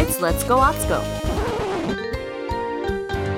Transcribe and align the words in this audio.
It's 0.00 0.20
Let's 0.20 0.44
Go 0.44 0.58
Atsuko. 0.58 1.02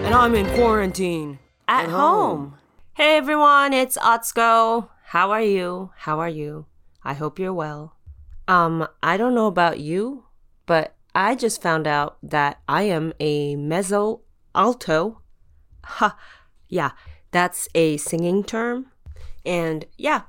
And 0.04 0.14
I'm 0.14 0.34
in 0.34 0.44
quarantine. 0.54 1.38
At, 1.66 1.88
home. 1.88 2.58
Hey 2.92 3.16
everyone, 3.16 3.72
it's 3.72 3.96
Atsuko. 3.96 4.90
How 5.04 5.30
are 5.30 5.40
you? 5.40 5.90
How 5.96 6.20
are 6.20 6.28
you? 6.28 6.66
I 7.02 7.14
hope 7.14 7.38
you're 7.38 7.54
well. 7.54 7.96
Um, 8.46 8.86
I 9.02 9.16
don't 9.16 9.34
know 9.34 9.46
about 9.46 9.80
you, 9.80 10.26
but 10.66 10.94
I 11.14 11.34
just 11.34 11.62
found 11.62 11.86
out 11.86 12.18
that 12.22 12.60
I 12.68 12.82
am 12.82 13.14
a 13.18 13.56
mezzo 13.56 14.20
alto. 14.54 15.22
Ha, 15.84 16.14
yeah, 16.68 16.90
that's 17.30 17.68
a 17.74 17.96
singing 17.96 18.44
term. 18.44 18.92
And 19.46 19.86
yeah, 19.96 20.22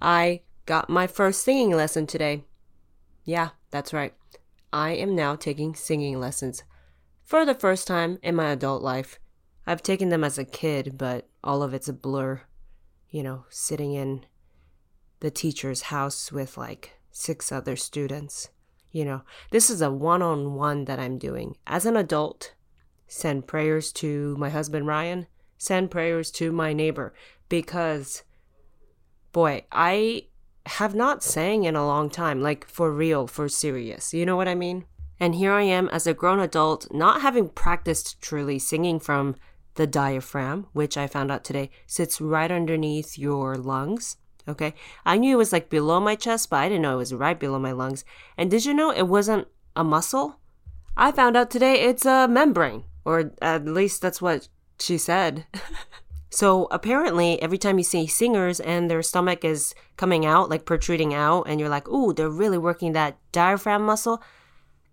I 0.00 0.42
got 0.66 0.88
my 0.88 1.08
first 1.08 1.42
singing 1.42 1.72
lesson 1.72 2.06
today. 2.06 2.44
Yeah, 3.24 3.50
that's 3.72 3.92
right. 3.92 4.14
I 4.74 4.90
am 4.90 5.14
now 5.14 5.36
taking 5.36 5.76
singing 5.76 6.18
lessons 6.18 6.64
for 7.22 7.46
the 7.46 7.54
first 7.54 7.86
time 7.86 8.18
in 8.24 8.34
my 8.34 8.50
adult 8.50 8.82
life. 8.82 9.20
I've 9.68 9.84
taken 9.84 10.08
them 10.08 10.24
as 10.24 10.36
a 10.36 10.44
kid, 10.44 10.98
but 10.98 11.28
all 11.44 11.62
of 11.62 11.72
it's 11.72 11.86
a 11.86 11.92
blur. 11.92 12.42
You 13.08 13.22
know, 13.22 13.44
sitting 13.48 13.94
in 13.94 14.26
the 15.20 15.30
teacher's 15.30 15.82
house 15.82 16.32
with 16.32 16.58
like 16.58 16.98
six 17.12 17.52
other 17.52 17.76
students. 17.76 18.48
You 18.90 19.04
know, 19.04 19.22
this 19.52 19.70
is 19.70 19.80
a 19.80 19.92
one 19.92 20.22
on 20.22 20.54
one 20.54 20.86
that 20.86 20.98
I'm 20.98 21.18
doing. 21.18 21.56
As 21.68 21.86
an 21.86 21.96
adult, 21.96 22.54
send 23.06 23.46
prayers 23.46 23.92
to 23.92 24.36
my 24.38 24.50
husband 24.50 24.88
Ryan, 24.88 25.28
send 25.56 25.92
prayers 25.92 26.32
to 26.32 26.50
my 26.50 26.72
neighbor 26.72 27.14
because, 27.48 28.24
boy, 29.30 29.66
I 29.70 30.26
have 30.66 30.94
not 30.94 31.22
sang 31.22 31.64
in 31.64 31.76
a 31.76 31.86
long 31.86 32.10
time, 32.10 32.40
like 32.40 32.66
for 32.66 32.92
real, 32.92 33.26
for 33.26 33.48
serious. 33.48 34.14
You 34.14 34.24
know 34.24 34.36
what 34.36 34.48
I 34.48 34.54
mean? 34.54 34.84
And 35.20 35.34
here 35.34 35.52
I 35.52 35.62
am 35.62 35.88
as 35.88 36.06
a 36.06 36.14
grown 36.14 36.40
adult, 36.40 36.92
not 36.92 37.20
having 37.20 37.48
practiced 37.48 38.20
truly 38.20 38.58
singing 38.58 38.98
from 38.98 39.36
the 39.74 39.86
diaphragm, 39.86 40.66
which 40.72 40.96
I 40.96 41.06
found 41.06 41.30
out 41.30 41.44
today 41.44 41.70
sits 41.86 42.20
right 42.20 42.50
underneath 42.50 43.18
your 43.18 43.56
lungs. 43.56 44.16
Okay. 44.46 44.74
I 45.04 45.16
knew 45.16 45.36
it 45.36 45.38
was 45.38 45.52
like 45.52 45.70
below 45.70 46.00
my 46.00 46.16
chest, 46.16 46.50
but 46.50 46.56
I 46.56 46.68
didn't 46.68 46.82
know 46.82 46.94
it 46.94 46.98
was 46.98 47.14
right 47.14 47.38
below 47.38 47.58
my 47.58 47.72
lungs. 47.72 48.04
And 48.36 48.50
did 48.50 48.64
you 48.64 48.74
know 48.74 48.90
it 48.90 49.08
wasn't 49.08 49.48
a 49.74 49.84
muscle? 49.84 50.38
I 50.96 51.12
found 51.12 51.36
out 51.36 51.50
today 51.50 51.80
it's 51.80 52.04
a 52.04 52.28
membrane, 52.28 52.84
or 53.04 53.32
at 53.40 53.64
least 53.64 54.02
that's 54.02 54.22
what 54.22 54.48
she 54.78 54.98
said. 54.98 55.46
So 56.34 56.66
apparently, 56.72 57.40
every 57.40 57.58
time 57.58 57.78
you 57.78 57.84
see 57.84 58.08
singers 58.08 58.58
and 58.58 58.90
their 58.90 59.04
stomach 59.04 59.44
is 59.44 59.72
coming 59.96 60.26
out, 60.26 60.50
like 60.50 60.64
protruding 60.64 61.14
out, 61.14 61.44
and 61.46 61.60
you're 61.60 61.68
like, 61.68 61.88
ooh, 61.88 62.12
they're 62.12 62.28
really 62.28 62.58
working 62.58 62.90
that 62.92 63.18
diaphragm 63.30 63.82
muscle, 63.82 64.20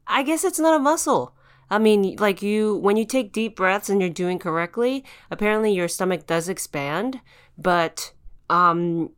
I 0.05 0.21
guess 0.21 0.43
it's 0.43 0.59
not 0.59 0.75
a 0.75 0.83
muscle. 0.83 1.33
I 1.67 1.79
mean, 1.79 2.17
like 2.17 2.43
you, 2.43 2.75
when 2.75 2.95
you 2.95 3.05
take 3.05 3.33
deep 3.33 3.55
breaths 3.55 3.89
and 3.89 3.99
you're 3.99 4.11
doing 4.11 4.37
correctly, 4.37 5.03
apparently 5.31 5.73
your 5.73 5.87
stomach 5.87 6.27
does 6.27 6.47
expand, 6.47 7.21
but, 7.57 8.13
um, 8.51 9.09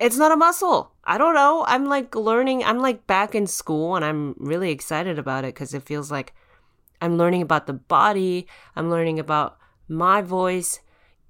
it's 0.00 0.16
not 0.16 0.32
a 0.32 0.36
muscle. 0.36 0.94
I 1.04 1.16
don't 1.16 1.34
know. 1.34 1.64
I'm 1.68 1.84
like 1.84 2.16
learning, 2.16 2.64
I'm 2.64 2.80
like 2.80 3.06
back 3.06 3.36
in 3.36 3.46
school 3.46 3.94
and 3.94 4.04
I'm 4.04 4.34
really 4.36 4.72
excited 4.72 5.20
about 5.20 5.44
it 5.44 5.54
because 5.54 5.74
it 5.74 5.84
feels 5.84 6.10
like 6.10 6.34
I'm 7.00 7.16
learning 7.16 7.42
about 7.42 7.68
the 7.68 7.72
body, 7.72 8.48
I'm 8.74 8.90
learning 8.90 9.20
about 9.20 9.58
my 9.86 10.20
voice, 10.20 10.80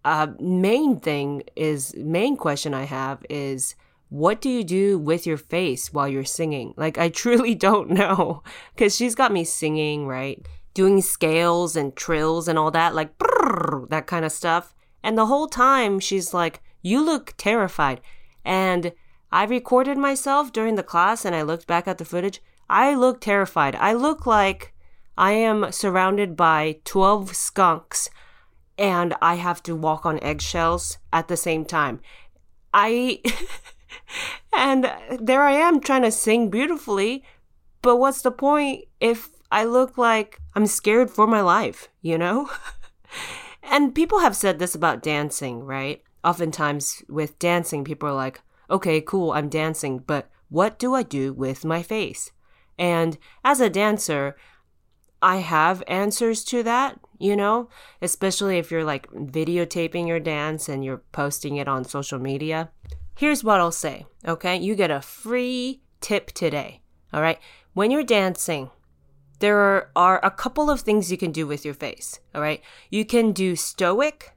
uh, 0.05 0.29
main 0.39 1.01
thing 1.01 1.43
is 1.57 1.95
main 1.97 2.37
question 2.37 2.75
I 2.75 2.85
have 2.85 3.25
is 3.31 3.75
what 4.11 4.41
do 4.41 4.49
you 4.49 4.63
do 4.63 4.99
with 4.99 5.27
your 5.27 5.37
face 5.37 5.93
while 5.93 6.07
you're 6.07 6.25
singing? 6.25 6.75
Like 6.77 6.99
I 6.99 7.09
truly 7.23 7.55
don't 7.55 7.91
know 7.91 8.43
because 8.75 8.95
she's 8.95 9.15
got 9.15 9.33
me 9.33 9.45
singing 9.45 10.07
right, 10.07 10.47
doing 10.75 11.01
scales 11.01 11.75
and 11.75 11.97
trills 11.97 12.49
and 12.49 12.59
all 12.59 12.71
that, 12.73 12.95
like 12.95 13.19
brrr, 13.19 13.89
that 13.89 14.07
kind 14.07 14.25
of 14.25 14.33
stuff. 14.33 14.75
And 15.03 15.19
the 15.19 15.27
whole 15.27 15.49
time 15.49 16.01
she's 16.01 16.33
like, 16.33 16.63
"You 16.83 17.05
look 17.05 17.35
terrified," 17.37 18.01
and 18.45 18.93
I 19.33 19.45
recorded 19.45 19.99
myself 19.99 20.53
during 20.53 20.77
the 20.77 20.83
class 20.83 21.25
and 21.25 21.35
I 21.35 21.43
looked 21.43 21.67
back 21.67 21.89
at 21.89 21.99
the 21.99 22.05
footage. 22.05 22.41
I 22.71 22.95
look 22.95 23.21
terrified. 23.21 23.75
I 23.75 23.93
look 23.93 24.27
like 24.27 24.73
I 25.19 25.33
am 25.33 25.73
surrounded 25.73 26.37
by 26.37 26.79
12 26.85 27.35
skunks 27.35 28.11
and 28.79 29.15
I 29.23 29.35
have 29.35 29.63
to 29.65 29.77
walk 29.77 30.05
on 30.05 30.23
eggshells 30.23 30.99
at 31.13 31.29
the 31.29 31.37
same 31.37 31.65
time. 31.65 32.01
I 32.73 33.21
and 34.57 34.91
there 35.21 35.43
I 35.43 35.53
am 35.53 35.81
trying 35.81 36.03
to 36.03 36.11
sing 36.11 36.51
beautifully, 36.51 37.25
but 37.83 37.97
what's 37.97 38.23
the 38.23 38.31
point 38.31 38.85
if 39.01 39.31
I 39.51 39.65
look 39.65 39.97
like 39.97 40.41
I'm 40.55 40.67
scared 40.67 41.11
for 41.11 41.27
my 41.27 41.41
life, 41.41 41.89
you 42.03 42.19
know? 42.19 42.51
and 43.63 43.95
people 43.95 44.21
have 44.21 44.37
said 44.37 44.59
this 44.59 44.75
about 44.75 45.03
dancing, 45.03 45.63
right? 45.63 46.03
Oftentimes 46.25 47.03
with 47.09 47.39
dancing, 47.39 47.85
people 47.85 48.09
are 48.09 48.15
like, 48.15 48.41
okay, 48.71 49.01
cool, 49.01 49.33
I'm 49.33 49.49
dancing, 49.49 49.99
but 49.99 50.31
what 50.49 50.79
do 50.79 50.95
I 50.95 51.03
do 51.03 51.33
with 51.33 51.65
my 51.65 51.83
face? 51.83 52.33
And 52.79 53.19
as 53.45 53.61
a 53.61 53.71
dancer, 53.71 54.37
I 55.23 55.37
have 55.37 55.83
answers 55.87 56.45
to 56.45 56.63
that, 56.65 56.99
you 57.25 57.35
know, 57.35 57.69
especially 58.03 58.59
if 58.59 58.71
you're 58.71 58.85
like 58.85 59.11
videotaping 59.11 60.07
your 60.07 60.21
dance 60.21 60.69
and 60.69 60.85
you're 60.85 61.03
posting 61.13 61.57
it 61.57 61.67
on 61.67 61.85
social 61.85 62.19
media. 62.19 62.71
Here's 63.17 63.43
what 63.43 63.61
I'll 63.61 63.73
say, 63.73 64.07
okay? 64.27 64.57
You 64.57 64.75
get 64.75 64.91
a 64.91 65.01
free 65.01 65.81
tip 66.01 66.33
today, 66.33 66.83
all 67.13 67.23
right? 67.23 67.39
When 67.73 67.91
you're 67.91 68.05
dancing, 68.05 68.71
there 69.39 69.91
are, 69.97 70.21
a 70.25 70.31
couple 70.31 70.71
of 70.71 70.81
things 70.81 71.11
you 71.11 71.17
can 71.17 71.33
do 71.33 71.47
with 71.47 71.65
your 71.65 71.75
face, 71.75 72.21
all 72.35 72.43
right? 72.43 72.61
You 72.91 73.05
can 73.05 73.33
do 73.33 73.57
stoic, 73.57 74.33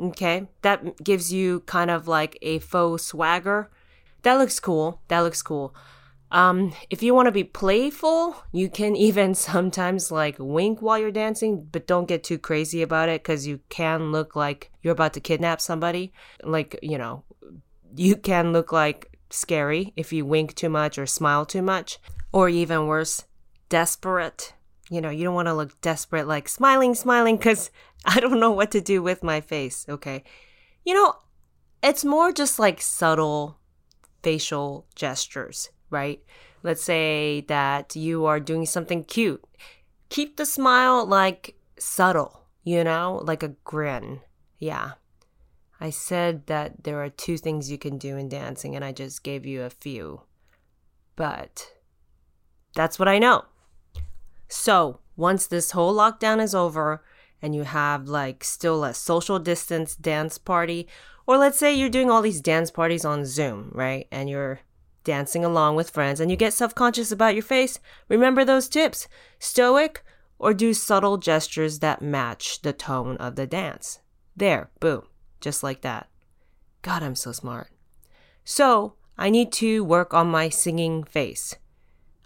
okay? 0.00 0.48
That 0.62 1.02
gives 1.02 1.32
you 1.32 1.60
kind 1.60 1.90
of 1.90 2.08
like 2.08 2.38
a 2.42 2.60
faux 2.60 3.04
swagger. 3.04 3.70
That 4.22 4.34
looks 4.34 4.58
cool. 4.58 5.00
That 5.08 5.20
looks 5.20 5.42
cool. 5.42 5.74
Um, 6.30 6.74
if 6.90 7.02
you 7.02 7.14
want 7.14 7.26
to 7.26 7.32
be 7.32 7.44
playful, 7.44 8.36
you 8.52 8.68
can 8.68 8.96
even 9.08 9.34
sometimes 9.34 10.10
like 10.10 10.36
wink 10.38 10.82
while 10.82 10.98
you're 10.98 11.10
dancing, 11.10 11.68
but 11.70 11.86
don't 11.86 12.08
get 12.08 12.24
too 12.24 12.38
crazy 12.38 12.82
about 12.82 13.08
it 13.08 13.22
because 13.22 13.46
you 13.46 13.60
can 13.68 14.12
look 14.12 14.34
like 14.34 14.70
you're 14.82 14.92
about 14.92 15.14
to 15.14 15.20
kidnap 15.20 15.60
somebody. 15.60 16.12
Like, 16.42 16.78
you 16.82 16.98
know, 16.98 17.24
you 17.96 18.16
can 18.16 18.52
look 18.52 18.72
like 18.72 19.16
scary 19.30 19.92
if 19.96 20.12
you 20.12 20.24
wink 20.24 20.54
too 20.54 20.68
much 20.68 20.98
or 20.98 21.06
smile 21.06 21.46
too 21.46 21.62
much, 21.62 21.98
or 22.32 22.48
even 22.48 22.86
worse, 22.86 23.24
desperate. 23.68 24.52
You 24.90 25.00
know, 25.00 25.10
you 25.10 25.24
don't 25.24 25.34
want 25.34 25.48
to 25.48 25.54
look 25.54 25.80
desperate, 25.80 26.28
like 26.28 26.48
smiling, 26.48 26.94
smiling, 26.94 27.36
because 27.36 27.70
I 28.04 28.20
don't 28.20 28.40
know 28.40 28.52
what 28.52 28.70
to 28.72 28.80
do 28.80 29.02
with 29.02 29.22
my 29.22 29.40
face, 29.40 29.86
okay? 29.88 30.22
You 30.84 30.94
know, 30.94 31.14
it's 31.82 32.04
more 32.04 32.32
just 32.32 32.58
like 32.58 32.80
subtle 32.80 33.58
facial 34.22 34.86
gestures 34.94 35.70
right? 35.90 36.22
Let's 36.62 36.82
say 36.82 37.42
that 37.48 37.96
you 37.96 38.26
are 38.26 38.40
doing 38.40 38.66
something 38.66 39.04
cute. 39.04 39.44
Keep 40.08 40.36
the 40.36 40.46
smile 40.46 41.06
like 41.06 41.56
subtle, 41.78 42.42
you 42.64 42.82
know, 42.84 43.20
like 43.24 43.42
a 43.42 43.54
grin. 43.64 44.20
Yeah. 44.58 44.92
I 45.80 45.90
said 45.90 46.46
that 46.46 46.84
there 46.84 47.02
are 47.02 47.10
two 47.10 47.36
things 47.36 47.70
you 47.70 47.78
can 47.78 47.98
do 47.98 48.16
in 48.16 48.28
dancing, 48.28 48.74
and 48.74 48.84
I 48.84 48.92
just 48.92 49.22
gave 49.22 49.44
you 49.44 49.62
a 49.62 49.70
few. 49.70 50.22
But 51.16 51.72
That's 52.74 52.98
what 52.98 53.08
I 53.08 53.18
know. 53.18 53.46
So, 54.48 55.00
once 55.16 55.46
this 55.46 55.70
whole 55.72 55.94
lockdown 55.94 56.42
is 56.42 56.54
over 56.54 57.02
and 57.40 57.54
you 57.54 57.62
have 57.64 58.06
like 58.08 58.44
still 58.44 58.84
a 58.84 58.94
social 58.94 59.38
distance 59.38 59.96
dance 59.96 60.38
party, 60.38 60.86
or 61.26 61.38
let's 61.38 61.58
say 61.58 61.74
you're 61.74 61.88
doing 61.88 62.10
all 62.10 62.22
these 62.22 62.40
dance 62.40 62.70
parties 62.70 63.04
on 63.04 63.24
Zoom, 63.24 63.70
right? 63.74 64.06
And 64.12 64.28
you're 64.28 64.60
dancing 65.06 65.44
along 65.44 65.76
with 65.76 65.88
friends 65.88 66.20
and 66.20 66.30
you 66.30 66.36
get 66.36 66.52
self 66.52 66.74
conscious 66.74 67.10
about 67.10 67.34
your 67.34 67.42
face, 67.42 67.78
remember 68.08 68.44
those 68.44 68.68
tips 68.68 69.08
stoic 69.38 70.04
or 70.38 70.52
do 70.52 70.74
subtle 70.74 71.16
gestures 71.16 71.78
that 71.78 72.02
match 72.02 72.60
the 72.60 72.74
tone 72.74 73.16
of 73.16 73.36
the 73.36 73.46
dance. 73.46 74.00
There, 74.36 74.68
boom, 74.80 75.04
just 75.40 75.62
like 75.62 75.80
that. 75.80 76.08
God, 76.82 77.02
I'm 77.02 77.14
so 77.14 77.32
smart. 77.32 77.70
So, 78.44 78.96
I 79.16 79.30
need 79.30 79.50
to 79.54 79.82
work 79.82 80.12
on 80.12 80.26
my 80.26 80.50
singing 80.50 81.04
face. 81.04 81.54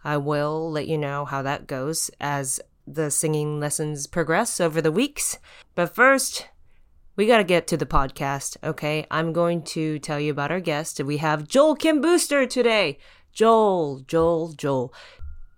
I 0.02 0.16
will 0.16 0.70
let 0.70 0.88
you 0.88 0.98
know 0.98 1.24
how 1.24 1.42
that 1.42 1.68
goes 1.68 2.10
as 2.20 2.60
the 2.86 3.10
singing 3.10 3.60
lessons 3.60 4.06
progress 4.06 4.60
over 4.60 4.82
the 4.82 4.90
weeks. 4.90 5.38
But 5.74 5.94
first, 5.94 6.48
we 7.20 7.26
got 7.26 7.36
to 7.36 7.44
get 7.44 7.66
to 7.66 7.76
the 7.76 7.84
podcast, 7.84 8.56
okay? 8.64 9.06
I'm 9.10 9.34
going 9.34 9.60
to 9.76 9.98
tell 9.98 10.18
you 10.18 10.30
about 10.30 10.50
our 10.50 10.58
guest. 10.58 11.02
We 11.02 11.18
have 11.18 11.46
Joel 11.46 11.76
Kim 11.76 12.00
Booster 12.00 12.46
today. 12.46 12.96
Joel, 13.30 14.00
Joel, 14.06 14.54
Joel. 14.54 14.94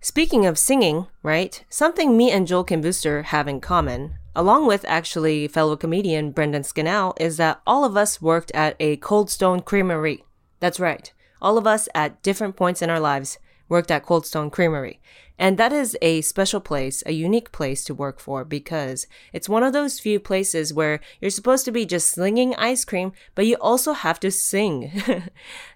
Speaking 0.01 0.45
of 0.45 0.59
singing, 0.59 1.07
right? 1.23 1.65
Something 1.69 2.17
me 2.17 2.33
and 2.33 2.49
Joel 2.49 2.65
Kim 2.65 2.81
Booster 2.81 3.23
have 3.23 3.47
in 3.47 3.61
common, 3.61 4.15
along 4.35 4.67
with 4.67 4.85
actually 4.89 5.47
fellow 5.47 5.77
comedian 5.77 6.33
Brendan 6.33 6.65
Scannell, 6.65 7.15
is 7.21 7.37
that 7.37 7.61
all 7.65 7.85
of 7.85 7.97
us 7.97 8.21
worked 8.21 8.51
at 8.57 8.75
a 8.81 8.97
Cold 8.97 9.31
Stone 9.31 9.61
Creamery. 9.61 10.25
That's 10.59 10.81
right. 10.81 11.13
All 11.41 11.59
of 11.59 11.67
us 11.69 11.89
at 11.95 12.21
different 12.25 12.57
points 12.57 12.83
in 12.83 12.91
our 12.91 12.99
lives 12.99 13.39
worked 13.69 13.93
at 13.93 14.05
Cold 14.05 14.27
Stone 14.27 14.51
Creamery. 14.51 15.01
And 15.43 15.59
that 15.59 15.73
is 15.73 15.99
a 16.01 16.21
special 16.21 16.61
place, 16.61 17.03
a 17.05 17.11
unique 17.11 17.51
place 17.51 17.83
to 17.87 17.95
work 17.95 18.21
for 18.21 18.45
because 18.45 19.09
it's 19.33 19.49
one 19.49 19.65
of 19.65 19.73
those 19.73 19.99
few 19.99 20.21
places 20.21 20.73
where 20.73 21.01
you're 21.21 21.33
supposed 21.33 21.65
to 21.65 21.73
be 21.73 21.85
just 21.85 22.13
slinging 22.13 22.55
ice 22.55 22.85
cream, 22.85 23.13
but 23.35 23.45
you 23.45 23.57
also 23.57 23.93
have 23.93 24.21
to 24.21 24.31
sing. 24.31 24.93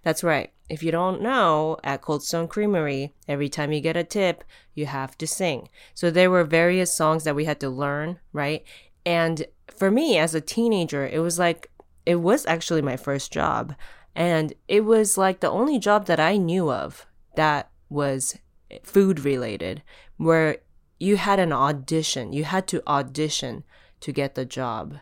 That's 0.05 0.23
right. 0.23 0.53
If 0.69 0.85
you 0.85 0.93
don't 0.93 1.21
know, 1.21 1.79
at 1.83 2.01
Cold 2.01 2.23
Stone 2.23 2.47
Creamery, 2.47 3.13
every 3.27 3.49
time 3.49 3.73
you 3.73 3.81
get 3.81 3.97
a 3.97 4.05
tip, 4.05 4.45
you 4.73 4.87
have 4.87 5.19
to 5.19 5.27
sing. 5.27 5.69
So 5.95 6.13
there 6.13 6.31
were 6.31 6.45
various 6.45 6.97
songs 6.97 7.25
that 7.25 7.35
we 7.35 7.47
had 7.47 7.59
to 7.59 7.69
learn, 7.69 8.21
right? 8.33 8.63
And 9.05 9.47
for 9.67 9.91
me 9.91 10.17
as 10.17 10.33
a 10.33 10.41
teenager, 10.41 11.09
it 11.09 11.19
was 11.19 11.41
like, 11.41 11.73
it 12.07 12.21
was 12.21 12.47
actually 12.47 12.83
my 12.83 12.97
first 12.97 13.33
job. 13.33 13.75
And 14.15 14.53
it 14.69 14.85
was 14.85 15.19
like 15.19 15.41
the 15.41 15.51
only 15.51 15.81
job 15.81 16.07
that 16.07 16.21
I 16.21 16.37
knew 16.37 16.71
of 16.71 17.05
that 17.35 17.69
was 17.89 18.37
food 18.83 19.21
related, 19.21 19.83
where 20.17 20.59
you 20.99 21.17
had 21.17 21.39
an 21.39 21.53
audition. 21.53 22.33
You 22.33 22.45
had 22.45 22.67
to 22.69 22.83
audition 22.87 23.65
to 24.01 24.13
get 24.13 24.35
the 24.35 24.45
job. 24.45 24.99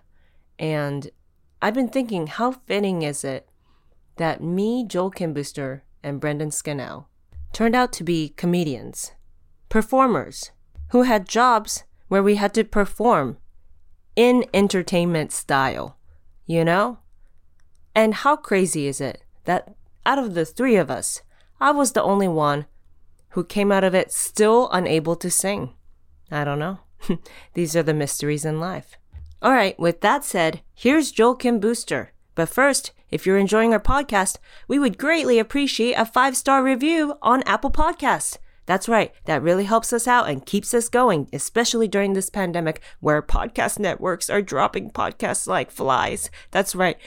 And 0.59 1.11
I've 1.63 1.75
been 1.75 1.89
thinking, 1.89 2.27
how 2.27 2.53
fitting 2.53 3.03
is 3.03 3.25
it 3.25 3.49
that 4.17 4.43
me, 4.43 4.85
Joel 4.87 5.11
Kim 5.11 5.33
Booster, 5.33 5.83
and 6.03 6.21
Brendan 6.21 6.51
Scannell 6.51 7.09
turned 7.53 7.75
out 7.75 7.93
to 7.95 8.05
be 8.05 8.31
comedians, 8.31 9.13
performers, 9.69 10.51
who 10.91 11.03
had 11.03 11.29
jobs 11.29 11.85
where 12.09 12.23
we 12.23 12.37
had 12.37 12.53
to 12.55 12.65
perform 12.65 13.39
in 14.15 14.45
entertainment 14.53 15.33
style, 15.33 15.97
you 16.47 16.65
know? 16.65 16.99
And 17.95 18.15
how 18.15 18.37
crazy 18.37 18.87
is 18.87 19.01
it 19.01 19.25
that 19.45 19.75
out 20.05 20.19
of 20.19 20.35
the 20.35 20.45
three 20.45 20.77
of 20.77 20.91
us, 20.91 21.23
I 21.61 21.71
was 21.71 21.93
the 21.93 22.03
only 22.03 22.29
one 22.29 22.67
who 23.35 23.43
came 23.43 23.73
out 23.73 23.83
of 23.83 23.97
it 23.97 24.13
still 24.13 24.69
unable 24.71 25.17
to 25.17 25.29
sing. 25.29 25.75
I 26.31 26.45
don't 26.45 26.61
know. 26.61 26.79
These 27.55 27.75
are 27.75 27.83
the 27.83 27.93
mysteries 27.93 28.45
in 28.45 28.61
life. 28.61 28.97
All 29.43 29.51
right, 29.51 29.79
with 29.79 30.01
that 30.03 30.25
said, 30.25 30.63
here's 30.73 31.11
Joel 31.11 31.35
Kim 31.35 31.59
Booster. 31.59 32.13
But 32.37 32.49
first, 32.49 32.93
if 33.11 33.27
you're 33.27 33.37
enjoying 33.37 33.73
our 33.73 33.81
podcast, 33.81 34.39
we 34.69 34.79
would 34.79 34.99
greatly 34.99 35.41
appreciate 35.41 35.95
a 35.95 36.07
five 36.07 36.37
star 36.37 36.63
review 36.63 37.19
on 37.23 37.43
Apple 37.43 37.73
Podcasts. 37.73 38.39
That's 38.67 38.89
right, 38.89 39.13
that 39.25 39.43
really 39.43 39.65
helps 39.65 39.93
us 39.93 40.07
out 40.07 40.29
and 40.29 40.47
keeps 40.47 40.73
us 40.73 40.89
going, 40.89 41.29
especially 41.33 41.89
during 41.89 42.13
this 42.13 42.31
pandemic 42.31 42.81
where 43.01 43.21
podcast 43.21 43.81
networks 43.81 44.31
are 44.31 44.43
dropping 44.43 44.93
podcasts 44.93 45.49
like 45.49 45.73
flies. 45.73 46.31
That's 46.53 46.77
right, 46.77 46.99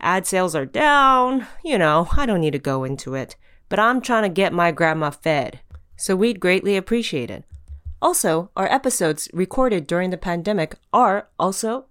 ad 0.00 0.28
sales 0.28 0.54
are 0.54 0.64
down. 0.64 1.48
You 1.64 1.76
know, 1.76 2.06
I 2.16 2.24
don't 2.24 2.40
need 2.40 2.52
to 2.52 2.60
go 2.60 2.84
into 2.84 3.16
it 3.16 3.34
but 3.68 3.78
I'm 3.78 4.00
trying 4.00 4.22
to 4.22 4.28
get 4.28 4.52
my 4.52 4.70
grandma 4.70 5.10
fed, 5.10 5.60
so 5.96 6.16
we'd 6.16 6.40
greatly 6.40 6.76
appreciate 6.76 7.30
it. 7.30 7.44
Also, 8.00 8.50
our 8.56 8.70
episodes 8.70 9.28
recorded 9.32 9.86
during 9.86 10.10
the 10.10 10.16
pandemic 10.16 10.76
are 10.92 11.28
also 11.38 11.86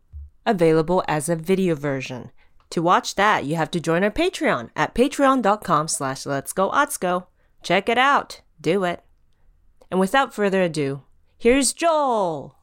available 0.45 1.03
as 1.07 1.27
a 1.27 1.35
video 1.35 1.75
version. 1.75 2.31
To 2.71 2.81
watch 2.81 3.15
that, 3.15 3.45
you 3.45 3.55
have 3.55 3.71
to 3.71 3.79
join 3.79 4.03
our 4.03 4.11
Patreon 4.11 4.69
at 4.75 4.93
patreon.com 4.95 5.87
slash 5.87 6.25
let's 6.25 6.53
go. 6.53 7.27
Check 7.63 7.89
it 7.89 7.97
out. 7.97 8.41
Do 8.61 8.83
it. 8.83 9.03
And 9.89 9.99
without 9.99 10.33
further 10.33 10.61
ado, 10.61 11.03
here's 11.37 11.73
Joel. 11.73 12.55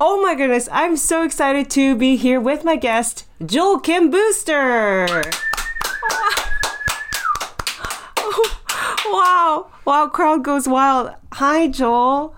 Oh 0.00 0.20
my 0.22 0.34
goodness, 0.34 0.68
I'm 0.72 0.96
so 0.96 1.22
excited 1.22 1.70
to 1.70 1.94
be 1.94 2.16
here 2.16 2.40
with 2.40 2.64
my 2.64 2.76
guest, 2.76 3.26
Joel 3.44 3.78
Kim 3.78 4.10
Booster. 4.10 5.22
wow. 9.12 9.70
Wow, 9.84 10.08
crowd 10.08 10.44
goes 10.44 10.66
wild. 10.66 11.12
Hi, 11.32 11.68
Joel. 11.68 12.34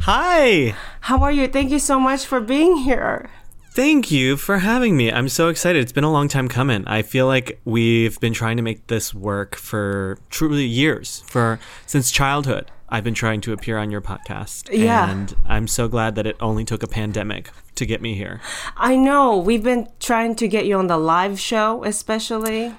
Hi. 0.00 0.74
How 1.00 1.22
are 1.22 1.32
you? 1.32 1.48
Thank 1.48 1.70
you 1.70 1.78
so 1.78 1.98
much 1.98 2.24
for 2.26 2.40
being 2.40 2.76
here. 2.76 3.30
Thank 3.72 4.10
you 4.10 4.36
for 4.36 4.58
having 4.58 4.96
me. 4.96 5.12
I'm 5.12 5.28
so 5.28 5.48
excited. 5.48 5.80
It's 5.80 5.92
been 5.92 6.04
a 6.04 6.10
long 6.10 6.26
time 6.26 6.48
coming. 6.48 6.86
I 6.88 7.02
feel 7.02 7.26
like 7.26 7.60
we've 7.64 8.18
been 8.18 8.32
trying 8.32 8.56
to 8.56 8.62
make 8.62 8.88
this 8.88 9.14
work 9.14 9.54
for 9.54 10.18
truly 10.28 10.64
years, 10.64 11.22
for 11.26 11.60
since 11.86 12.10
childhood. 12.10 12.70
I've 12.88 13.04
been 13.04 13.14
trying 13.14 13.40
to 13.42 13.52
appear 13.52 13.78
on 13.78 13.92
your 13.92 14.00
podcast. 14.00 14.76
Yeah. 14.76 15.08
And 15.08 15.36
I'm 15.46 15.68
so 15.68 15.86
glad 15.86 16.16
that 16.16 16.26
it 16.26 16.36
only 16.40 16.64
took 16.64 16.82
a 16.82 16.88
pandemic 16.88 17.50
to 17.76 17.86
get 17.86 18.02
me 18.02 18.14
here. 18.14 18.40
I 18.76 18.96
know. 18.96 19.38
We've 19.38 19.62
been 19.62 19.88
trying 20.00 20.34
to 20.36 20.48
get 20.48 20.66
you 20.66 20.76
on 20.76 20.88
the 20.88 20.98
live 20.98 21.38
show, 21.38 21.84
especially. 21.84 22.74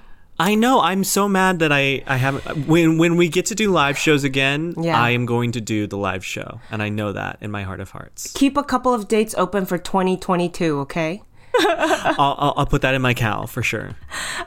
I 0.50 0.56
know. 0.56 0.82
I'm 0.82 1.04
so 1.04 1.28
mad 1.30 1.60
that 1.60 1.72
I 1.72 2.04
I 2.08 2.18
haven't. 2.18 2.68
When 2.68 2.98
when 2.98 3.16
we 3.16 3.30
get 3.30 3.46
to 3.48 3.56
do 3.56 3.70
live 3.72 3.98
shows 3.98 4.24
again, 4.24 4.74
Yeah. 4.78 5.00
I 5.00 5.12
am 5.12 5.26
going 5.26 5.52
to 5.52 5.62
do 5.62 5.86
the 5.88 5.98
live 5.98 6.26
show, 6.26 6.60
and 6.72 6.82
I 6.82 6.90
know 6.90 7.12
that 7.14 7.38
in 7.42 7.52
my 7.52 7.64
heart 7.64 7.80
of 7.80 7.92
hearts. 7.92 8.32
Keep 8.34 8.58
a 8.58 8.64
couple 8.64 8.94
of 8.94 9.08
dates 9.08 9.36
open 9.38 9.66
for 9.66 9.78
2022, 9.78 10.80
okay? 10.80 11.22
I'll, 11.60 12.36
I'll 12.40 12.54
I'll 12.58 12.66
put 12.66 12.82
that 12.82 12.96
in 12.96 13.02
my 13.02 13.14
cal 13.14 13.46
for 13.46 13.62
sure. 13.62 13.90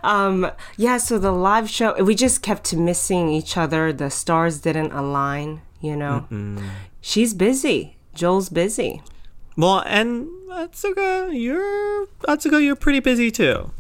Um, 0.03 0.51
yeah, 0.77 0.99
so 0.99 1.19
the 1.19 1.33
live 1.33 1.69
show, 1.71 1.95
we 2.03 2.15
just 2.15 2.43
kept 2.43 2.75
missing 2.75 3.29
each 3.29 3.57
other. 3.57 3.93
The 3.93 4.11
stars 4.11 4.61
didn't 4.61 4.93
align, 4.93 5.61
you 5.81 5.97
know? 5.97 6.27
She's 7.01 7.35
busy. 7.35 7.97
Joel's 8.15 8.49
busy. 8.49 9.03
Well, 9.57 9.83
and 9.87 10.27
Atsuko, 10.51 11.31
you're 11.39 12.07
Atsuko, 12.27 12.59
you're 12.65 12.77
pretty 12.77 13.01
busy 13.01 13.31
too. 13.31 13.71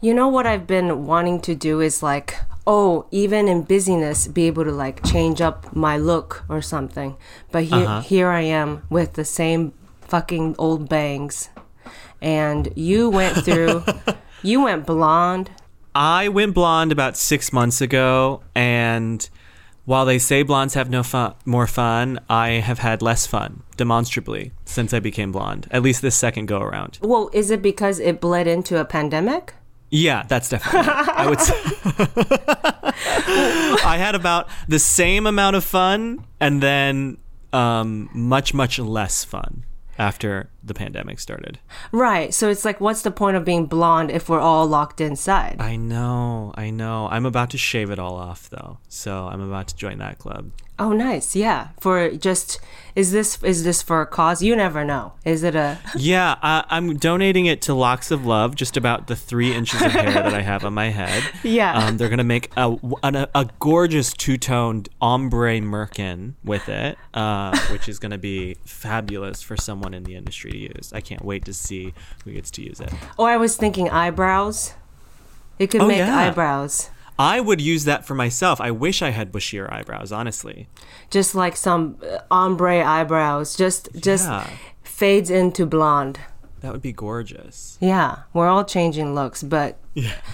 You 0.00 0.14
know 0.14 0.28
what 0.28 0.46
I've 0.46 0.68
been 0.68 1.06
wanting 1.06 1.40
to 1.40 1.56
do 1.56 1.80
is 1.80 2.04
like, 2.04 2.36
oh, 2.68 3.06
even 3.10 3.48
in 3.48 3.62
busyness, 3.62 4.28
be 4.28 4.46
able 4.46 4.62
to 4.62 4.70
like 4.70 5.04
change 5.04 5.40
up 5.40 5.74
my 5.74 5.96
look 5.96 6.44
or 6.48 6.62
something. 6.62 7.16
But 7.50 7.64
here, 7.64 7.78
uh-huh. 7.78 8.00
here 8.02 8.28
I 8.28 8.42
am 8.42 8.84
with 8.90 9.14
the 9.14 9.24
same 9.24 9.72
fucking 10.02 10.54
old 10.56 10.88
bangs. 10.88 11.48
And 12.22 12.72
you 12.76 13.10
went 13.10 13.38
through, 13.44 13.84
you 14.44 14.62
went 14.62 14.86
blonde. 14.86 15.50
I 15.96 16.28
went 16.28 16.54
blonde 16.54 16.92
about 16.92 17.16
six 17.16 17.52
months 17.52 17.80
ago, 17.80 18.42
and 18.54 19.28
while 19.84 20.04
they 20.04 20.20
say 20.20 20.44
blondes 20.44 20.74
have 20.74 20.90
no 20.90 21.02
fun, 21.02 21.34
more 21.44 21.66
fun, 21.66 22.20
I 22.28 22.50
have 22.50 22.78
had 22.78 23.02
less 23.02 23.26
fun, 23.26 23.64
demonstrably, 23.76 24.52
since 24.64 24.94
I 24.94 25.00
became 25.00 25.32
blonde. 25.32 25.66
At 25.72 25.82
least 25.82 26.02
this 26.02 26.14
second 26.14 26.46
go 26.46 26.60
around. 26.60 27.00
Well, 27.02 27.30
is 27.32 27.50
it 27.50 27.62
because 27.62 27.98
it 27.98 28.20
bled 28.20 28.46
into 28.46 28.78
a 28.78 28.84
pandemic? 28.84 29.54
Yeah, 29.90 30.24
that's 30.28 30.48
definitely. 30.48 30.90
I 30.90 31.26
would. 31.28 31.40
Say 31.40 31.54
I 33.84 33.96
had 33.98 34.14
about 34.14 34.48
the 34.68 34.78
same 34.78 35.26
amount 35.26 35.56
of 35.56 35.64
fun, 35.64 36.24
and 36.40 36.62
then 36.62 37.18
um, 37.52 38.10
much, 38.12 38.52
much 38.52 38.78
less 38.78 39.24
fun 39.24 39.64
after 39.98 40.50
the 40.68 40.74
pandemic 40.74 41.18
started. 41.20 41.58
Right. 41.92 42.32
So 42.32 42.48
it's 42.48 42.64
like, 42.64 42.80
what's 42.80 43.02
the 43.02 43.10
point 43.10 43.36
of 43.36 43.44
being 43.44 43.66
blonde 43.66 44.10
if 44.10 44.28
we're 44.28 44.40
all 44.40 44.66
locked 44.66 45.00
inside? 45.00 45.56
I 45.60 45.76
know, 45.76 46.52
I 46.56 46.70
know. 46.70 47.08
I'm 47.10 47.26
about 47.26 47.50
to 47.50 47.58
shave 47.58 47.90
it 47.90 47.98
all 47.98 48.14
off 48.16 48.48
though, 48.50 48.78
so 48.88 49.26
I'm 49.26 49.40
about 49.40 49.68
to 49.68 49.76
join 49.76 49.98
that 49.98 50.18
club. 50.18 50.50
Oh, 50.80 50.92
nice. 50.92 51.34
Yeah. 51.34 51.68
For 51.80 52.10
just 52.12 52.60
is 52.94 53.10
this 53.10 53.42
is 53.42 53.64
this 53.64 53.82
for 53.82 54.00
a 54.00 54.06
cause? 54.06 54.42
You 54.42 54.54
never 54.54 54.84
know. 54.84 55.12
Is 55.24 55.42
it 55.42 55.56
a 55.56 55.78
Yeah, 55.96 56.36
uh, 56.40 56.62
I'm 56.68 56.96
donating 56.96 57.46
it 57.46 57.60
to 57.62 57.74
Locks 57.74 58.12
of 58.12 58.24
Love, 58.24 58.54
just 58.54 58.76
about 58.76 59.08
the 59.08 59.16
three 59.16 59.52
inches 59.54 59.82
of 59.82 59.90
hair 59.90 60.12
that 60.12 60.34
I 60.34 60.42
have 60.42 60.64
on 60.64 60.74
my 60.74 60.90
head. 60.90 61.24
Yeah. 61.42 61.72
Um, 61.72 61.96
they're 61.96 62.08
gonna 62.08 62.24
make 62.24 62.50
a, 62.56 62.76
a, 63.02 63.28
a 63.34 63.48
gorgeous 63.58 64.12
two-toned 64.12 64.88
ombre 65.00 65.60
merkin 65.60 66.34
with 66.44 66.68
it, 66.68 66.98
uh, 67.14 67.56
which 67.70 67.88
is 67.88 67.98
gonna 67.98 68.18
be 68.18 68.56
fabulous 68.64 69.40
for 69.40 69.56
someone 69.56 69.94
in 69.94 70.04
the 70.04 70.14
industry 70.14 70.52
use. 70.58 70.92
I 70.92 71.00
can't 71.00 71.24
wait 71.24 71.44
to 71.46 71.54
see 71.54 71.94
who 72.24 72.32
gets 72.32 72.50
to 72.52 72.62
use 72.62 72.80
it. 72.80 72.92
Or 73.16 73.28
I 73.28 73.36
was 73.36 73.56
thinking 73.56 73.88
eyebrows. 73.90 74.74
It 75.58 75.68
could 75.70 75.80
Oh, 75.82 75.88
make 75.88 75.98
yeah. 75.98 76.16
eyebrows. 76.16 76.90
I 77.18 77.40
would 77.40 77.60
use 77.60 77.84
that 77.84 78.04
for 78.06 78.14
myself. 78.14 78.60
I 78.60 78.70
wish 78.70 79.02
I 79.02 79.10
had 79.10 79.32
bushier 79.32 79.72
eyebrows, 79.72 80.12
honestly. 80.12 80.68
Just 81.10 81.34
like 81.34 81.56
some 81.56 81.96
uh, 82.08 82.18
ombre 82.30 82.84
eyebrows. 82.84 83.56
Just 83.56 83.88
just 84.00 84.26
Yeah. 84.28 84.46
fades 84.82 85.28
into 85.30 85.66
blonde. 85.66 86.20
That 86.60 86.72
would 86.72 86.82
be 86.82 86.92
gorgeous. 86.92 87.76
Yeah, 87.80 88.22
we're 88.32 88.48
all 88.48 88.64
changing 88.64 89.14
looks, 89.14 89.44
but 89.44 89.78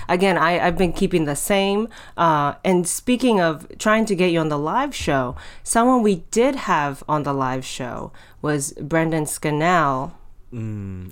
again, 0.08 0.38
I, 0.38 0.58
I've 0.58 0.76
been 0.78 0.92
keeping 0.94 1.26
the 1.26 1.36
same. 1.36 1.86
Uh, 2.16 2.54
and 2.64 2.88
speaking 2.88 3.40
of 3.42 3.66
trying 3.78 4.06
to 4.06 4.14
get 4.16 4.30
you 4.32 4.40
on 4.40 4.48
the 4.48 4.58
live 4.58 4.94
show, 4.94 5.36
someone 5.62 6.02
we 6.02 6.16
did 6.30 6.54
have 6.56 7.02
on 7.08 7.24
the 7.24 7.34
live 7.34 7.62
show 7.64 8.10
was 8.44 8.72
Brendan 8.74 9.26
Scannell. 9.26 10.12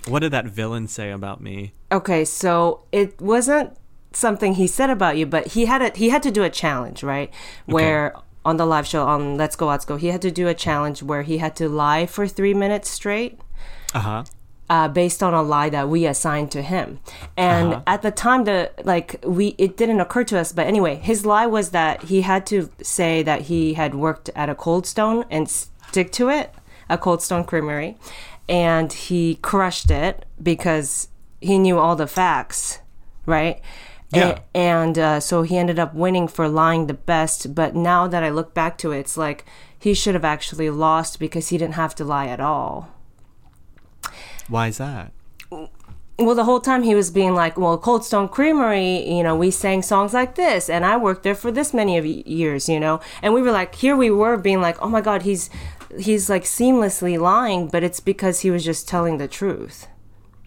What 0.07 0.21
did 0.21 0.31
that 0.31 0.47
villain 0.47 0.87
say 0.87 1.11
about 1.11 1.41
me? 1.41 1.73
Okay, 1.91 2.25
so 2.25 2.85
it 2.93 3.21
wasn't 3.21 3.77
something 4.13 4.55
he 4.55 4.69
said 4.69 4.91
about 4.91 5.17
you, 5.17 5.27
but 5.27 5.45
he 5.57 5.65
had 5.65 5.83
a 5.83 5.91
he 5.97 6.11
had 6.11 6.23
to 6.23 6.31
do 6.31 6.45
a 6.45 6.51
challenge, 6.51 7.03
right? 7.03 7.31
Where 7.67 8.15
on 8.45 8.57
the 8.57 8.67
live 8.67 8.87
show 8.87 9.03
on 9.07 9.37
Let's 9.37 9.57
Go 9.57 9.67
Let's 9.67 9.85
Go, 9.85 9.97
he 9.97 10.09
had 10.09 10.23
to 10.23 10.31
do 10.31 10.47
a 10.47 10.55
challenge 10.55 11.03
where 11.03 11.23
he 11.23 11.39
had 11.39 11.57
to 11.57 11.69
lie 11.69 12.07
for 12.07 12.29
three 12.29 12.55
minutes 12.55 12.89
straight. 12.89 13.41
Uh 13.95 13.99
huh. 14.01 14.25
uh, 14.71 14.89
based 14.89 15.23
on 15.23 15.35
a 15.35 15.43
lie 15.43 15.69
that 15.69 15.89
we 15.89 16.07
assigned 16.07 16.51
to 16.51 16.63
him. 16.63 16.99
And 17.37 17.83
at 17.87 18.01
the 18.03 18.11
time, 18.11 18.45
the 18.45 18.71
like 18.85 19.23
we 19.23 19.55
it 19.59 19.77
didn't 19.77 20.01
occur 20.01 20.25
to 20.25 20.39
us. 20.39 20.53
But 20.53 20.67
anyway, 20.67 20.97
his 20.97 21.27
lie 21.27 21.47
was 21.47 21.71
that 21.71 22.05
he 22.05 22.23
had 22.23 22.47
to 22.47 22.71
say 22.83 23.23
that 23.23 23.43
he 23.43 23.75
had 23.75 23.95
worked 23.95 24.31
at 24.35 24.49
a 24.49 24.55
Cold 24.55 24.87
Stone 24.87 25.25
and 25.31 25.49
stick 25.49 26.11
to 26.13 26.31
it, 26.31 26.55
a 26.93 26.99
Cold 26.99 27.23
Stone 27.23 27.45
Creamery, 27.45 27.97
and 28.49 28.93
he 28.93 29.37
crushed 29.37 29.91
it 29.91 30.27
because 30.43 31.09
he 31.41 31.59
knew 31.59 31.79
all 31.79 31.97
the 31.97 32.07
facts, 32.07 32.79
right? 33.27 33.61
Yeah. 34.13 34.39
A- 34.55 34.57
And, 34.57 34.99
uh, 34.99 35.21
so 35.21 35.43
he 35.43 35.57
ended 35.57 35.79
up 35.79 35.95
winning 35.95 36.29
for 36.29 36.47
lying 36.49 36.87
the 36.87 36.95
best. 36.95 37.55
But 37.55 37.75
now 37.75 38.07
that 38.07 38.23
I 38.23 38.29
look 38.31 38.53
back 38.55 38.77
to 38.79 38.93
it, 38.93 38.99
it's 39.01 39.17
like 39.17 39.45
he 39.79 39.95
should 39.95 40.15
have 40.15 40.25
actually 40.25 40.69
lost 40.71 41.19
because 41.19 41.49
he 41.49 41.57
didn't 41.59 41.75
have 41.75 41.95
to 41.97 42.05
lie 42.05 42.27
at 42.29 42.41
all. 42.41 42.89
Why 44.49 44.69
is 44.69 44.79
that? 44.79 45.13
well 46.19 46.35
the 46.37 46.45
whole 46.45 46.61
time 46.61 46.83
he 46.83 46.95
was 46.95 47.11
being 47.11 47.35
like 47.35 47.57
well 47.59 47.77
cold 47.79 48.05
stone 48.05 48.29
creamery 48.29 49.09
you 49.11 49.23
know 49.23 49.35
we 49.35 49.51
sang 49.51 49.83
songs 49.83 50.13
like 50.15 50.35
this 50.35 50.69
and 50.71 50.85
i 50.85 50.97
worked 50.97 51.23
there 51.25 51.35
for 51.35 51.51
this 51.51 51.73
many 51.75 51.97
of 51.99 52.05
years 52.07 52.69
you 52.69 52.79
know 52.79 53.01
and 53.23 53.33
we 53.35 53.41
were 53.43 53.51
like 53.51 53.75
here 53.75 53.97
we 53.97 54.11
were 54.11 54.37
being 54.37 54.61
like 54.61 54.77
oh 54.83 54.89
my 54.89 55.01
god 55.01 55.23
he's 55.23 55.49
he's 55.99 56.31
like 56.31 56.45
seamlessly 56.45 57.19
lying 57.21 57.69
but 57.69 57.83
it's 57.83 58.01
because 58.01 58.41
he 58.41 58.51
was 58.51 58.65
just 58.65 58.89
telling 58.89 59.19
the 59.19 59.29
truth 59.29 59.87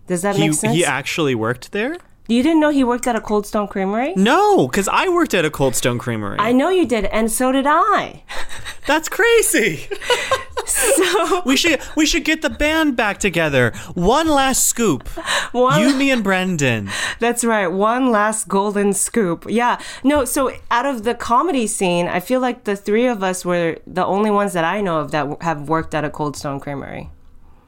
does 0.08 0.22
that 0.22 0.36
He 0.36 0.48
make 0.50 0.54
sense 0.54 0.76
he 0.76 0.86
actually 0.86 1.36
worked 1.36 1.72
there? 1.72 1.98
You 2.28 2.42
didn't 2.44 2.60
know 2.60 2.70
he 2.70 2.84
worked 2.84 3.08
at 3.08 3.16
a 3.16 3.22
cold 3.22 3.46
stone 3.46 3.68
creamery 3.68 4.14
No, 4.16 4.68
because 4.68 4.88
I 4.88 5.10
worked 5.10 5.34
at 5.34 5.46
a 5.46 5.50
Cold 5.50 5.76
Stone 5.76 6.00
Creamery. 6.00 6.38
i 6.40 6.52
know 6.52 6.70
you 6.70 6.86
did 6.86 7.06
and 7.06 7.32
so 7.32 7.52
did 7.52 7.66
i 7.68 8.24
That's 8.86 9.10
crazy. 9.10 9.88
so 10.66 11.42
we 11.46 11.58
should 11.58 11.82
we 11.96 12.06
should 12.06 12.24
get 12.24 12.42
the 12.42 12.50
band 12.50 12.96
back 12.96 13.18
together. 13.18 13.72
One 13.96 14.28
last 14.28 14.68
scoop. 14.68 15.08
one 15.52 15.82
You, 15.82 15.96
me, 15.96 16.12
and 16.12 16.24
Brendan. 16.24 16.92
That's 17.20 17.44
right. 17.44 17.68
One 17.68 18.12
last 18.12 18.48
golden 18.48 18.94
scoop. 18.94 19.46
Yeah. 19.50 19.80
No, 20.04 20.24
so 20.26 20.52
out 20.70 20.86
of 20.86 21.04
the 21.04 21.16
comedy 21.16 21.66
scene, 21.68 22.08
I 22.08 22.20
feel 22.20 22.40
like 22.42 22.66
the 22.66 22.76
three 22.76 23.08
of 23.08 23.24
us 23.24 23.44
were 23.44 23.78
the 23.88 24.06
only 24.06 24.30
ones 24.30 24.54
that 24.54 24.64
I 24.64 24.82
know 24.82 25.00
of 25.00 25.12
that 25.12 25.42
have 25.42 25.68
worked 25.68 25.96
at 25.96 26.06
a 26.06 26.10
Cold 26.12 26.38
Stone 26.38 26.60
Creamery. 26.60 27.10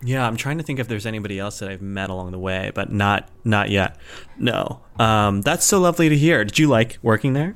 Yeah, 0.03 0.27
I'm 0.27 0.35
trying 0.35 0.57
to 0.57 0.63
think 0.63 0.79
if 0.79 0.87
there's 0.87 1.05
anybody 1.05 1.39
else 1.39 1.59
that 1.59 1.69
I've 1.69 1.81
met 1.81 2.09
along 2.09 2.31
the 2.31 2.39
way, 2.39 2.71
but 2.75 2.91
not 2.91 3.29
not 3.43 3.69
yet. 3.69 3.97
No. 4.37 4.81
Um, 4.99 5.41
that's 5.41 5.65
so 5.65 5.79
lovely 5.79 6.09
to 6.09 6.17
hear. 6.17 6.43
Did 6.45 6.59
you 6.59 6.67
like 6.67 6.99
working 7.01 7.33
there? 7.33 7.55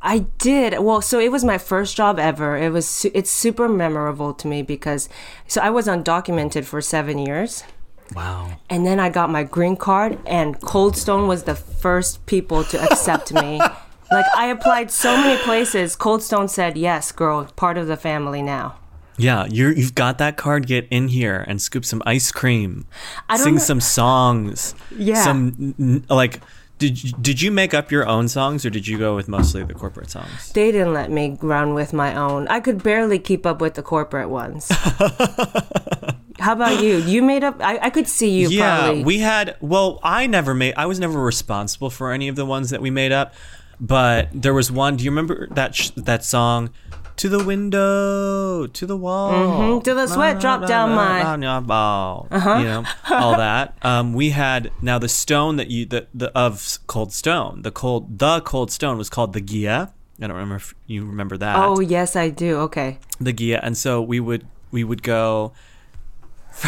I 0.00 0.20
did. 0.38 0.78
Well, 0.80 1.00
so 1.00 1.18
it 1.18 1.32
was 1.32 1.44
my 1.44 1.56
first 1.56 1.96
job 1.96 2.18
ever. 2.18 2.56
It 2.56 2.70
was 2.70 2.86
su- 2.86 3.10
it's 3.14 3.30
super 3.30 3.68
memorable 3.68 4.34
to 4.34 4.46
me 4.46 4.62
because 4.62 5.08
so 5.46 5.62
I 5.62 5.70
was 5.70 5.86
undocumented 5.86 6.64
for 6.64 6.80
7 6.82 7.18
years. 7.18 7.64
Wow. 8.14 8.58
And 8.68 8.86
then 8.86 9.00
I 9.00 9.08
got 9.08 9.30
my 9.30 9.44
green 9.44 9.76
card, 9.76 10.18
and 10.26 10.60
Cold 10.60 10.94
Stone 10.96 11.26
was 11.26 11.44
the 11.44 11.54
first 11.54 12.26
people 12.26 12.64
to 12.64 12.82
accept 12.82 13.32
me. 13.32 13.60
Like, 14.10 14.26
I 14.36 14.46
applied 14.46 14.90
so 14.90 15.16
many 15.16 15.42
places. 15.42 15.96
Cold 15.96 16.22
Stone 16.22 16.48
said, 16.48 16.76
Yes, 16.76 17.10
girl, 17.10 17.46
part 17.56 17.78
of 17.78 17.86
the 17.88 17.96
family 17.96 18.42
now. 18.42 18.76
Yeah, 19.16 19.46
you're 19.46 19.72
you've 19.72 19.94
got 19.94 20.18
that 20.18 20.36
card. 20.36 20.66
Get 20.66 20.88
in 20.90 21.08
here 21.08 21.44
and 21.46 21.60
scoop 21.62 21.84
some 21.84 22.02
ice 22.04 22.32
cream. 22.32 22.86
I 23.28 23.36
don't 23.36 23.44
Sing 23.44 23.54
know- 23.54 23.60
some 23.60 23.80
songs. 23.80 24.74
Yeah. 24.96 25.22
Some 25.22 26.04
like. 26.08 26.40
Did 26.76 27.02
you, 27.02 27.12
did 27.12 27.40
you 27.40 27.52
make 27.52 27.72
up 27.72 27.92
your 27.92 28.04
own 28.06 28.26
songs 28.26 28.66
or 28.66 28.70
did 28.70 28.88
you 28.88 28.98
go 28.98 29.14
with 29.14 29.28
mostly 29.28 29.62
the 29.62 29.74
corporate 29.74 30.10
songs? 30.10 30.50
They 30.52 30.72
didn't 30.72 30.92
let 30.92 31.08
me 31.08 31.38
run 31.40 31.72
with 31.72 31.92
my 31.92 32.16
own. 32.16 32.48
I 32.48 32.58
could 32.58 32.82
barely 32.82 33.20
keep 33.20 33.46
up 33.46 33.60
with 33.60 33.74
the 33.74 33.82
corporate 33.82 34.28
ones. 34.28 34.68
How 36.40 36.52
about 36.52 36.82
you? 36.82 36.96
You 36.96 37.22
made 37.22 37.44
up. 37.44 37.56
I, 37.60 37.78
I 37.78 37.90
could 37.90 38.08
see 38.08 38.30
you 38.40 38.48
yeah, 38.48 38.80
probably. 38.80 39.04
we 39.04 39.18
had. 39.20 39.56
Well, 39.60 40.00
I 40.02 40.26
never 40.26 40.52
made. 40.52 40.74
I 40.76 40.86
was 40.86 40.98
never 40.98 41.18
responsible 41.22 41.90
for 41.90 42.10
any 42.10 42.26
of 42.26 42.34
the 42.34 42.44
ones 42.44 42.70
that 42.70 42.82
we 42.82 42.90
made 42.90 43.12
up, 43.12 43.34
but 43.80 44.28
there 44.32 44.52
was 44.52 44.70
one. 44.72 44.96
Do 44.96 45.04
you 45.04 45.10
remember 45.10 45.46
that 45.52 45.76
sh- 45.76 45.90
that 45.96 46.24
song? 46.24 46.70
To 47.18 47.28
the 47.28 47.42
window, 47.44 48.66
to 48.66 48.86
the 48.86 48.96
wall, 48.96 49.32
Mhm, 49.32 49.84
till 49.84 49.94
the 49.94 50.06
sweat 50.08 50.40
dropped 50.40 50.66
down 50.66 50.90
my- 50.90 51.22
uh-huh. 51.22 52.58
You 52.58 52.64
know 52.64 52.84
all 53.10 53.36
that. 53.36 53.76
Um, 53.82 54.14
we 54.14 54.30
had 54.30 54.70
now 54.82 54.98
the 54.98 55.08
stone 55.08 55.56
that 55.56 55.68
you 55.70 55.86
the, 55.86 56.06
the 56.12 56.32
of 56.36 56.78
Cold 56.88 57.12
Stone. 57.12 57.62
The 57.62 57.70
cold 57.70 58.18
the 58.18 58.40
Cold 58.40 58.70
Stone 58.72 58.98
was 58.98 59.08
called 59.08 59.32
the 59.32 59.40
Gia. 59.40 59.92
I 60.20 60.26
don't 60.26 60.32
remember 60.32 60.56
if 60.56 60.74
you 60.86 61.04
remember 61.04 61.36
that 61.38 61.56
oh 61.56 61.78
yes, 61.80 62.16
I 62.16 62.30
do. 62.30 62.56
Okay. 62.66 62.98
the 63.20 63.32
Gia, 63.32 63.64
and 63.64 63.76
so 63.76 64.02
we 64.02 64.18
would 64.20 64.46
we 64.72 64.82
would 64.82 65.02
go 65.04 65.52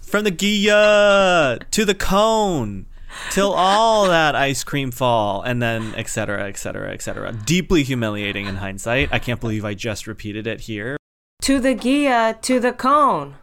from 0.00 0.24
the 0.24 0.30
Gia 0.30 1.58
to 1.70 1.84
the 1.84 1.94
cone 1.94 2.86
till 3.30 3.52
all 3.52 4.06
that 4.08 4.34
ice 4.34 4.64
cream 4.64 4.90
fall, 4.90 5.42
and 5.42 5.62
then 5.62 5.94
et 5.96 6.08
cetera, 6.08 6.48
et 6.48 6.56
cetera, 6.56 6.92
et 6.92 7.02
cetera. 7.02 7.32
Deeply 7.32 7.82
humiliating 7.82 8.46
in 8.46 8.56
hindsight. 8.56 9.12
I 9.12 9.18
can't 9.18 9.40
believe 9.40 9.64
I 9.64 9.74
just 9.74 10.06
repeated 10.06 10.46
it 10.46 10.62
here. 10.62 10.96
To 11.42 11.58
the 11.58 11.74
Gia, 11.74 12.38
to 12.42 12.60
the 12.60 12.72
cone. 12.72 13.36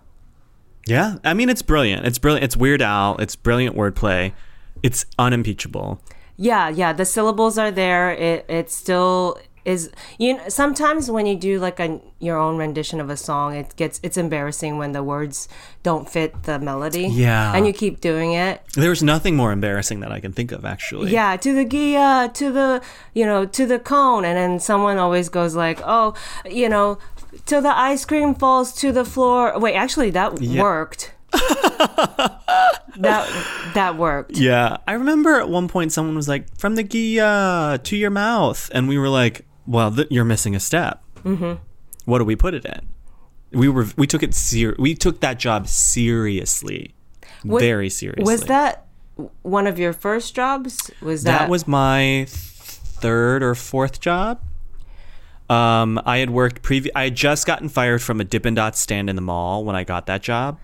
Yeah, 0.88 1.18
I 1.24 1.34
mean 1.34 1.50
it's 1.50 1.62
brilliant. 1.62 2.06
It's 2.06 2.18
brilliant. 2.18 2.46
It's 2.46 2.58
Weird 2.58 2.82
Al. 2.82 3.18
It's 3.18 3.36
brilliant 3.36 3.76
wordplay. 3.76 4.34
It's 4.82 5.06
unimpeachable. 5.20 6.02
Yeah, 6.38 6.70
yeah. 6.70 6.94
The 6.94 7.04
syllables 7.06 7.58
are 7.58 7.70
there. 7.70 8.12
It 8.12 8.46
it 8.48 8.72
still 8.72 9.38
is. 9.66 9.92
You 10.18 10.38
know, 10.38 10.50
sometimes 10.50 11.10
when 11.12 11.26
you 11.26 11.36
do 11.36 11.60
like 11.60 11.80
a 11.80 12.00
your 12.20 12.38
own 12.38 12.58
rendition 12.58 13.00
of 13.00 13.10
a 13.10 13.18
song, 13.18 13.56
it 13.56 13.76
gets 13.76 14.00
it's 14.04 14.18
embarrassing 14.18 14.78
when 14.78 14.92
the 14.92 15.04
words 15.04 15.48
don't 15.84 16.10
fit 16.10 16.44
the 16.44 16.60
melody. 16.60 17.08
Yeah. 17.08 17.54
And 17.56 17.66
you 17.68 17.74
keep 17.74 18.02
doing 18.02 18.34
it. 18.34 18.62
There's 18.76 19.02
nothing 19.04 19.36
more 19.36 19.52
embarrassing 19.52 20.00
that 20.02 20.12
I 20.12 20.20
can 20.20 20.32
think 20.34 20.52
of, 20.52 20.66
actually. 20.66 21.12
Yeah, 21.12 21.36
to 21.38 21.54
the 21.54 21.66
Gia, 21.66 22.30
to 22.34 22.52
the 22.52 22.82
you 23.14 23.26
know, 23.26 23.46
to 23.46 23.66
the 23.66 23.80
cone, 23.80 24.26
and 24.26 24.38
then 24.38 24.60
someone 24.60 24.98
always 24.98 25.30
goes 25.30 25.56
like, 25.56 25.80
"Oh, 25.86 26.14
you 26.50 26.70
know, 26.70 26.98
till 27.46 27.62
the 27.62 27.76
ice 27.78 28.06
cream 28.06 28.36
falls 28.36 28.74
to 28.82 28.92
the 28.92 29.06
floor." 29.06 29.58
Wait, 29.60 29.76
actually, 29.76 30.10
that 30.12 30.42
Yeah. 30.42 30.62
worked. 30.62 31.14
that 32.98 33.72
that 33.76 33.98
worked. 33.98 34.38
Yeah, 34.38 34.78
I 34.88 34.94
remember 34.94 35.40
at 35.40 35.50
one 35.50 35.68
point 35.68 35.92
someone 35.92 36.16
was 36.16 36.28
like, 36.28 36.46
"From 36.58 36.76
the 36.76 36.84
Gia 36.84 37.80
to 37.84 37.96
your 37.98 38.10
mouth," 38.10 38.70
and 38.74 38.88
we 38.88 38.98
were 38.98 39.10
like, 39.10 39.46
"Well, 39.70 39.92
th- 39.96 40.08
you're 40.10 40.26
missing 40.26 40.56
a 40.56 40.60
step. 40.60 41.04
Mm-hmm. 41.24 41.62
What 42.06 42.18
do 42.18 42.26
we 42.26 42.36
put 42.36 42.54
it 42.54 42.66
in?" 42.66 42.90
We 43.52 43.70
were 43.70 43.88
we 43.96 44.08
took 44.08 44.24
it 44.24 44.34
ser- 44.34 44.76
we 44.78 44.96
took 44.96 45.22
that 45.22 45.40
job 45.40 45.68
seriously, 45.68 46.96
Wa- 47.46 47.60
very 47.60 47.90
seriously. 47.90 48.24
Was 48.24 48.42
that 48.42 48.86
one 49.44 49.68
of 49.68 49.78
your 49.80 49.94
first 49.94 50.36
jobs? 50.36 50.92
Was 51.02 51.24
that, 51.24 51.40
that 51.40 51.50
was 51.50 51.68
my 51.68 52.26
third 52.28 53.44
or 53.44 53.56
fourth 53.56 54.00
job? 54.00 54.42
Um, 55.50 56.00
I 56.06 56.18
had 56.18 56.30
worked 56.30 56.62
previ- 56.62 56.92
I 56.96 57.06
had 57.06 57.16
just 57.16 57.48
gotten 57.48 57.70
fired 57.70 58.02
from 58.02 58.22
a 58.22 58.24
Dippin' 58.24 58.54
Dots 58.54 58.80
stand 58.80 59.10
in 59.10 59.16
the 59.16 59.22
mall 59.22 59.64
when 59.66 59.76
I 59.76 59.84
got 59.84 60.06
that 60.06 60.22
job. 60.22 60.60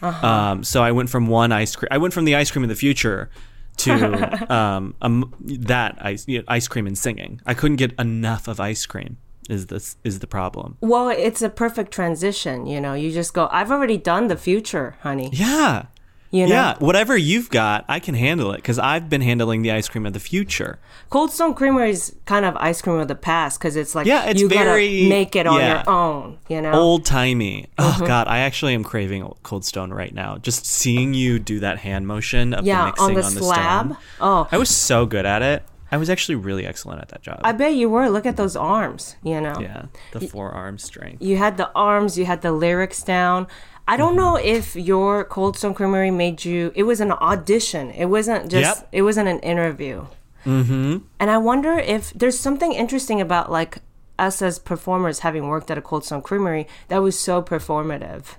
Um, 0.00 0.62
so 0.62 0.80
I 0.82 0.92
went 0.92 1.10
from 1.10 1.26
one 1.26 1.50
ice 1.50 1.74
cream. 1.74 1.88
I 1.90 1.98
went 1.98 2.14
from 2.14 2.24
the 2.24 2.36
ice 2.36 2.52
cream 2.52 2.62
in 2.62 2.68
the 2.68 2.76
future 2.76 3.30
to 3.78 4.52
um, 4.54 4.94
um, 5.02 5.34
that 5.40 5.96
ice 6.00 6.26
you 6.28 6.38
know, 6.38 6.44
ice 6.48 6.68
cream 6.68 6.86
and 6.86 6.96
singing. 6.96 7.40
I 7.46 7.54
couldn't 7.54 7.76
get 7.76 7.92
enough 7.98 8.48
of 8.48 8.60
ice 8.60 8.86
cream. 8.86 9.18
Is 9.48 9.66
this 9.68 9.96
is 10.04 10.18
the 10.18 10.26
problem? 10.26 10.76
Well, 10.80 11.08
it's 11.08 11.40
a 11.40 11.48
perfect 11.48 11.90
transition. 11.90 12.66
You 12.66 12.80
know, 12.80 12.92
you 12.92 13.10
just 13.10 13.32
go. 13.32 13.48
I've 13.50 13.70
already 13.70 13.96
done 13.96 14.26
the 14.28 14.36
future, 14.36 14.96
honey. 15.00 15.30
Yeah. 15.32 15.86
You 16.30 16.46
know, 16.46 16.54
Yeah, 16.54 16.74
whatever 16.78 17.16
you've 17.16 17.48
got, 17.48 17.86
I 17.88 18.00
can 18.00 18.14
handle 18.14 18.52
it 18.52 18.56
because 18.56 18.78
I've 18.78 19.08
been 19.08 19.22
handling 19.22 19.62
the 19.62 19.70
ice 19.72 19.88
cream 19.88 20.04
of 20.04 20.12
the 20.12 20.20
future. 20.20 20.78
Cold 21.08 21.30
Stone 21.32 21.54
Creamer 21.54 21.86
is 21.86 22.14
kind 22.26 22.44
of 22.44 22.54
ice 22.56 22.82
cream 22.82 22.96
of 22.98 23.08
the 23.08 23.14
past 23.14 23.58
because 23.58 23.76
it's 23.76 23.94
like 23.94 24.06
Yeah, 24.06 24.26
it's 24.26 24.38
you 24.40 24.48
very- 24.48 24.88
gotta 25.04 25.08
make 25.08 25.34
it 25.34 25.46
on 25.46 25.58
yeah. 25.58 25.82
your 25.84 25.90
own. 25.90 26.38
You 26.48 26.60
know, 26.60 26.72
Old 26.72 27.06
timey. 27.06 27.68
Oh 27.78 27.94
Mm-hmm. 27.96 28.06
God, 28.06 28.28
I 28.28 28.40
actually 28.40 28.74
am 28.74 28.84
craving 28.84 29.26
Cold 29.42 29.64
Stone 29.64 29.90
right 29.92 30.12
now. 30.14 30.36
Just 30.36 30.66
seeing 30.66 31.14
you 31.14 31.38
do 31.38 31.60
that 31.60 31.78
hand 31.78 32.06
motion 32.06 32.52
of 32.52 32.64
the 32.64 32.68
yeah, 32.68 32.84
mixing 32.86 33.04
on 33.06 33.14
the 33.14 33.22
on 33.24 33.34
the 33.34 33.40
slab. 33.40 33.86
stone. 33.86 33.96
Oh, 34.20 34.48
I 34.52 34.58
was 34.58 34.68
so 34.68 35.06
good 35.06 35.24
at 35.24 35.40
it. 35.42 35.62
I 35.90 35.96
was 35.96 36.10
actually 36.10 36.34
really 36.34 36.66
excellent 36.66 37.00
at 37.00 37.08
that 37.08 37.22
job. 37.22 37.40
I 37.42 37.52
bet 37.52 37.72
you 37.74 37.88
were. 37.88 38.10
Look 38.10 38.26
at 38.26 38.36
those 38.36 38.54
arms. 38.54 39.16
You 39.24 39.40
know, 39.40 39.58
yeah, 39.58 39.86
the 40.12 40.20
forearm 40.20 40.76
strength. 40.76 41.22
you 41.22 41.38
had 41.38 41.56
the 41.56 41.70
arms, 41.74 42.18
you 42.18 42.26
had 42.26 42.42
the 42.42 42.52
lyrics 42.52 43.02
down. 43.02 43.46
I 43.88 43.96
don't 43.96 44.14
know 44.16 44.34
Mm-hmm. 44.34 44.46
if 44.46 44.76
your 44.76 45.24
Cold 45.24 45.56
Stone 45.56 45.74
Creamery 45.74 46.10
made 46.12 46.44
you. 46.44 46.70
It 46.74 46.82
was 46.84 47.00
an 47.00 47.10
audition. 47.12 47.90
It 47.90 48.06
wasn't 48.06 48.50
just. 48.50 48.80
Yep. 48.82 48.88
It 48.92 49.02
wasn't 49.02 49.28
an 49.28 49.40
interview. 49.40 50.06
Mm-hmm. 50.44 50.98
And 51.18 51.30
I 51.30 51.38
wonder 51.38 51.72
if 51.78 52.12
there's 52.12 52.38
something 52.38 52.72
interesting 52.72 53.20
about 53.20 53.50
like 53.50 53.78
us 54.18 54.42
as 54.42 54.58
performers 54.58 55.20
having 55.20 55.48
worked 55.48 55.70
at 55.70 55.78
a 55.78 55.82
Cold 55.82 56.04
Stone 56.04 56.22
Creamery 56.22 56.66
that 56.88 56.98
was 56.98 57.18
so 57.18 57.42
performative. 57.42 58.36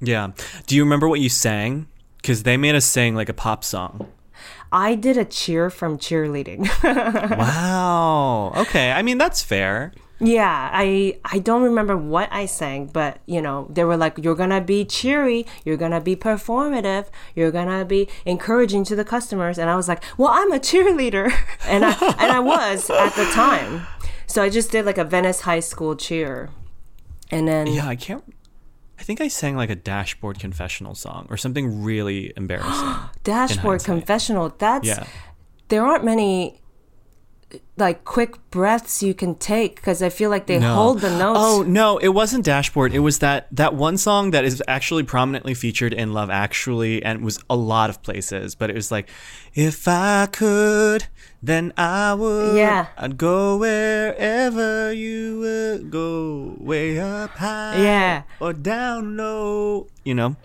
Yeah. 0.00 0.32
Do 0.66 0.76
you 0.76 0.82
remember 0.84 1.08
what 1.08 1.20
you 1.20 1.28
sang? 1.28 1.86
Because 2.20 2.42
they 2.42 2.56
made 2.56 2.74
us 2.74 2.84
sing 2.84 3.14
like 3.14 3.28
a 3.28 3.34
pop 3.34 3.62
song. 3.64 4.08
I 4.70 4.94
did 4.94 5.16
a 5.16 5.24
cheer 5.24 5.70
from 5.70 5.96
cheerleading. 5.98 6.68
wow. 7.38 8.52
Okay. 8.56 8.92
I 8.92 9.02
mean, 9.02 9.18
that's 9.18 9.42
fair. 9.42 9.92
Yeah, 10.20 10.70
I 10.72 11.18
I 11.24 11.38
don't 11.38 11.62
remember 11.62 11.96
what 11.96 12.28
I 12.32 12.46
sang, 12.46 12.86
but 12.86 13.18
you 13.26 13.40
know, 13.40 13.68
they 13.70 13.84
were 13.84 13.96
like, 13.96 14.18
"You're 14.18 14.34
gonna 14.34 14.60
be 14.60 14.84
cheery, 14.84 15.46
you're 15.64 15.76
gonna 15.76 16.00
be 16.00 16.16
performative, 16.16 17.06
you're 17.36 17.52
gonna 17.52 17.84
be 17.84 18.08
encouraging 18.24 18.82
to 18.84 18.96
the 18.96 19.04
customers," 19.04 19.58
and 19.58 19.70
I 19.70 19.76
was 19.76 19.86
like, 19.86 20.02
"Well, 20.16 20.30
I'm 20.32 20.52
a 20.52 20.58
cheerleader," 20.58 21.32
and 21.66 21.84
I 21.84 21.92
and 22.18 22.32
I 22.32 22.40
was 22.40 22.90
at 22.90 23.14
the 23.14 23.26
time, 23.26 23.86
so 24.26 24.42
I 24.42 24.48
just 24.48 24.72
did 24.72 24.84
like 24.84 24.98
a 24.98 25.04
Venice 25.04 25.42
High 25.42 25.60
School 25.60 25.94
cheer, 25.94 26.50
and 27.30 27.46
then 27.46 27.68
Yeah, 27.68 27.86
I 27.86 27.94
can't. 27.94 28.24
I 28.98 29.04
think 29.04 29.20
I 29.20 29.28
sang 29.28 29.54
like 29.54 29.70
a 29.70 29.76
dashboard 29.76 30.40
confessional 30.40 30.96
song 30.96 31.28
or 31.30 31.36
something 31.36 31.84
really 31.84 32.32
embarrassing. 32.36 32.94
dashboard 33.22 33.84
confessional. 33.84 34.52
That's 34.58 34.88
yeah. 34.88 35.06
there 35.68 35.86
aren't 35.86 36.04
many 36.04 36.60
like 37.78 38.04
quick 38.04 38.36
breaths 38.50 39.02
you 39.02 39.14
can 39.14 39.34
take 39.36 39.76
because 39.76 40.02
I 40.02 40.10
feel 40.10 40.28
like 40.28 40.46
they 40.46 40.58
No. 40.58 40.74
hold 40.74 41.00
the 41.00 41.08
notes. 41.10 41.38
Oh 41.42 41.64
no, 41.66 41.96
it 41.98 42.08
wasn't 42.08 42.44
Dashboard. 42.44 42.92
It 42.92 42.98
was 42.98 43.20
that 43.20 43.46
that 43.52 43.74
one 43.74 43.96
song 43.96 44.32
that 44.32 44.44
is 44.44 44.62
actually 44.68 45.02
prominently 45.04 45.54
featured 45.54 45.94
in 45.94 46.12
Love 46.12 46.28
Actually, 46.30 47.02
and 47.02 47.22
was 47.24 47.38
a 47.48 47.56
lot 47.56 47.88
of 47.88 48.02
places. 48.02 48.54
But 48.54 48.68
it 48.68 48.76
was 48.76 48.90
like, 48.90 49.08
if 49.54 49.88
I 49.88 50.26
could, 50.30 51.06
then 51.42 51.72
I 51.78 52.12
would. 52.14 52.56
Yeah. 52.56 52.86
I'd 52.98 53.16
go 53.16 53.56
wherever 53.56 54.92
you 54.92 55.38
would 55.40 55.90
go, 55.90 56.54
way 56.58 56.98
up 57.00 57.30
high, 57.38 57.80
Yeah. 57.82 58.22
or 58.40 58.52
down 58.52 59.16
low. 59.16 59.86
You 60.04 60.14
know, 60.14 60.36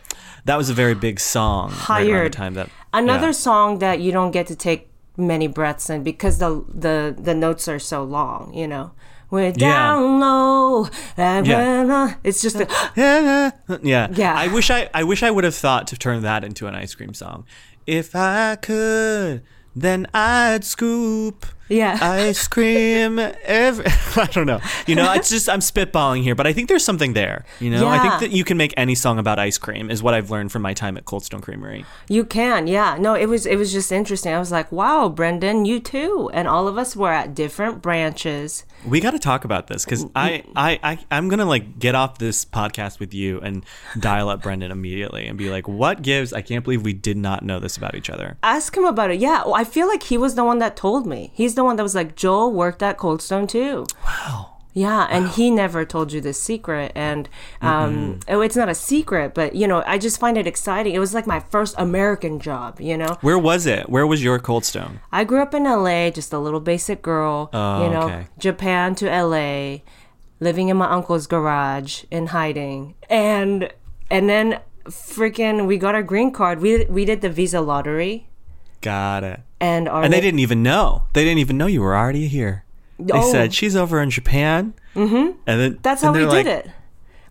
that 0.46 0.56
was 0.58 0.70
a 0.70 0.74
very 0.74 0.96
big 0.96 1.20
song. 1.20 1.74
Right 1.90 2.06
the 2.06 2.30
time 2.30 2.54
that 2.54 2.70
Another 2.94 3.28
yeah. 3.28 3.32
song 3.32 3.80
that 3.80 4.00
you 4.02 4.12
don't 4.12 4.32
get 4.32 4.46
to 4.48 4.56
take 4.56 4.88
many 5.18 5.48
breaths 5.48 5.90
and 5.90 6.04
because 6.04 6.40
the 6.40 6.64
the 6.68 7.16
the 7.18 7.34
notes 7.34 7.68
are 7.68 7.80
so 7.80 8.04
long, 8.04 8.54
you 8.54 8.68
know. 8.68 8.92
We're 9.30 9.52
down 9.52 10.20
low. 10.20 10.90
and 11.18 11.48
Yeah. 11.48 12.14
It's 12.24 12.40
just 12.40 12.56
a, 12.58 12.68
yeah, 12.96 13.50
yeah. 13.82 14.08
Yeah. 14.14 14.36
I 14.38 14.48
wish 14.48 14.70
I 14.70 14.92
I 14.94 15.04
wish 15.04 15.24
I 15.24 15.32
would 15.32 15.44
have 15.44 15.56
thought 15.56 15.88
to 15.88 15.98
turn 15.98 16.22
that 16.22 16.44
into 16.44 16.68
an 16.68 16.76
ice 16.76 16.94
cream 16.94 17.16
song. 17.16 17.46
If 17.88 18.16
I 18.16 18.58
could, 18.58 19.42
then 19.76 20.06
I'd 20.14 20.64
scoop 20.64 21.48
Yeah. 21.74 21.98
ice 22.02 22.48
cream 22.48 23.20
every 23.20 23.86
I 24.16 24.28
don't 24.28 24.46
know. 24.46 24.60
You 24.86 24.96
know, 24.96 25.12
it's 25.14 25.30
just 25.30 25.50
I'm 25.50 25.60
spitballing 25.60 26.24
here, 26.24 26.36
but 26.36 26.46
I 26.46 26.54
think 26.54 26.70
there's 26.70 26.84
something 26.84 27.14
there. 27.14 27.46
You 27.60 27.72
know, 27.72 27.88
I 27.88 28.00
think 28.00 28.20
that 28.22 28.32
you 28.32 28.44
can 28.44 28.58
make 28.58 28.74
any 28.78 28.96
song 28.96 29.18
about 29.20 29.40
ice 29.40 29.58
cream 29.58 29.90
is 29.90 30.04
what 30.04 30.14
I've 30.14 30.30
learned 30.30 30.52
from 30.52 30.62
my 30.62 30.74
time 30.74 30.98
at 30.98 31.06
Cold 31.06 31.26
Stone 31.26 31.42
Creamery. 31.42 31.86
you 32.08 32.26
can, 32.26 32.68
yeah. 32.68 32.98
No, 33.00 33.16
it 33.16 33.28
was 33.28 33.46
it 33.46 33.58
was 33.58 33.72
just 33.72 33.92
interesting. 33.92 34.34
I 34.34 34.40
was 34.40 34.52
like, 34.52 34.72
wow, 34.72 35.10
Brendan, 35.10 35.66
you 35.66 35.80
too, 35.80 36.30
and 36.34 36.48
all 36.48 36.68
of 36.68 36.78
us 36.78 36.96
were 36.96 37.12
at 37.12 37.34
different 37.34 37.82
branches. 37.82 38.66
We 38.86 39.00
got 39.00 39.12
to 39.12 39.20
talk 39.20 39.46
about 39.46 39.68
this 39.68 39.86
because 39.86 40.06
I, 40.14 40.44
mm-hmm. 40.46 40.52
I, 40.58 40.80
I, 40.84 41.00
I'm 41.10 41.30
gonna 41.30 41.46
like 41.46 41.80
get 41.80 41.96
off 41.96 42.18
this 42.18 42.46
podcast 42.46 43.00
with 43.00 43.14
you 43.14 43.40
and 43.40 43.66
dial 44.00 44.30
up 44.30 44.44
Brendan 44.44 44.72
immediately 44.72 45.26
and 45.26 45.38
be 45.38 45.50
like, 45.50 45.68
"What 45.68 46.02
gives? 46.02 46.34
I 46.34 46.42
can't 46.42 46.64
believe 46.64 46.84
we 46.84 46.94
did 46.94 47.18
not 47.18 47.44
know 47.44 47.60
this 47.60 47.78
about 47.78 47.96
each 47.96 48.10
other." 48.10 48.38
Ask 48.44 48.76
him 48.76 48.86
about 48.86 49.12
it. 49.12 49.20
Yeah, 49.20 49.44
well, 49.46 49.56
I 49.56 49.64
feel 49.64 49.88
like 49.88 50.04
he 50.04 50.18
was 50.18 50.36
the 50.36 50.44
one 50.44 50.60
that 50.60 50.76
told 50.76 51.08
me. 51.08 51.32
He's 51.34 51.56
the 51.56 51.63
one 51.64 51.76
that 51.78 51.84
was 51.84 51.96
like, 51.96 52.16
Joel 52.16 52.52
worked 52.52 52.84
at 52.84 52.98
Cold 52.98 53.22
Stone 53.22 53.48
too. 53.48 53.86
Wow. 54.06 54.50
Yeah, 54.76 55.08
and 55.12 55.30
he 55.30 55.52
never 55.52 55.86
told 55.86 56.12
you 56.12 56.20
this 56.20 56.42
secret, 56.42 56.92
and 56.96 57.30
um, 57.62 58.20
oh, 58.28 58.42
it's 58.42 58.56
not 58.56 58.70
a 58.70 58.74
secret, 58.74 59.36
but 59.36 59.54
you 59.54 59.68
know, 59.68 59.84
I 59.86 60.00
just 60.00 60.20
find 60.20 60.36
it 60.36 60.48
exciting. 60.48 60.96
It 60.96 61.00
was 61.00 61.14
like 61.14 61.28
my 61.28 61.40
first 61.40 61.76
American 61.78 62.40
job, 62.40 62.82
you 62.82 62.98
know. 62.98 63.20
Where 63.22 63.38
was 63.38 63.68
it? 63.68 63.88
Where 63.88 64.08
was 64.08 64.24
your 64.24 64.40
Cold 64.40 64.66
Stone? 64.66 65.00
I 65.12 65.26
grew 65.26 65.44
up 65.44 65.54
in 65.54 65.66
LA, 65.66 66.10
just 66.10 66.34
a 66.34 66.40
little 66.40 66.60
basic 66.60 67.04
girl, 67.04 67.52
Oh, 67.54 67.84
you 67.86 67.92
know, 67.92 68.02
okay. 68.06 68.26
Japan 68.40 68.96
to 68.96 69.06
LA, 69.06 69.82
living 70.40 70.70
in 70.70 70.78
my 70.78 70.90
uncle's 70.90 71.28
garage 71.28 72.04
in 72.10 72.28
hiding, 72.28 72.96
and 73.12 73.72
and 74.10 74.28
then 74.28 74.60
freaking, 74.86 75.68
we 75.68 75.78
got 75.78 75.94
our 75.94 76.02
green 76.02 76.32
card. 76.32 76.62
We 76.62 76.86
we 76.86 77.06
did 77.06 77.22
the 77.22 77.30
visa 77.30 77.62
lottery, 77.62 78.28
Got 78.84 79.24
it. 79.24 79.40
and 79.60 79.90
our 79.90 80.04
And 80.04 80.14
they 80.14 80.22
didn't 80.22 80.40
even 80.42 80.62
know. 80.62 81.04
They 81.14 81.24
didn't 81.24 81.40
even 81.40 81.58
know 81.58 81.66
you 81.68 81.82
were 81.82 81.96
already 81.96 82.28
here. 82.28 82.66
They 83.00 83.18
Oh. 83.18 83.32
said 83.32 83.54
she's 83.54 83.76
over 83.76 84.00
in 84.02 84.10
Japan. 84.12 84.74
Mm-hmm. 84.96 85.32
And 85.48 85.60
then 85.62 85.80
That's 85.82 86.04
and 86.04 86.16
how 86.16 86.22
we 86.22 86.26
they're 86.32 86.44
did 86.44 86.66
it. 86.68 86.72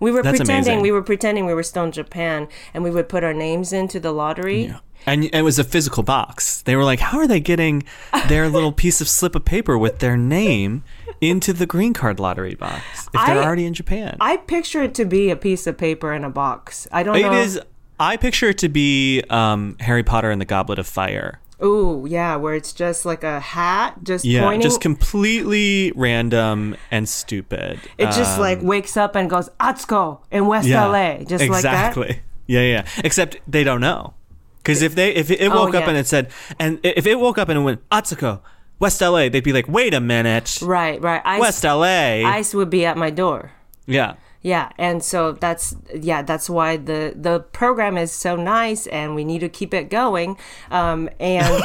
We 0.01 0.11
were 0.11 0.23
pretending 0.23 0.51
amazing. 0.57 0.81
we 0.81 0.91
were 0.91 1.03
pretending 1.03 1.47
we 1.47 1.55
were 1.55 1.63
still 1.63 1.85
in 1.85 1.93
Japan, 1.93 2.49
and 2.75 2.83
we 2.83 2.91
would 2.91 3.09
put 3.09 3.23
our 3.23 3.33
names 3.33 3.73
into 3.73 4.01
the 4.01 4.11
lottery. 4.11 4.75
And 5.07 5.25
it 5.33 5.43
was 5.43 5.59
a 5.61 5.65
physical 5.65 6.03
box. 6.03 6.63
They 6.63 6.75
were 6.75 6.83
like, 6.85 6.99
"How 7.01 7.19
are 7.19 7.27
they 7.29 7.39
getting 7.41 7.85
their 8.29 8.49
little 8.49 8.73
piece 8.73 9.01
of 9.01 9.09
slip 9.09 9.35
of 9.37 9.45
paper 9.45 9.79
with 9.79 10.01
their 10.01 10.17
name 10.17 10.83
into 11.21 11.53
the 11.53 11.67
green 11.67 11.93
card 11.93 12.19
lottery 12.19 12.55
box 12.57 12.83
if 13.07 13.13
they're 13.27 13.39
I- 13.41 13.45
already 13.45 13.65
in 13.65 13.75
Japan?" 13.75 14.17
I 14.21 14.39
picture 14.39 14.83
it 14.83 14.95
to 14.97 15.05
be 15.05 15.31
a 15.31 15.37
piece 15.37 15.67
of 15.69 15.79
paper 15.79 16.13
in 16.13 16.25
a 16.25 16.31
box. 16.31 16.89
I 16.91 17.03
don't 17.05 17.15
It 17.17 17.23
know. 17.23 17.33
is. 17.33 17.61
I 18.01 18.17
picture 18.17 18.49
it 18.51 18.59
to 18.59 18.69
be 18.69 19.23
um, 19.31 19.77
Harry 19.81 20.03
Potter 20.03 20.31
and 20.31 20.41
the 20.41 20.45
Goblet 20.45 20.79
of 20.79 20.87
Fire. 20.87 21.39
Ooh, 21.65 22.05
yeah, 22.09 22.35
where 22.37 22.55
it's 22.57 22.73
just 22.73 23.05
like 23.07 23.23
a 23.23 23.39
hat, 23.39 23.95
just 24.03 24.25
Yeah, 24.25 24.43
pointing. 24.43 24.63
just 24.63 24.81
completely 24.81 25.93
random 25.95 26.75
and 26.91 27.09
stupid. 27.09 27.79
it 27.99 28.07
just 28.07 28.35
Um, 28.37 28.41
like 28.41 28.63
wakes 28.63 28.97
up 28.97 29.15
and 29.15 29.31
goes 29.31 29.49
Atsuko 29.61 30.19
in 30.33 30.47
West 30.47 30.69
LA, 30.69 31.19
just 31.19 31.47
like 31.49 31.63
that. 31.63 31.89
exactly. 31.89 32.21
Yeah, 32.47 32.63
yeah. 32.63 32.85
Except 33.05 33.37
they 33.47 33.63
don't 33.63 33.81
know, 33.81 34.15
because 34.59 34.83
if 34.83 34.97
they 34.97 35.15
if 35.15 35.31
it, 35.31 35.41
it 35.41 35.53
Oh, 35.53 35.65
woke 35.67 35.75
up 35.77 35.87
and 35.87 35.97
it 35.97 36.09
said, 36.09 36.31
and 36.59 36.81
if 36.83 37.07
it 37.07 37.21
woke 37.21 37.39
up 37.39 37.49
and 37.49 37.57
it 37.59 37.63
went 37.63 37.89
Atsuko, 37.91 38.41
West 38.81 39.01
LA, 39.01 39.29
they'd 39.29 39.45
be 39.45 39.53
like, 39.53 39.69
wait 39.69 39.95
a 39.95 40.01
minute, 40.01 40.59
Right, 40.63 41.01
right. 41.01 41.23
Ice, 41.25 41.41
West 41.41 41.63
LA. 41.65 42.25
ice 42.27 42.53
would 42.55 42.71
be 42.71 42.85
at 42.85 42.97
my 42.97 43.11
door. 43.11 43.53
yeah. 43.87 44.15
Yeah, 44.43 44.71
and 44.77 45.05
so 45.05 45.33
that's 45.33 45.77
yeah, 45.95 46.23
that's 46.23 46.51
why 46.51 46.77
the 46.77 47.15
the 47.15 47.41
program 47.53 47.97
is 47.97 48.11
so 48.11 48.35
nice, 48.35 48.89
and 48.89 49.15
we 49.15 49.25
need 49.25 49.39
to 49.39 49.49
keep 49.49 49.73
it 49.73 49.89
going. 49.89 50.37
Um, 50.71 51.09
and 51.21 51.47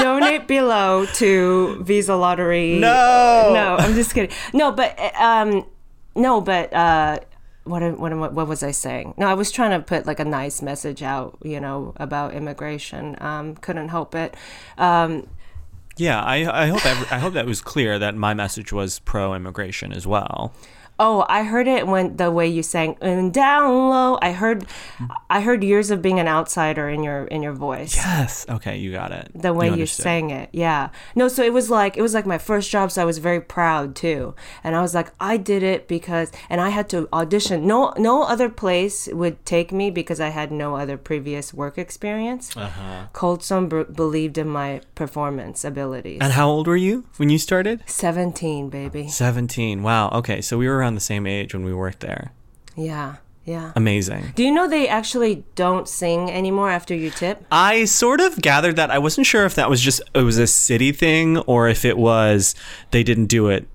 donate 0.00 0.48
below 0.48 1.04
to 1.16 1.84
Visa 1.84 2.16
Lottery. 2.16 2.78
No. 2.78 3.50
no, 3.52 3.76
I'm 3.78 3.94
just 3.94 4.14
kidding. 4.14 4.34
No, 4.54 4.72
but 4.72 4.98
um, 5.20 5.66
no, 6.14 6.40
but 6.40 6.72
uh, 6.72 7.18
what 7.64 7.82
what 7.98 8.32
what 8.32 8.48
was 8.48 8.62
I 8.62 8.70
saying? 8.70 9.12
No, 9.18 9.26
I 9.26 9.34
was 9.34 9.52
trying 9.52 9.78
to 9.78 9.84
put 9.84 10.06
like 10.06 10.20
a 10.20 10.24
nice 10.24 10.62
message 10.62 11.02
out, 11.02 11.36
you 11.42 11.60
know, 11.60 11.92
about 11.96 12.32
immigration. 12.32 13.14
Um, 13.20 13.56
couldn't 13.56 13.90
help 13.90 14.14
it. 14.14 14.34
Um, 14.78 15.28
Yeah, 15.98 16.22
I, 16.22 16.64
I 16.64 16.66
hope 16.68 16.86
I 17.12 17.18
hope 17.18 17.34
that 17.34 17.44
was 17.44 17.60
clear 17.60 17.98
that 17.98 18.14
my 18.14 18.32
message 18.32 18.72
was 18.72 19.00
pro 19.00 19.34
immigration 19.34 19.92
as 19.92 20.06
well. 20.06 20.52
Oh, 21.00 21.24
I 21.28 21.44
heard 21.44 21.68
it 21.68 21.86
when 21.86 22.16
the 22.16 22.30
way 22.30 22.48
you 22.48 22.62
sang 22.62 22.96
and 23.00 23.32
down 23.32 23.88
low. 23.90 24.18
I 24.20 24.32
heard, 24.32 24.66
I 25.30 25.40
heard 25.40 25.62
years 25.62 25.90
of 25.90 26.02
being 26.02 26.18
an 26.18 26.26
outsider 26.26 26.88
in 26.88 27.02
your 27.04 27.24
in 27.26 27.42
your 27.42 27.52
voice. 27.52 27.94
Yes. 27.96 28.44
Okay, 28.48 28.78
you 28.78 28.90
got 28.92 29.12
it. 29.12 29.30
The 29.34 29.52
way 29.54 29.66
you, 29.66 29.72
understood. 29.72 30.02
sang 30.02 30.30
it, 30.30 30.48
yeah. 30.52 30.88
No, 31.14 31.28
so 31.28 31.42
it 31.44 31.52
was 31.52 31.70
like 31.70 31.96
it 31.96 32.02
was 32.02 32.14
like 32.14 32.26
my 32.26 32.38
first 32.38 32.70
job, 32.70 32.90
so 32.90 33.02
I 33.02 33.04
was 33.04 33.18
very 33.18 33.40
proud 33.40 33.94
too. 33.94 34.34
And 34.64 34.74
I 34.74 34.82
was 34.82 34.94
like, 34.94 35.12
I 35.20 35.36
did 35.36 35.62
it 35.62 35.86
because, 35.88 36.32
and 36.50 36.60
I 36.60 36.70
had 36.70 36.88
to 36.90 37.08
audition. 37.12 37.66
No, 37.66 37.92
no 37.96 38.22
other 38.24 38.48
place 38.48 39.08
would 39.12 39.44
take 39.44 39.70
me 39.72 39.90
because 39.90 40.20
I 40.20 40.28
had 40.30 40.50
no 40.50 40.76
other 40.76 40.96
previous 40.96 41.54
work 41.54 41.78
experience. 41.78 42.56
Uh-huh. 42.56 43.06
Cold 43.12 43.42
Stone 43.44 43.68
b- 43.68 43.84
believed 43.84 44.36
in 44.38 44.48
my 44.48 44.80
performance 44.94 45.64
abilities. 45.64 46.18
And 46.20 46.32
how 46.32 46.48
old 46.48 46.66
were 46.66 46.76
you 46.76 47.04
when 47.18 47.30
you 47.30 47.38
started? 47.38 47.82
Seventeen, 47.86 48.68
baby. 48.68 49.08
17. 49.08 49.82
Wow. 49.82 50.08
Okay, 50.10 50.40
so 50.40 50.58
we 50.58 50.68
were 50.68 50.82
around 50.88 50.94
the 50.94 51.00
same 51.00 51.26
age 51.26 51.54
when 51.54 51.64
we 51.64 51.74
worked 51.74 52.00
there. 52.00 52.32
Yeah, 52.74 53.16
yeah. 53.44 53.72
Amazing. 53.76 54.32
Do 54.34 54.42
you 54.42 54.50
know 54.50 54.66
they 54.66 54.88
actually 54.88 55.44
don't 55.54 55.86
sing 55.86 56.30
anymore 56.30 56.70
after 56.70 56.94
you 56.94 57.10
tip? 57.10 57.44
I 57.52 57.84
sort 57.84 58.20
of 58.20 58.40
gathered 58.40 58.76
that. 58.76 58.90
I 58.90 58.98
wasn't 58.98 59.26
sure 59.26 59.44
if 59.44 59.54
that 59.56 59.68
was 59.68 59.82
just 59.82 60.00
it 60.14 60.22
was 60.22 60.38
a 60.38 60.46
city 60.46 60.92
thing 60.92 61.38
or 61.38 61.68
if 61.68 61.84
it 61.84 61.98
was 61.98 62.54
they 62.90 63.02
didn't 63.02 63.26
do 63.26 63.48
it 63.48 63.68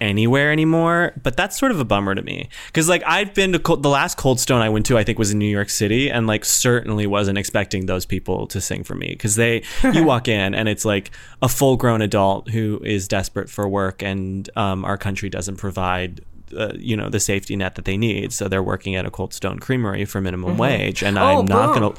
anywhere 0.00 0.52
anymore. 0.52 1.12
But 1.22 1.36
that's 1.36 1.58
sort 1.58 1.72
of 1.72 1.80
a 1.80 1.84
bummer 1.84 2.14
to 2.14 2.22
me 2.22 2.48
because 2.66 2.88
like 2.88 3.02
I've 3.06 3.34
been 3.34 3.52
to 3.52 3.58
Cold, 3.58 3.82
the 3.82 3.88
last 3.88 4.16
Cold 4.16 4.40
Stone 4.40 4.62
I 4.62 4.68
went 4.68 4.86
to 4.86 4.98
I 4.98 5.04
think 5.04 5.18
was 5.18 5.30
in 5.30 5.38
New 5.38 5.50
York 5.50 5.70
City 5.70 6.10
and 6.10 6.26
like 6.26 6.44
certainly 6.44 7.06
wasn't 7.06 7.38
expecting 7.38 7.86
those 7.86 8.04
people 8.04 8.46
to 8.48 8.60
sing 8.60 8.84
for 8.84 8.94
me 8.94 9.08
because 9.08 9.36
they 9.36 9.62
you 9.92 10.04
walk 10.04 10.28
in 10.28 10.54
and 10.54 10.68
it's 10.68 10.84
like 10.84 11.10
a 11.42 11.48
full 11.48 11.76
grown 11.76 12.02
adult 12.02 12.50
who 12.50 12.80
is 12.84 13.08
desperate 13.08 13.48
for 13.48 13.68
work 13.68 14.02
and 14.02 14.50
um, 14.56 14.84
our 14.84 14.98
country 14.98 15.28
doesn't 15.28 15.56
provide. 15.56 16.20
Uh, 16.56 16.72
you 16.76 16.96
know 16.96 17.08
the 17.08 17.20
safety 17.20 17.56
net 17.56 17.74
that 17.76 17.84
they 17.84 17.96
need, 17.96 18.32
so 18.32 18.48
they're 18.48 18.62
working 18.62 18.94
at 18.96 19.06
a 19.06 19.10
Cold 19.10 19.32
Stone 19.34 19.58
Creamery 19.60 20.04
for 20.04 20.20
minimum 20.20 20.56
wage, 20.58 21.02
and 21.02 21.18
I'm 21.18 21.44
not 21.46 21.74
gonna. 21.74 21.94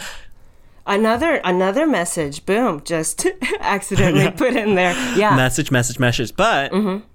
Another 0.85 1.35
another 1.43 1.85
message. 1.85 2.45
Boom! 2.45 2.81
Just 2.83 3.25
accidentally 3.59 4.31
put 4.35 4.55
in 4.55 4.75
there. 4.75 4.93
Yeah. 5.15 5.35
message, 5.35 5.71
message, 5.71 5.99
message. 5.99 6.35
But 6.35 6.71
Mm-hmm. 6.71 7.05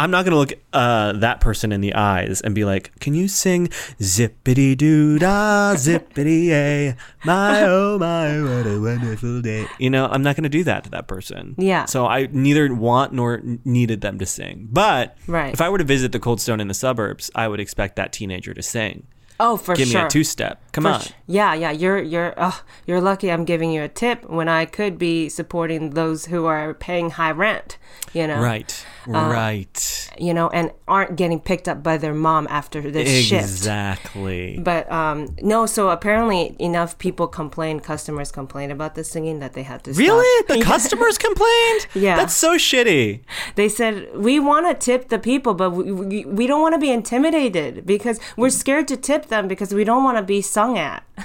I'm 0.00 0.10
not 0.10 0.24
going 0.24 0.32
to 0.32 0.38
look 0.38 0.52
uh, 0.72 1.12
that 1.20 1.40
person 1.40 1.72
in 1.72 1.80
the 1.82 1.94
eyes 1.94 2.40
and 2.40 2.54
be 2.54 2.64
like, 2.64 2.98
"Can 3.00 3.12
you 3.14 3.28
sing 3.28 3.68
zippity 4.00 4.76
doo 4.76 5.18
dah, 5.18 5.74
zippity 5.76 6.48
a 6.50 6.96
my 7.24 7.62
oh 7.64 7.98
my, 7.98 8.40
what 8.42 8.66
a 8.66 8.80
wonderful 8.80 9.42
day"? 9.42 9.66
You 9.78 9.90
know, 9.90 10.06
I'm 10.06 10.22
not 10.22 10.36
going 10.36 10.44
to 10.44 10.48
do 10.48 10.64
that 10.64 10.84
to 10.84 10.90
that 10.90 11.06
person. 11.06 11.54
Yeah. 11.58 11.84
So 11.84 12.06
I 12.06 12.28
neither 12.32 12.72
want 12.74 13.12
nor 13.12 13.42
needed 13.64 14.00
them 14.00 14.18
to 14.18 14.26
sing. 14.26 14.68
But 14.72 15.16
Right. 15.26 15.52
if 15.52 15.60
I 15.60 15.68
were 15.68 15.78
to 15.78 15.84
visit 15.84 16.12
the 16.12 16.18
Cold 16.20 16.40
Stone 16.40 16.60
in 16.60 16.68
the 16.68 16.74
suburbs, 16.74 17.30
I 17.34 17.48
would 17.48 17.60
expect 17.60 17.96
that 17.96 18.12
teenager 18.12 18.54
to 18.54 18.62
sing. 18.62 19.06
Oh, 19.40 19.56
for 19.56 19.74
Give 19.74 19.88
sure. 19.88 19.92
Give 19.94 20.02
me 20.02 20.06
a 20.06 20.10
two 20.10 20.24
step. 20.24 20.62
Come 20.72 20.84
For 20.84 20.90
on. 20.90 21.00
sh- 21.00 21.10
Yeah, 21.26 21.54
yeah. 21.54 21.72
You're 21.72 22.00
you're 22.00 22.34
oh, 22.36 22.62
you're 22.86 23.00
lucky. 23.00 23.32
I'm 23.32 23.44
giving 23.44 23.72
you 23.72 23.82
a 23.82 23.88
tip 23.88 24.28
when 24.30 24.48
I 24.48 24.64
could 24.66 24.98
be 24.98 25.28
supporting 25.28 25.90
those 25.90 26.26
who 26.26 26.46
are 26.46 26.74
paying 26.74 27.10
high 27.10 27.32
rent. 27.32 27.76
You 28.12 28.26
know. 28.28 28.40
Right. 28.40 28.86
Uh, 29.08 29.28
right. 29.32 30.10
You 30.18 30.32
know, 30.34 30.48
and 30.50 30.70
aren't 30.86 31.16
getting 31.16 31.40
picked 31.40 31.66
up 31.68 31.82
by 31.82 31.96
their 31.96 32.14
mom 32.14 32.46
after 32.50 32.80
this 32.90 33.08
shift. 33.26 33.42
Exactly. 33.42 34.58
But 34.58 34.90
um, 34.92 35.34
no, 35.40 35.66
so 35.66 35.88
apparently 35.90 36.54
enough 36.58 36.98
people 36.98 37.26
complained, 37.26 37.82
customers 37.82 38.30
complained 38.30 38.72
about 38.72 38.94
the 38.94 39.02
singing 39.04 39.38
that 39.40 39.54
they 39.54 39.62
had 39.62 39.82
to 39.84 39.94
stop. 39.94 40.00
Really? 40.00 40.26
The 40.50 40.64
customers 40.64 41.16
complained? 41.18 41.86
Yeah. 41.94 42.16
That's 42.16 42.34
so 42.34 42.56
shitty. 42.56 43.20
They 43.54 43.68
said 43.68 44.08
we 44.16 44.40
want 44.40 44.66
to 44.66 44.74
tip 44.74 45.08
the 45.08 45.18
people, 45.18 45.54
but 45.54 45.70
we, 45.70 45.92
we, 45.92 46.24
we 46.24 46.46
don't 46.46 46.60
want 46.60 46.74
to 46.74 46.80
be 46.80 46.90
intimidated 46.90 47.86
because 47.86 48.18
we're 48.36 48.50
scared 48.50 48.88
to 48.88 48.96
tip 48.96 49.26
them 49.30 49.48
because 49.48 49.72
we 49.72 49.82
don't 49.84 50.04
want 50.04 50.18
to 50.18 50.22
be 50.22 50.42
sung 50.42 50.76
at. 50.78 51.02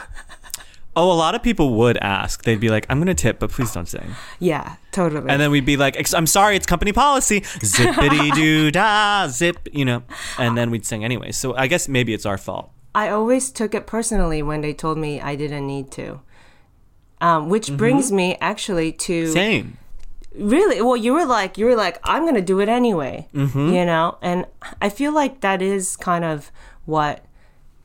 Oh, 0.98 1.12
a 1.12 1.20
lot 1.20 1.36
of 1.36 1.44
people 1.44 1.74
would 1.74 1.98
ask. 1.98 2.46
They'd 2.46 2.58
be 2.62 2.70
like, 2.70 2.86
I'm 2.88 3.00
going 3.00 3.08
to 3.08 3.14
tip, 3.14 3.38
but 3.40 3.50
please 3.52 3.74
don't 3.74 3.86
sing. 3.86 4.16
Yeah, 4.40 4.78
totally. 4.94 5.30
And 5.30 5.42
then 5.42 5.52
we'd 5.52 5.66
be 5.66 5.76
like, 5.76 5.98
I'm 6.14 6.26
sorry, 6.26 6.56
it's 6.56 6.66
company 6.66 6.94
policy. 6.94 7.42
Zippity 7.42 8.34
doo 8.40 8.72
dah, 8.72 9.28
zip, 9.28 9.68
you 9.74 9.84
know. 9.84 10.04
And 10.40 10.58
then 10.58 10.72
we'd 10.72 10.86
sing 10.86 11.04
anyway. 11.04 11.34
So 11.34 11.54
I 11.54 11.68
guess 11.68 11.90
maybe 11.90 12.14
it's 12.14 12.26
our 12.26 12.38
fault. 12.38 12.72
I 12.96 13.10
always 13.10 13.52
took 13.52 13.76
it 13.76 13.88
personally 13.88 14.42
when 14.42 14.62
they 14.62 14.74
told 14.74 14.98
me 14.98 15.20
I 15.20 15.36
didn't 15.36 15.68
need 15.68 15.92
to. 16.00 16.22
Um, 17.20 17.50
which 17.50 17.76
brings 17.76 18.10
me 18.14 18.38
actually 18.40 18.94
to 18.94 19.28
Same. 19.34 19.78
really 20.34 20.82
well 20.82 20.96
you 20.96 21.14
were 21.14 21.26
like 21.26 21.58
you 21.58 21.66
were 21.66 21.76
like 21.76 22.00
i'm 22.06 22.26
gonna 22.26 22.42
do 22.42 22.60
it 22.62 22.70
anyway 22.70 23.28
Mm-hmm. 23.34 23.70
you 23.74 23.86
know 23.86 24.18
and 24.22 24.46
i 24.82 24.90
feel 24.90 25.14
like 25.14 25.40
that 25.42 25.62
is 25.62 25.96
kind 25.96 26.24
of 26.26 26.52
what 26.86 27.26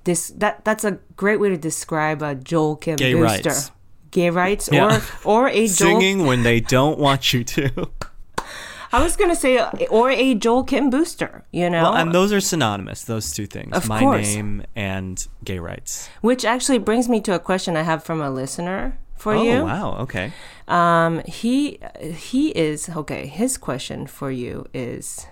this 0.04 0.28
that 0.36 0.64
that's 0.64 0.84
a 0.84 0.98
great 1.16 1.40
way 1.40 1.48
to 1.48 1.56
describe 1.58 2.22
a 2.22 2.34
joel 2.34 2.76
kim 2.76 2.96
Gay 2.96 3.14
booster 3.14 3.50
rights. 3.50 3.70
gay 4.10 4.30
rights 4.30 4.68
Yeah. 4.72 5.00
or 5.24 5.44
or 5.44 5.48
a 5.48 5.66
joel 5.66 6.00
Singing 6.00 6.26
when 6.26 6.42
they 6.42 6.60
don't 6.60 6.98
want 6.98 7.32
you 7.32 7.44
to. 7.44 7.90
i 8.92 9.02
was 9.02 9.16
gonna 9.16 9.36
say 9.36 9.58
or 9.90 10.10
a 10.10 10.34
joel 10.34 10.64
kim 10.64 10.90
booster 10.90 11.44
you 11.52 11.68
know 11.70 11.82
Well, 11.82 11.94
and 11.96 12.12
those 12.12 12.32
are 12.32 12.40
synonymous, 12.40 13.04
those 13.04 13.32
two 13.32 13.46
things. 13.46 13.76
Of 13.76 13.88
My 13.88 14.00
course. 14.00 14.34
name 14.34 14.64
and 14.74 15.24
gay 15.44 15.58
rights. 15.58 16.08
which 16.22 16.44
actually 16.44 16.78
brings 16.78 17.08
me 17.08 17.20
to 17.22 17.34
a 17.34 17.38
question 17.38 17.76
i 17.76 17.82
have 17.82 18.02
from 18.02 18.20
a 18.20 18.30
listener 18.30 18.98
for 19.16 19.34
oh, 19.34 19.42
you 19.42 19.64
wow. 19.64 19.98
Okay. 20.00 20.32
Um, 20.66 21.20
he 21.26 21.78
he 22.16 22.50
is 22.56 22.88
okay. 22.88 23.26
His 23.26 23.58
question 23.58 24.06
for 24.06 24.30
you 24.30 24.64
is, 24.72 25.26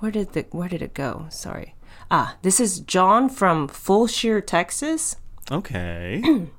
where 0.00 0.10
did 0.10 0.34
the 0.34 0.44
where 0.50 0.68
did 0.68 0.82
it 0.82 0.92
go? 0.92 1.26
Sorry. 1.30 1.74
Ah, 2.14 2.36
this 2.42 2.60
is 2.60 2.80
John 2.80 3.30
from 3.30 3.66
Fulshear, 3.66 4.44
Texas. 4.44 5.16
Okay. 5.50 6.22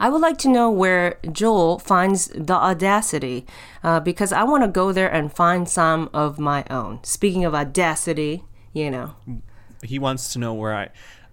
I 0.00 0.08
would 0.08 0.22
like 0.22 0.38
to 0.38 0.48
know 0.48 0.70
where 0.70 1.18
Joel 1.30 1.78
finds 1.78 2.28
the 2.28 2.54
audacity, 2.54 3.44
uh, 3.82 4.00
because 4.00 4.32
I 4.32 4.42
want 4.44 4.62
to 4.62 4.68
go 4.68 4.90
there 4.90 5.12
and 5.12 5.30
find 5.30 5.68
some 5.68 6.08
of 6.14 6.38
my 6.38 6.64
own. 6.70 7.04
Speaking 7.04 7.44
of 7.44 7.54
audacity, 7.54 8.42
you 8.72 8.90
know, 8.90 9.14
he 9.82 9.98
wants 9.98 10.32
to 10.32 10.38
know 10.38 10.54
where 10.54 10.74
I, 10.74 10.88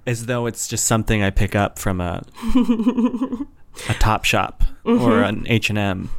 as 0.05 0.25
though 0.25 0.45
it's 0.45 0.67
just 0.67 0.85
something 0.85 1.23
I 1.23 1.29
pick 1.29 1.55
up 1.55 1.79
from 1.79 2.01
a 2.01 2.23
a 3.89 3.93
Top 3.93 4.25
Shop 4.25 4.61
or 4.83 5.23
an 5.23 5.45
H 5.47 5.69
and 5.69 5.79
M. 5.79 6.09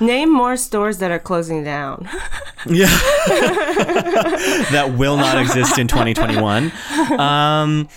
name 0.00 0.32
more 0.32 0.56
stores 0.56 0.98
that 0.98 1.10
are 1.10 1.18
closing 1.18 1.64
down. 1.64 2.08
Yeah, 2.66 2.86
that 4.70 4.94
will 4.96 5.16
not 5.16 5.38
exist 5.38 5.78
in 5.78 5.88
2021. 5.88 6.72
Um, 7.18 7.88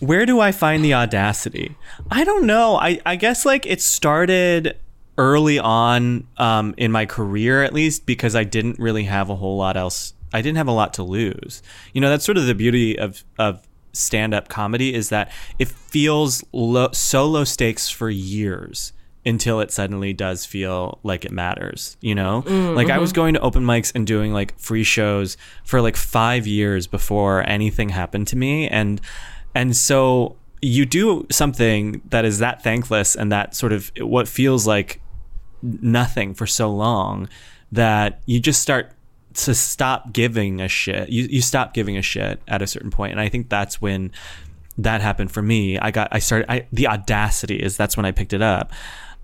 where 0.00 0.26
do 0.26 0.40
I 0.40 0.52
find 0.52 0.84
the 0.84 0.94
audacity? 0.94 1.76
I 2.10 2.24
don't 2.24 2.46
know. 2.46 2.76
I 2.76 3.00
I 3.04 3.16
guess 3.16 3.44
like 3.44 3.66
it 3.66 3.80
started 3.80 4.76
early 5.16 5.58
on 5.58 6.26
um, 6.36 6.74
in 6.76 6.92
my 6.92 7.04
career, 7.04 7.64
at 7.64 7.72
least, 7.72 8.06
because 8.06 8.36
I 8.36 8.44
didn't 8.44 8.78
really 8.78 9.04
have 9.04 9.30
a 9.30 9.36
whole 9.36 9.56
lot 9.56 9.76
else. 9.76 10.14
I 10.32 10.42
didn't 10.42 10.58
have 10.58 10.68
a 10.68 10.72
lot 10.72 10.94
to 10.94 11.02
lose. 11.02 11.62
You 11.92 12.00
know, 12.00 12.10
that's 12.10 12.24
sort 12.24 12.38
of 12.38 12.46
the 12.46 12.54
beauty 12.54 12.98
of 12.98 13.24
of 13.38 13.66
stand 13.92 14.32
up 14.34 14.48
comedy 14.48 14.94
is 14.94 15.08
that 15.08 15.32
it 15.58 15.68
feels 15.68 16.44
low, 16.52 16.90
so 16.92 17.26
low 17.26 17.44
stakes 17.44 17.88
for 17.88 18.10
years 18.10 18.92
until 19.26 19.60
it 19.60 19.70
suddenly 19.70 20.12
does 20.12 20.44
feel 20.46 20.98
like 21.02 21.24
it 21.24 21.32
matters, 21.32 21.96
you 22.00 22.14
know? 22.14 22.42
Mm, 22.42 22.74
like 22.74 22.90
I 22.90 22.98
was 22.98 23.10
mm-hmm. 23.10 23.16
going 23.16 23.34
to 23.34 23.40
open 23.40 23.64
mics 23.64 23.92
and 23.94 24.06
doing 24.06 24.32
like 24.32 24.58
free 24.58 24.84
shows 24.84 25.36
for 25.64 25.80
like 25.80 25.96
5 25.96 26.46
years 26.46 26.86
before 26.86 27.48
anything 27.48 27.90
happened 27.90 28.28
to 28.28 28.36
me 28.36 28.68
and 28.68 29.00
and 29.54 29.76
so 29.76 30.36
you 30.60 30.86
do 30.86 31.26
something 31.30 32.00
that 32.10 32.24
is 32.24 32.38
that 32.38 32.62
thankless 32.62 33.14
and 33.14 33.30
that 33.32 33.54
sort 33.54 33.72
of 33.72 33.90
what 34.00 34.28
feels 34.28 34.66
like 34.66 35.00
nothing 35.62 36.34
for 36.34 36.46
so 36.46 36.70
long 36.70 37.28
that 37.72 38.20
you 38.26 38.40
just 38.40 38.60
start 38.60 38.92
to 39.34 39.54
stop 39.54 40.12
giving 40.12 40.60
a 40.60 40.68
shit. 40.68 41.08
You 41.10 41.24
you 41.24 41.42
stop 41.42 41.74
giving 41.74 41.96
a 41.96 42.02
shit 42.02 42.40
at 42.48 42.62
a 42.62 42.66
certain 42.66 42.90
point, 42.90 43.12
and 43.12 43.20
I 43.20 43.28
think 43.28 43.48
that's 43.48 43.80
when 43.80 44.10
that 44.78 45.00
happened 45.00 45.30
for 45.30 45.42
me. 45.42 45.78
I 45.78 45.90
got 45.90 46.08
I 46.10 46.18
started 46.18 46.50
I, 46.50 46.66
the 46.72 46.88
audacity 46.88 47.56
is 47.56 47.76
that's 47.76 47.96
when 47.96 48.06
I 48.06 48.12
picked 48.12 48.32
it 48.32 48.42
up. 48.42 48.72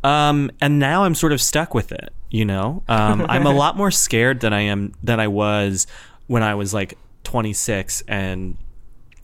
Um, 0.04 0.50
and 0.60 0.78
now 0.78 1.04
I'm 1.04 1.14
sort 1.14 1.32
of 1.32 1.40
stuck 1.40 1.74
with 1.74 1.90
it, 1.90 2.12
you 2.30 2.44
know. 2.44 2.82
Um, 2.88 3.24
I'm 3.28 3.46
a 3.46 3.52
lot 3.52 3.76
more 3.76 3.90
scared 3.90 4.40
than 4.40 4.52
I 4.52 4.60
am 4.60 4.92
than 5.02 5.18
I 5.18 5.28
was 5.28 5.86
when 6.26 6.42
I 6.42 6.54
was 6.54 6.72
like 6.74 6.96
26 7.24 8.02
and 8.06 8.56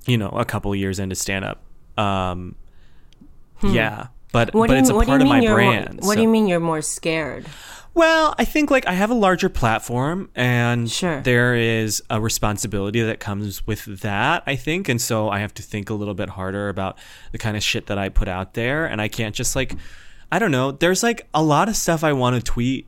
you 0.07 0.17
know 0.19 0.31
a 0.31 0.45
couple 0.45 0.75
years 0.75 0.99
into 0.99 1.15
stand 1.15 1.45
up. 1.45 1.63
Um, 1.99 2.57
yeah, 3.63 4.09
but 4.33 4.51
Hmm. 4.51 4.59
What 4.59 4.69
but 4.69 4.79
it's 4.79 4.89
a 4.89 4.95
what 4.95 5.07
do 5.07 5.13
you 5.13 5.19
part 5.19 5.23
of 5.23 5.29
my 5.29 5.41
brand. 5.47 6.01
More, 6.01 6.09
what 6.09 6.17
do 6.17 6.23
you 6.23 6.29
mean 6.29 6.47
you're 6.49 6.61
more 6.61 6.83
scared? 6.83 7.47
well, 7.93 8.35
I 8.39 8.45
think 8.45 8.71
like 8.71 8.87
I 8.87 8.93
have 8.93 9.11
a 9.11 9.15
larger 9.15 9.49
platform 9.49 10.31
and 10.37 10.89
Sure. 10.91 11.21
there 11.23 11.55
is 11.57 12.01
a 12.09 12.21
responsibility 12.21 13.03
that 13.03 13.19
comes 13.21 13.67
with 13.67 13.85
that, 14.03 14.45
I 14.47 14.55
think. 14.57 14.89
And 14.89 15.01
so 15.01 15.29
I 15.29 15.41
have 15.41 15.53
to 15.55 15.63
think 15.63 15.91
a 15.91 15.95
little 15.95 16.15
bit 16.15 16.31
harder 16.31 16.69
about 16.69 16.97
the 17.33 17.39
kind 17.39 17.57
of 17.57 17.63
shit 17.65 17.87
that 17.89 17.99
I 17.99 18.09
put 18.09 18.29
out 18.29 18.55
there. 18.55 18.87
And 18.87 19.01
I 19.03 19.09
can't 19.09 19.35
just 19.35 19.57
like, 19.57 19.75
I 20.33 20.39
don't 20.39 20.51
know, 20.51 20.73
there's 20.73 21.03
like 21.03 21.27
a 21.35 21.43
lot 21.43 21.69
of 21.69 21.77
stuff 21.77 22.05
I 22.05 22.13
want 22.13 22.37
to 22.37 22.43
tweet 22.43 22.87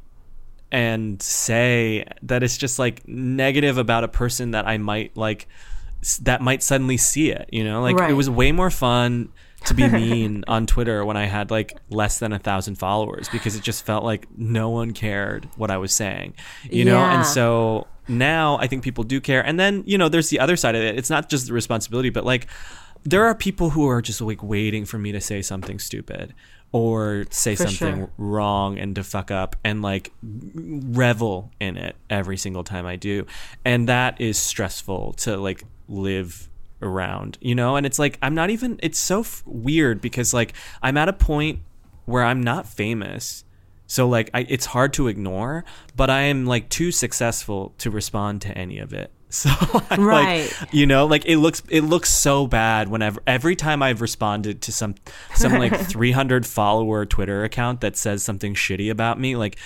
and 0.70 1.20
say 1.20 2.04
that 2.22 2.42
is 2.42 2.56
just 2.56 2.78
like 2.78 3.06
negative 3.06 3.76
about 3.78 4.04
a 4.04 4.08
person 4.08 4.52
that 4.52 4.66
I 4.66 4.78
might 4.78 5.16
like 5.16 5.46
that 6.22 6.40
might 6.40 6.62
suddenly 6.62 6.96
see 6.96 7.30
it. 7.30 7.48
You 7.52 7.64
know, 7.64 7.82
like 7.82 7.96
it 8.10 8.14
was 8.14 8.30
way 8.30 8.52
more 8.52 8.70
fun 8.70 9.30
to 9.66 9.74
be 9.74 9.88
mean 10.00 10.44
on 10.48 10.66
Twitter 10.66 11.04
when 11.04 11.16
I 11.16 11.26
had 11.26 11.50
like 11.50 11.76
less 11.90 12.18
than 12.18 12.32
a 12.32 12.38
thousand 12.38 12.76
followers 12.76 13.28
because 13.28 13.54
it 13.54 13.62
just 13.62 13.84
felt 13.84 14.02
like 14.02 14.26
no 14.36 14.70
one 14.70 14.92
cared 14.92 15.48
what 15.56 15.70
I 15.70 15.76
was 15.76 15.92
saying. 15.92 16.34
You 16.70 16.84
know, 16.84 16.98
Yeah. 16.98 17.16
and 17.18 17.26
so 17.26 17.86
now 18.08 18.56
I 18.58 18.66
think 18.66 18.82
people 18.82 19.04
do 19.04 19.20
care. 19.20 19.44
And 19.44 19.60
then 19.60 19.84
you 19.86 19.98
know, 19.98 20.08
there's 20.08 20.30
the 20.30 20.40
other 20.40 20.56
side 20.56 20.74
of 20.74 20.82
it. 20.82 20.96
It's 20.98 21.10
not 21.10 21.28
just 21.28 21.48
the 21.48 21.52
responsibility, 21.52 22.10
but 22.10 22.24
like 22.24 22.46
there 23.04 23.24
are 23.24 23.34
people 23.34 23.70
who 23.70 23.86
are 23.88 24.00
just 24.00 24.20
like 24.20 24.42
waiting 24.42 24.84
for 24.84 24.96
me 24.98 25.12
to 25.12 25.20
say 25.20 25.42
something 25.42 25.78
stupid 25.78 26.34
or 26.72 27.26
say 27.30 27.54
For 27.54 27.64
something 27.68 27.96
sure. 27.96 28.10
wrong 28.16 28.78
and 28.78 28.94
to 28.96 29.04
fuck 29.04 29.30
up 29.30 29.56
and 29.62 29.82
like 29.82 30.10
revel 30.22 31.50
in 31.60 31.76
it 31.76 31.96
every 32.08 32.38
single 32.38 32.64
time 32.64 32.86
I 32.86 32.96
do. 32.96 33.26
And 33.64 33.88
that 33.88 34.20
is 34.20 34.38
stressful 34.38 35.12
to 35.18 35.36
like 35.36 35.64
live 35.86 36.48
around, 36.80 37.36
you 37.40 37.54
know? 37.54 37.76
And 37.76 37.84
it's 37.84 37.98
like, 37.98 38.18
I'm 38.22 38.34
not 38.34 38.48
even, 38.50 38.80
it's 38.82 38.98
so 38.98 39.20
f- 39.20 39.42
weird 39.44 40.00
because 40.00 40.32
like 40.32 40.54
I'm 40.82 40.96
at 40.96 41.08
a 41.08 41.12
point 41.12 41.60
where 42.06 42.24
I'm 42.24 42.42
not 42.42 42.66
famous. 42.66 43.44
So 43.86 44.08
like 44.08 44.30
I, 44.32 44.46
it's 44.48 44.66
hard 44.66 44.94
to 44.94 45.08
ignore, 45.08 45.66
but 45.94 46.08
I 46.08 46.22
am 46.22 46.46
like 46.46 46.70
too 46.70 46.90
successful 46.90 47.74
to 47.78 47.90
respond 47.90 48.40
to 48.42 48.56
any 48.56 48.78
of 48.78 48.94
it. 48.94 49.12
So 49.32 49.50
I'm 49.90 50.04
Right. 50.04 50.54
like, 50.60 50.72
you 50.74 50.86
know, 50.86 51.06
like 51.06 51.24
it 51.24 51.38
looks 51.38 51.62
it 51.70 51.80
looks 51.80 52.10
so 52.10 52.46
bad 52.46 52.88
whenever 52.88 53.20
every 53.26 53.56
time 53.56 53.82
I've 53.82 54.00
responded 54.02 54.60
to 54.62 54.72
some 54.72 54.94
some 55.34 55.54
like 55.54 55.74
300 55.88 56.46
follower 56.46 57.06
Twitter 57.06 57.42
account 57.42 57.80
that 57.80 57.96
says 57.96 58.22
something 58.22 58.54
shitty 58.54 58.90
about 58.90 59.18
me. 59.18 59.34
Like 59.34 59.56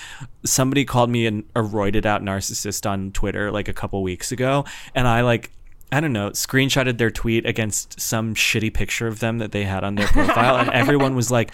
somebody 0.44 0.85
called 0.85 1.11
me 1.11 1.26
an, 1.26 1.44
a 1.57 1.61
roided 1.62 2.07
out 2.07 2.22
narcissist 2.22 2.88
on 2.88 3.11
Twitter 3.11 3.50
like 3.50 3.66
a 3.68 3.72
couple 3.74 4.02
weeks 4.02 4.31
ago, 4.33 4.64
and 4.94 5.07
I 5.09 5.22
like. 5.22 5.50
I 5.92 6.00
don't 6.00 6.12
know, 6.12 6.31
screenshotted 6.31 6.98
their 6.98 7.12
tweet 7.12 7.46
against 7.46 8.00
some 8.00 8.35
shitty 8.35 8.74
picture 8.74 9.07
of 9.07 9.20
them 9.20 9.38
that 9.38 9.52
they 9.52 9.62
had 9.62 9.85
on 9.85 9.94
their 9.94 10.09
profile, 10.09 10.57
and 10.57 10.68
everyone 10.72 11.14
was 11.14 11.31
like, 11.31 11.52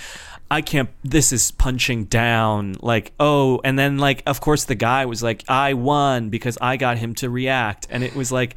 I 0.52 0.60
can't, 0.60 0.90
this 1.02 1.32
is 1.32 1.50
punching 1.50 2.04
down. 2.04 2.76
Like, 2.80 3.12
oh, 3.18 3.62
and 3.64 3.78
then, 3.78 3.96
like, 3.96 4.22
of 4.26 4.42
course, 4.42 4.64
the 4.64 4.74
guy 4.74 5.06
was 5.06 5.22
like, 5.22 5.44
I 5.48 5.72
won 5.72 6.28
because 6.28 6.58
I 6.60 6.76
got 6.76 6.98
him 6.98 7.14
to 7.16 7.30
react. 7.30 7.86
And 7.88 8.04
it 8.04 8.14
was 8.14 8.30
like, 8.30 8.56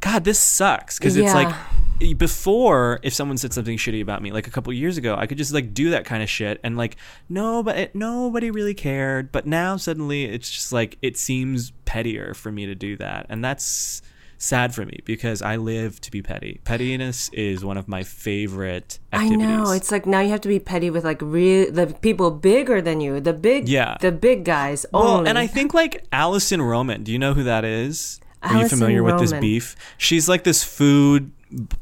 God, 0.00 0.22
this 0.22 0.38
sucks. 0.38 0.98
Because 0.98 1.16
it's 1.16 1.34
Yeah. 1.34 1.50
like, 1.98 2.16
before, 2.16 3.00
if 3.02 3.12
someone 3.12 3.38
said 3.38 3.52
something 3.52 3.76
shitty 3.76 4.00
about 4.00 4.22
me, 4.22 4.30
like 4.30 4.46
a 4.46 4.50
couple 4.50 4.72
years 4.72 4.96
ago, 4.98 5.16
I 5.18 5.26
could 5.26 5.38
just 5.38 5.52
like 5.52 5.74
do 5.74 5.90
that 5.90 6.04
kind 6.04 6.22
of 6.22 6.30
shit 6.30 6.60
and 6.62 6.76
like, 6.76 6.96
no, 7.28 7.62
but 7.64 7.76
it, 7.76 7.94
nobody 7.94 8.50
really 8.50 8.74
cared. 8.74 9.32
But 9.32 9.44
now 9.44 9.76
suddenly 9.76 10.24
it's 10.24 10.48
just 10.50 10.72
like, 10.72 10.96
it 11.02 11.16
seems 11.16 11.72
pettier 11.84 12.34
for 12.34 12.52
me 12.52 12.66
to 12.66 12.74
do 12.76 12.96
that. 12.98 13.26
And 13.28 13.44
that's 13.44 14.00
sad 14.42 14.74
for 14.74 14.84
me 14.84 14.98
because 15.04 15.40
I 15.40 15.54
live 15.56 16.00
to 16.00 16.10
be 16.10 16.20
petty. 16.20 16.60
Pettiness 16.64 17.28
is 17.32 17.64
one 17.64 17.76
of 17.76 17.86
my 17.86 18.02
favorite 18.02 18.98
I 19.12 19.28
know. 19.28 19.70
It's 19.70 19.92
like 19.92 20.04
now 20.04 20.20
you 20.20 20.30
have 20.30 20.40
to 20.42 20.48
be 20.48 20.58
petty 20.58 20.90
with 20.90 21.04
like 21.04 21.22
real 21.22 21.70
the 21.70 21.86
people 22.02 22.30
bigger 22.32 22.82
than 22.82 23.00
you, 23.00 23.20
the 23.20 23.32
big, 23.32 23.68
Yeah. 23.68 23.96
the 24.00 24.10
big 24.10 24.44
guys. 24.44 24.84
Well, 24.92 25.18
only. 25.18 25.30
and 25.30 25.38
I 25.38 25.46
think 25.46 25.74
like 25.74 26.04
Alison 26.12 26.60
Roman. 26.60 27.04
Do 27.04 27.12
you 27.12 27.18
know 27.18 27.34
who 27.34 27.44
that 27.44 27.64
is? 27.64 28.20
Are 28.42 28.60
you 28.60 28.68
familiar 28.68 29.04
with 29.04 29.20
this 29.20 29.32
beef? 29.32 29.76
She's 29.96 30.28
like 30.28 30.42
this 30.42 30.64
food 30.64 31.30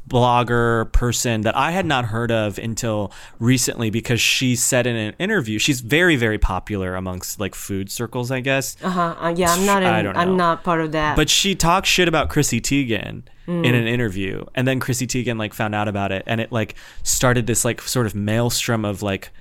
blogger 0.09 0.91
person 0.91 1.41
that 1.41 1.55
I 1.55 1.71
had 1.71 1.85
not 1.85 2.05
heard 2.05 2.31
of 2.31 2.57
until 2.57 3.11
recently 3.39 3.89
because 3.89 4.19
she 4.19 4.55
said 4.55 4.85
in 4.85 4.95
an 4.95 5.13
interview 5.19 5.59
she's 5.59 5.81
very 5.81 6.15
very 6.15 6.37
popular 6.37 6.95
amongst 6.95 7.39
like 7.39 7.55
food 7.55 7.89
circles, 7.91 8.31
I 8.31 8.39
guess. 8.41 8.75
uh-huh. 8.83 9.15
Uh, 9.19 9.33
yeah, 9.35 9.51
I'm 9.51 9.65
not. 9.65 9.83
In, 9.83 9.89
I 9.89 10.01
don't 10.01 10.13
know. 10.15 10.19
I'm 10.21 10.37
not 10.37 10.63
part 10.63 10.81
of 10.81 10.91
that. 10.93 11.15
But 11.15 11.29
she 11.29 11.55
talked 11.55 11.87
shit 11.87 12.07
about 12.07 12.29
Chrissy 12.29 12.61
Teigen 12.61 13.23
Mm. 13.47 13.65
in 13.65 13.73
an 13.73 13.87
interview, 13.87 14.45
and 14.53 14.67
then 14.67 14.79
Chrissy 14.79 15.07
Teigen 15.07 15.39
like 15.39 15.55
found 15.55 15.73
out 15.73 15.87
about 15.87 16.11
it, 16.11 16.21
and 16.27 16.39
it 16.39 16.51
like 16.51 16.75
started 17.01 17.47
this 17.47 17.65
like 17.65 17.81
sort 17.81 18.05
of 18.05 18.13
maelstrom 18.13 18.85
of 18.85 19.01
like 19.01 19.31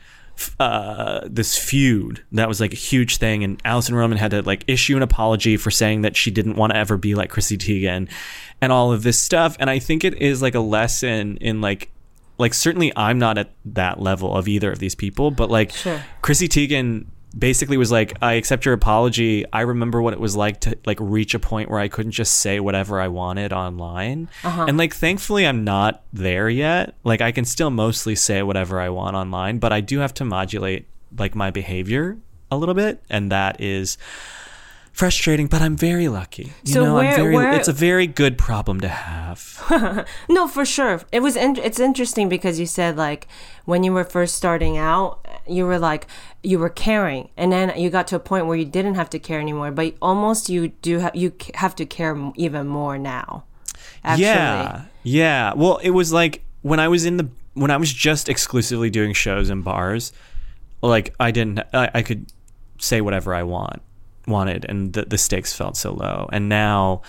uh, 0.58 1.20
this 1.26 1.56
feud 1.56 2.22
that 2.32 2.48
was 2.48 2.60
like 2.60 2.72
a 2.72 2.76
huge 2.76 3.18
thing, 3.18 3.44
and 3.44 3.60
Alison 3.64 3.94
Roman 3.94 4.18
had 4.18 4.30
to 4.32 4.42
like 4.42 4.64
issue 4.66 4.96
an 4.96 5.02
apology 5.02 5.56
for 5.56 5.70
saying 5.70 6.02
that 6.02 6.16
she 6.16 6.30
didn't 6.30 6.56
want 6.56 6.72
to 6.72 6.78
ever 6.78 6.96
be 6.96 7.14
like 7.14 7.30
Chrissy 7.30 7.58
Teigen, 7.58 8.08
and 8.60 8.72
all 8.72 8.92
of 8.92 9.02
this 9.02 9.20
stuff. 9.20 9.56
And 9.60 9.68
I 9.70 9.78
think 9.78 10.04
it 10.04 10.14
is 10.20 10.42
like 10.42 10.54
a 10.54 10.60
lesson 10.60 11.36
in 11.38 11.60
like 11.60 11.90
like 12.38 12.54
certainly 12.54 12.92
I'm 12.96 13.18
not 13.18 13.36
at 13.38 13.52
that 13.66 14.00
level 14.00 14.34
of 14.34 14.48
either 14.48 14.72
of 14.72 14.78
these 14.78 14.94
people, 14.94 15.30
but 15.30 15.50
like 15.50 15.72
Sure. 15.72 16.02
Chrissy 16.22 16.48
Teigen 16.48 17.06
basically 17.36 17.76
was 17.76 17.92
like, 17.92 18.16
I 18.22 18.34
accept 18.34 18.64
your 18.64 18.74
apology. 18.74 19.44
I 19.52 19.62
remember 19.62 20.02
what 20.02 20.12
it 20.12 20.20
was 20.20 20.36
like 20.36 20.60
to 20.60 20.76
like 20.84 20.98
reach 21.00 21.34
a 21.34 21.38
point 21.38 21.70
where 21.70 21.78
I 21.78 21.88
couldn't 21.88 22.12
just 22.12 22.36
say 22.36 22.60
whatever 22.60 23.00
I 23.00 23.08
wanted 23.08 23.52
online. 23.52 24.28
Uh-huh. 24.42 24.66
And 24.68 24.76
like 24.76 24.94
thankfully 24.94 25.46
I'm 25.46 25.64
not 25.64 26.02
there 26.12 26.48
yet. 26.48 26.94
Like 27.04 27.20
I 27.20 27.32
can 27.32 27.44
still 27.44 27.70
mostly 27.70 28.14
say 28.14 28.42
whatever 28.42 28.80
I 28.80 28.88
want 28.88 29.16
online, 29.16 29.58
but 29.58 29.72
I 29.72 29.80
do 29.80 30.00
have 30.00 30.14
to 30.14 30.24
modulate 30.24 30.86
like 31.16 31.34
my 31.34 31.50
behavior 31.50 32.18
a 32.50 32.56
little 32.56 32.74
bit 32.74 33.02
and 33.08 33.30
that 33.30 33.60
is 33.60 33.96
frustrating, 35.00 35.46
but 35.46 35.60
I'm 35.62 35.76
very 35.76 36.08
lucky. 36.08 36.52
You 36.64 36.72
So 36.74 36.84
know, 36.84 36.94
where- 36.96 37.08
I'm 37.10 37.16
very 37.16 37.34
where- 37.34 37.52
it's 37.58 37.68
a 37.68 37.78
very 37.88 38.06
good 38.06 38.34
problem 38.36 38.80
to 38.80 38.88
have. 38.88 39.40
No, 40.28 40.46
for 40.56 40.64
sure. 40.76 41.00
It 41.10 41.20
was. 41.26 41.36
In, 41.36 41.56
it's 41.68 41.80
interesting 41.80 42.28
because 42.28 42.60
you 42.60 42.66
said 42.66 42.96
like 42.96 43.26
when 43.64 43.82
you 43.86 43.92
were 43.96 44.04
first 44.04 44.34
starting 44.34 44.76
out, 44.76 45.10
you 45.46 45.64
were 45.68 45.78
like 45.78 46.02
you 46.42 46.58
were 46.58 46.68
caring, 46.86 47.28
and 47.40 47.50
then 47.52 47.66
you 47.82 47.88
got 47.98 48.06
to 48.08 48.16
a 48.16 48.20
point 48.30 48.44
where 48.46 48.58
you 48.62 48.64
didn't 48.78 48.96
have 49.00 49.08
to 49.10 49.18
care 49.18 49.40
anymore. 49.40 49.70
But 49.70 49.94
almost 50.02 50.48
you 50.50 50.68
do 50.82 50.98
have 51.04 51.14
you 51.16 51.32
have 51.54 51.74
to 51.76 51.86
care 51.86 52.14
even 52.36 52.66
more 52.66 52.98
now. 52.98 53.44
Actually. 54.04 54.24
Yeah. 54.24 54.82
Yeah. 55.02 55.52
Well, 55.56 55.76
it 55.82 55.90
was 55.90 56.12
like 56.12 56.42
when 56.62 56.78
I 56.80 56.88
was 56.88 57.04
in 57.06 57.16
the 57.16 57.28
when 57.54 57.70
I 57.70 57.76
was 57.78 57.92
just 57.92 58.28
exclusively 58.28 58.90
doing 58.90 59.12
shows 59.14 59.48
in 59.50 59.62
bars, 59.62 60.12
like 60.82 61.14
I 61.18 61.30
didn't 61.30 61.60
I, 61.72 61.90
I 61.94 62.02
could 62.02 62.26
say 62.78 63.00
whatever 63.00 63.34
I 63.34 63.42
want 63.44 63.80
wanted 64.26 64.64
and 64.68 64.92
the 64.92 65.04
the 65.04 65.18
stakes 65.18 65.52
felt 65.52 65.76
so 65.76 65.92
low. 65.92 66.28
And 66.32 66.48
now 66.48 67.02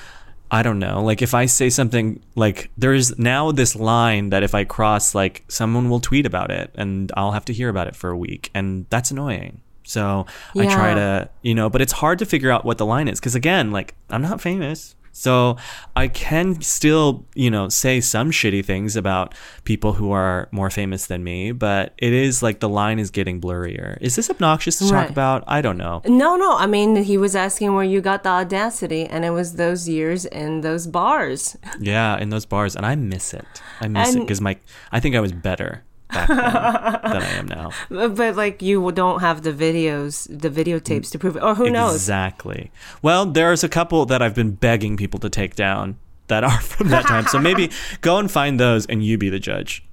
I 0.50 0.64
don't 0.64 0.80
know. 0.80 1.02
Like 1.02 1.22
if 1.22 1.34
I 1.34 1.46
say 1.46 1.70
something 1.70 2.22
like 2.36 2.70
there's 2.78 3.18
now 3.18 3.52
this 3.52 3.76
line 3.76 4.32
that 4.32 4.44
if 4.44 4.54
I 4.54 4.66
cross 4.66 5.16
like 5.16 5.46
someone 5.48 5.90
will 5.90 6.02
tweet 6.02 6.26
about 6.26 6.52
it 6.52 6.72
and 6.76 7.12
I'll 7.16 7.32
have 7.32 7.46
to 7.46 7.54
hear 7.54 7.70
about 7.70 7.88
it 7.88 7.96
for 7.96 8.10
a 8.10 8.18
week 8.18 8.52
and 8.54 8.86
that's 8.90 9.12
annoying. 9.12 9.62
So 9.84 10.26
I 10.58 10.66
try 10.66 10.94
to, 10.94 11.30
you 11.42 11.56
know, 11.56 11.70
but 11.70 11.82
it's 11.82 11.94
hard 11.94 12.20
to 12.20 12.26
figure 12.26 12.52
out 12.52 12.66
what 12.66 12.78
the 12.78 12.86
line 12.86 13.08
is 13.08 13.20
because 13.20 13.36
again, 13.36 13.72
like 13.72 13.96
I'm 14.10 14.22
not 14.22 14.42
famous. 14.42 14.96
So 15.12 15.58
I 15.96 16.08
can 16.08 16.62
still, 16.62 17.26
you 17.36 17.52
know, 17.52 17.70
say 17.70 18.02
some 18.02 18.32
shitty 18.32 18.64
things 18.66 18.96
about 18.96 19.36
people 19.64 19.94
who 19.94 20.12
are 20.12 20.48
more 20.52 20.70
famous 20.70 21.08
than 21.08 21.24
me, 21.24 21.52
but 21.52 21.94
it 21.98 22.14
is 22.14 22.42
like 22.42 22.60
the 22.60 22.70
line 22.70 23.00
is 23.00 23.12
getting 23.12 23.42
blurrier. 23.42 23.98
Is 24.02 24.16
this 24.16 24.30
obnoxious 24.30 24.80
to 24.80 24.90
talk 24.90 25.10
about? 25.10 25.44
I 25.48 25.62
don't 25.62 25.78
know. 25.78 26.02
No, 26.06 26.36
no. 26.36 26.58
I 26.58 26.66
mean, 26.66 26.96
he 26.96 27.18
was 27.18 27.36
asking 27.36 27.74
where 27.74 27.84
you 27.84 28.02
got 28.02 28.24
the 28.24 28.30
audacity, 28.30 29.06
and 29.06 29.26
it 29.26 29.32
was 29.32 29.56
those 29.56 29.88
years 29.88 30.26
in 30.26 30.62
those 30.62 30.88
bars. 30.88 31.58
Yeah, 31.80 32.18
in 32.18 32.30
those 32.30 32.46
bars, 32.46 32.76
and 32.76 32.86
I 32.86 32.96
miss 32.96 33.34
it. 33.34 33.46
I 33.80 33.88
miss 33.88 34.16
it 34.16 34.20
because 34.20 34.42
my 34.42 34.58
I 34.92 35.00
think 35.00 35.16
I 35.16 35.20
was 35.20 35.32
better 35.32 35.84
back 36.12 36.28
then 36.28 36.38
than 36.38 37.22
I 37.22 37.32
am 37.36 37.48
now. 37.48 37.72
But, 37.90 38.36
like 38.36 38.62
you 38.62 38.92
don't 38.92 39.22
have 39.22 39.44
the 39.44 39.52
videos, 39.54 40.28
the 40.30 40.50
videotapes 40.50 41.12
to 41.12 41.20
prove 41.20 41.36
it, 41.36 41.44
or 41.44 41.56
who 41.56 41.70
knows? 41.70 41.96
Exactly. 41.96 42.72
Well, 43.02 43.26
there's 43.26 43.64
a 43.64 43.70
couple 43.70 44.06
that 44.06 44.22
I've 44.22 44.36
been 44.36 44.52
begging 44.52 44.98
people 44.98 45.20
to 45.22 45.30
take 45.30 45.56
down 45.56 45.98
that 46.28 46.44
are 46.44 46.62
from 46.74 46.90
that 46.90 47.06
time. 47.06 47.28
So 47.28 47.40
maybe 47.40 47.72
go 48.02 48.18
and 48.18 48.30
find 48.30 48.60
those, 48.60 48.86
and 48.86 49.04
you 49.04 49.18
be 49.18 49.30
the 49.30 49.40
judge. 49.40 49.86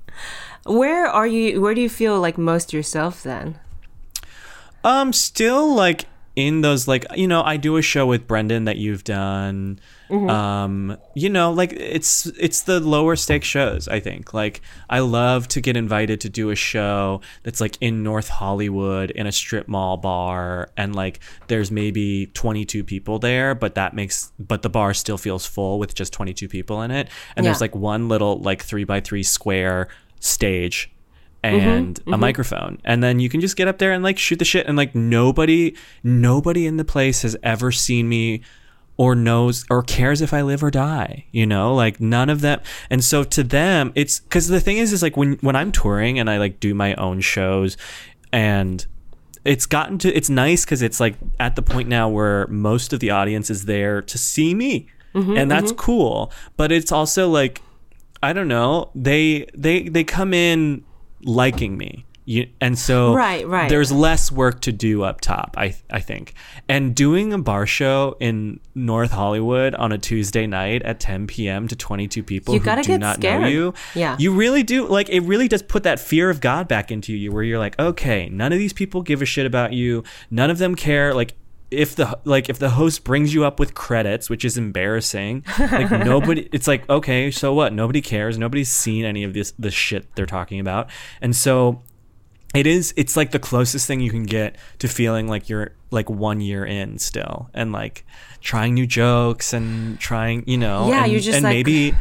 Where 0.64 1.06
are 1.06 1.26
you? 1.26 1.60
Where 1.60 1.74
do 1.74 1.80
you 1.80 1.88
feel 1.88 2.20
like 2.20 2.36
most 2.38 2.72
yourself 2.72 3.22
then? 3.22 3.58
Um, 4.84 5.12
still 5.12 5.74
like 5.74 6.06
in 6.38 6.60
those 6.60 6.86
like 6.86 7.04
you 7.16 7.26
know 7.26 7.42
I 7.42 7.56
do 7.56 7.76
a 7.78 7.82
show 7.82 8.06
with 8.06 8.28
Brendan 8.28 8.66
that 8.66 8.76
you've 8.76 9.02
done. 9.02 9.80
Um, 10.30 10.96
you 11.14 11.28
know, 11.28 11.50
like 11.50 11.72
it's 11.72 12.26
it's 12.38 12.62
the 12.62 12.78
lower 12.78 13.16
stake 13.16 13.42
shows. 13.42 13.88
I 13.88 13.98
think 13.98 14.32
like 14.32 14.60
I 14.88 15.00
love 15.00 15.48
to 15.48 15.60
get 15.60 15.76
invited 15.76 16.20
to 16.20 16.28
do 16.28 16.50
a 16.50 16.54
show 16.54 17.22
that's 17.42 17.60
like 17.60 17.76
in 17.80 18.04
North 18.04 18.28
Hollywood 18.28 19.10
in 19.10 19.26
a 19.26 19.32
strip 19.32 19.66
mall 19.66 19.96
bar, 19.96 20.70
and 20.76 20.94
like 20.94 21.18
there's 21.48 21.72
maybe 21.72 22.26
22 22.26 22.84
people 22.84 23.18
there, 23.18 23.56
but 23.56 23.74
that 23.74 23.92
makes 23.92 24.30
but 24.38 24.62
the 24.62 24.70
bar 24.70 24.94
still 24.94 25.18
feels 25.18 25.44
full 25.44 25.80
with 25.80 25.92
just 25.92 26.12
22 26.12 26.48
people 26.48 26.82
in 26.82 26.92
it, 26.92 27.08
and 27.34 27.44
there's 27.44 27.60
like 27.60 27.74
one 27.74 28.08
little 28.08 28.38
like 28.38 28.62
three 28.62 28.84
by 28.84 29.00
three 29.00 29.24
square 29.24 29.88
stage 30.20 30.88
Mm-hmm. 31.44 31.68
and 31.68 31.98
a 31.98 32.02
mm-hmm. 32.02 32.20
microphone. 32.20 32.78
And 32.84 33.02
then 33.02 33.20
you 33.20 33.28
can 33.28 33.40
just 33.40 33.56
get 33.56 33.68
up 33.68 33.78
there 33.78 33.92
and 33.92 34.02
like 34.02 34.18
shoot 34.18 34.38
the 34.38 34.44
shit. 34.44 34.66
And 34.66 34.76
like 34.76 34.94
nobody 34.94 35.76
nobody 36.02 36.66
in 36.66 36.76
the 36.76 36.84
place 36.84 37.22
has 37.22 37.36
ever 37.42 37.70
seen 37.70 38.08
me 38.08 38.42
or 38.96 39.14
knows 39.14 39.64
or 39.70 39.82
cares 39.84 40.20
if 40.20 40.34
I 40.34 40.42
live 40.42 40.64
or 40.64 40.70
die 40.70 41.26
you 41.30 41.46
know? 41.46 41.74
Like 41.74 42.00
none 42.00 42.28
of 42.28 42.40
them. 42.40 42.60
And 42.90 43.04
so 43.04 43.22
to 43.24 43.42
them 43.44 43.92
it's 43.94 44.20
cuz 44.20 44.48
the 44.48 44.60
thing 44.60 44.78
is 44.78 44.92
is 44.92 45.02
like 45.02 45.16
when 45.16 45.34
when 45.34 45.54
I'm 45.54 45.70
touring 45.70 46.18
and 46.18 46.28
I 46.28 46.38
like 46.38 46.58
do 46.58 46.74
my 46.74 46.94
own 46.94 47.20
shows 47.20 47.76
and 48.32 48.84
it's 49.44 49.66
gotten 49.66 49.98
to 49.98 50.12
it's 50.12 50.28
nice 50.28 50.64
cuz 50.64 50.82
it's 50.82 50.98
like 50.98 51.14
at 51.38 51.54
the 51.54 51.62
point 51.62 51.88
now 51.88 52.08
where 52.08 52.48
most 52.48 52.92
of 52.92 52.98
the 52.98 53.10
audience 53.10 53.48
is 53.48 53.66
there 53.66 54.02
to 54.02 54.18
see 54.18 54.54
me. 54.54 54.88
Mm-hmm, 55.14 55.36
and 55.36 55.50
that's 55.50 55.72
cool. 55.72 56.32
But 56.56 56.72
it's 56.72 56.90
also 56.90 57.28
like 57.28 57.62
I 58.22 58.32
don't 58.32 58.48
know. 58.48 58.90
They 58.96 59.46
they 59.54 59.88
they 59.88 60.02
come 60.02 60.34
in 60.34 60.84
liking 61.22 61.76
me. 61.76 62.04
You, 62.24 62.46
and 62.60 62.78
so 62.78 63.14
Right, 63.14 63.48
right. 63.48 63.70
there's 63.70 63.90
less 63.90 64.30
work 64.30 64.60
to 64.60 64.70
do 64.72 65.02
up 65.02 65.22
top, 65.22 65.54
I 65.56 65.74
I 65.90 66.00
think. 66.00 66.34
And 66.68 66.94
doing 66.94 67.32
a 67.32 67.38
bar 67.38 67.64
show 67.64 68.18
in 68.20 68.60
North 68.74 69.12
Hollywood 69.12 69.74
on 69.74 69.92
a 69.92 69.98
Tuesday 69.98 70.46
night 70.46 70.82
at 70.82 71.00
10 71.00 71.26
p.m. 71.26 71.68
to 71.68 71.74
22 71.74 72.22
people 72.22 72.52
You 72.52 72.60
who 72.60 72.82
do 72.82 72.98
not 72.98 73.18
know 73.22 73.46
you, 73.46 73.72
Yeah. 73.94 74.14
you 74.18 74.34
really 74.34 74.62
do 74.62 74.86
like 74.86 75.08
it 75.08 75.20
really 75.20 75.48
does 75.48 75.62
put 75.62 75.84
that 75.84 75.98
fear 76.00 76.28
of 76.28 76.42
God 76.42 76.68
back 76.68 76.90
into 76.90 77.14
you 77.14 77.32
where 77.32 77.42
you're 77.42 77.58
like, 77.58 77.78
okay, 77.78 78.28
none 78.28 78.52
of 78.52 78.58
these 78.58 78.74
people 78.74 79.00
give 79.00 79.22
a 79.22 79.24
shit 79.24 79.46
about 79.46 79.72
you. 79.72 80.04
None 80.30 80.50
of 80.50 80.58
them 80.58 80.74
care 80.74 81.14
like 81.14 81.32
if 81.70 81.96
the 81.96 82.18
like 82.24 82.48
if 82.48 82.58
the 82.58 82.70
host 82.70 83.04
brings 83.04 83.34
you 83.34 83.44
up 83.44 83.58
with 83.60 83.74
credits, 83.74 84.30
which 84.30 84.44
is 84.44 84.56
embarrassing, 84.58 85.44
like 85.58 85.90
nobody 86.06 86.48
it's 86.52 86.66
like, 86.66 86.88
okay, 86.88 87.30
so 87.30 87.52
what? 87.52 87.72
Nobody 87.72 88.00
cares. 88.00 88.38
Nobody's 88.38 88.70
seen 88.70 89.04
any 89.04 89.24
of 89.24 89.34
this 89.34 89.52
the 89.58 89.70
shit 89.70 90.14
they're 90.14 90.26
talking 90.26 90.60
about. 90.60 90.88
And 91.20 91.34
so 91.36 91.82
it 92.54 92.66
is 92.66 92.94
it's 92.96 93.16
like 93.16 93.30
the 93.32 93.38
closest 93.38 93.86
thing 93.86 94.00
you 94.00 94.10
can 94.10 94.22
get 94.24 94.56
to 94.78 94.88
feeling 94.88 95.28
like 95.28 95.50
you're 95.50 95.72
like 95.90 96.08
one 96.08 96.40
year 96.40 96.64
in 96.64 96.98
still 96.98 97.50
and 97.52 97.72
like 97.72 98.06
trying 98.40 98.72
new 98.72 98.86
jokes 98.86 99.52
and 99.52 100.00
trying 100.00 100.44
you 100.46 100.56
know 100.56 100.88
Yeah, 100.88 101.02
and, 101.02 101.12
you're 101.12 101.20
just 101.20 101.36
and 101.36 101.44
like- 101.44 101.52
maybe 101.52 101.94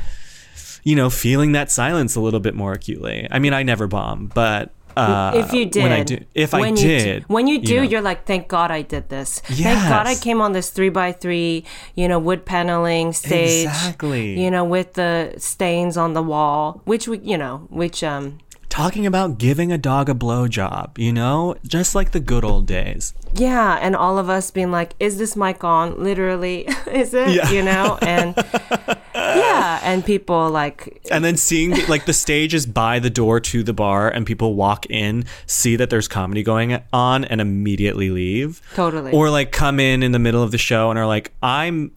you 0.83 0.95
know 0.95 1.09
feeling 1.09 1.51
that 1.51 1.69
silence 1.69 2.15
a 2.15 2.21
little 2.21 2.39
bit 2.39 2.55
more 2.55 2.71
acutely 2.71 3.27
i 3.29 3.39
mean 3.39 3.51
i 3.53 3.61
never 3.61 3.87
bomb 3.87 4.27
but 4.27 4.73
uh 4.97 5.31
if 5.35 5.53
you 5.53 5.65
did, 5.65 5.83
when 5.83 5.91
i 5.91 6.03
do 6.03 6.17
if 6.33 6.53
i 6.53 6.59
when 6.59 6.75
you 6.75 6.87
did 6.87 7.23
when 7.27 7.45
you 7.47 7.57
do, 7.61 7.83
you 7.83 7.97
are 7.97 8.01
like, 8.01 8.25
thank 8.25 8.47
God 8.47 8.71
I 8.71 8.81
did 8.81 9.09
this. 9.09 9.39
Thank 9.39 9.89
God 9.89 10.07
I 10.07 10.15
came 10.15 10.41
on 10.41 10.51
this 10.53 10.69
three 10.69 10.89
by 10.89 11.11
three, 11.11 11.65
you 11.95 12.07
know, 12.07 12.19
wood 12.19 12.45
paneling 12.45 13.13
stage. 13.13 13.67
Exactly. 13.67 14.41
You 14.43 14.49
know, 14.51 14.63
with 14.63 14.93
the 14.93 15.33
stains 15.37 15.97
on 15.97 16.13
the 16.13 16.23
wall, 16.23 16.81
which 16.85 17.07
we, 17.07 17.19
you 17.19 17.37
know, 17.37 17.67
which 17.69 18.03
um, 18.03 18.39
talking 18.77 19.05
about 19.05 19.37
giving 19.37 19.71
a 19.71 19.77
dog 19.77 20.07
a 20.07 20.13
blowjob 20.13 20.97
you 20.97 21.11
know 21.11 21.55
just 21.65 21.95
like 21.95 22.11
the 22.11 22.19
good 22.19 22.43
old 22.43 22.65
days 22.65 23.13
yeah, 23.33 23.77
and 23.81 23.95
all 23.95 24.17
of 24.17 24.29
us 24.29 24.51
being 24.51 24.71
like, 24.71 24.93
is 24.99 25.17
this 25.17 25.35
mic 25.35 25.63
on? 25.63 26.01
Literally, 26.01 26.61
is 26.91 27.13
it? 27.13 27.29
Yeah. 27.29 27.49
You 27.49 27.63
know, 27.63 27.97
and 28.01 28.35
yeah, 29.15 29.79
and 29.83 30.03
people 30.03 30.49
like, 30.49 31.01
and 31.11 31.23
then 31.23 31.37
seeing 31.37 31.71
like 31.87 32.05
the 32.05 32.13
stage 32.13 32.53
is 32.53 32.65
by 32.65 32.99
the 32.99 33.09
door 33.09 33.39
to 33.39 33.63
the 33.63 33.73
bar 33.73 34.09
and 34.09 34.25
people 34.25 34.55
walk 34.55 34.85
in 34.89 35.25
see 35.45 35.75
that 35.75 35.89
there's 35.89 36.07
comedy 36.07 36.43
going 36.43 36.81
on 36.93 37.25
and 37.25 37.41
immediately 37.41 38.09
leave 38.09 38.61
Totally. 38.75 39.11
or 39.11 39.29
like 39.29 39.51
come 39.51 39.79
in 39.79 40.03
in 40.03 40.11
the 40.11 40.19
middle 40.19 40.43
of 40.43 40.51
the 40.51 40.57
show 40.57 40.89
and 40.89 40.99
are 40.99 41.07
like 41.07 41.31
i'm 41.41 41.91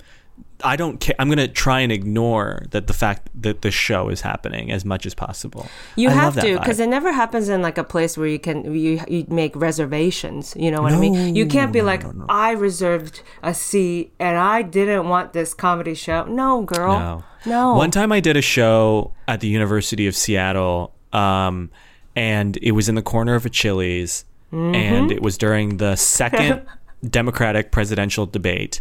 i 0.65 0.77
don't 0.77 1.01
care 1.01 1.15
i'm 1.19 1.29
gonna 1.29 1.49
try 1.49 1.81
and 1.81 1.91
ignore 1.93 2.63
that 2.71 2.87
the 2.87 2.93
fact 2.93 3.29
that 3.35 3.63
the 3.63 3.71
show 3.71 4.09
is 4.09 4.21
happening 4.21 4.71
as 4.71 4.85
much 4.85 5.07
as 5.07 5.15
possible 5.15 5.69
You 5.97 6.09
I 6.09 6.13
have 6.13 6.35
to 6.41 6.59
because 6.59 6.81
it 6.81 6.89
never 6.89 7.13
happens 7.13 7.49
in 7.49 7.63
like 7.63 7.79
a 7.79 7.85
place 7.85 8.17
where 8.19 8.27
you 8.27 8.39
can 8.39 8.75
you, 8.75 9.01
you 9.09 9.27
make 9.29 9.55
reservations. 9.57 10.55
You 10.57 10.71
know 10.71 10.83
what 10.83 10.93
I 10.93 10.99
mean? 10.99 11.35
You 11.35 11.47
can't 11.47 11.73
be 11.73 11.83
like 11.83 12.05
I 12.29 12.53
reserved 12.53 13.23
a 13.43 13.55
seat 13.55 14.13
and 14.19 14.37
I 14.39 14.63
didn't 14.63 15.09
want 15.09 15.33
this 15.33 15.55
comedy 15.55 15.95
show. 15.95 16.25
No, 16.25 16.63
girl. 16.63 16.99
No. 16.99 17.25
No. 17.47 17.75
One 17.75 17.91
time 17.91 18.13
I 18.13 18.21
did 18.21 18.37
a 18.37 18.43
show 18.43 19.13
at 19.27 19.41
the 19.41 19.49
University 19.49 20.07
of 20.07 20.15
Seattle, 20.15 20.93
um, 21.13 21.71
and 22.15 22.57
it 22.61 22.73
was 22.73 22.89
in 22.89 22.95
the 22.95 23.03
corner 23.03 23.35
of 23.35 23.47
a 23.47 23.51
Chili's, 23.51 24.25
Mm-hmm. 24.53 24.75
and 24.75 25.13
it 25.13 25.23
was 25.23 25.39
during 25.39 25.77
the 25.77 25.95
second 25.95 26.67
Democratic 27.09 27.71
presidential 27.71 28.27
debate. 28.27 28.81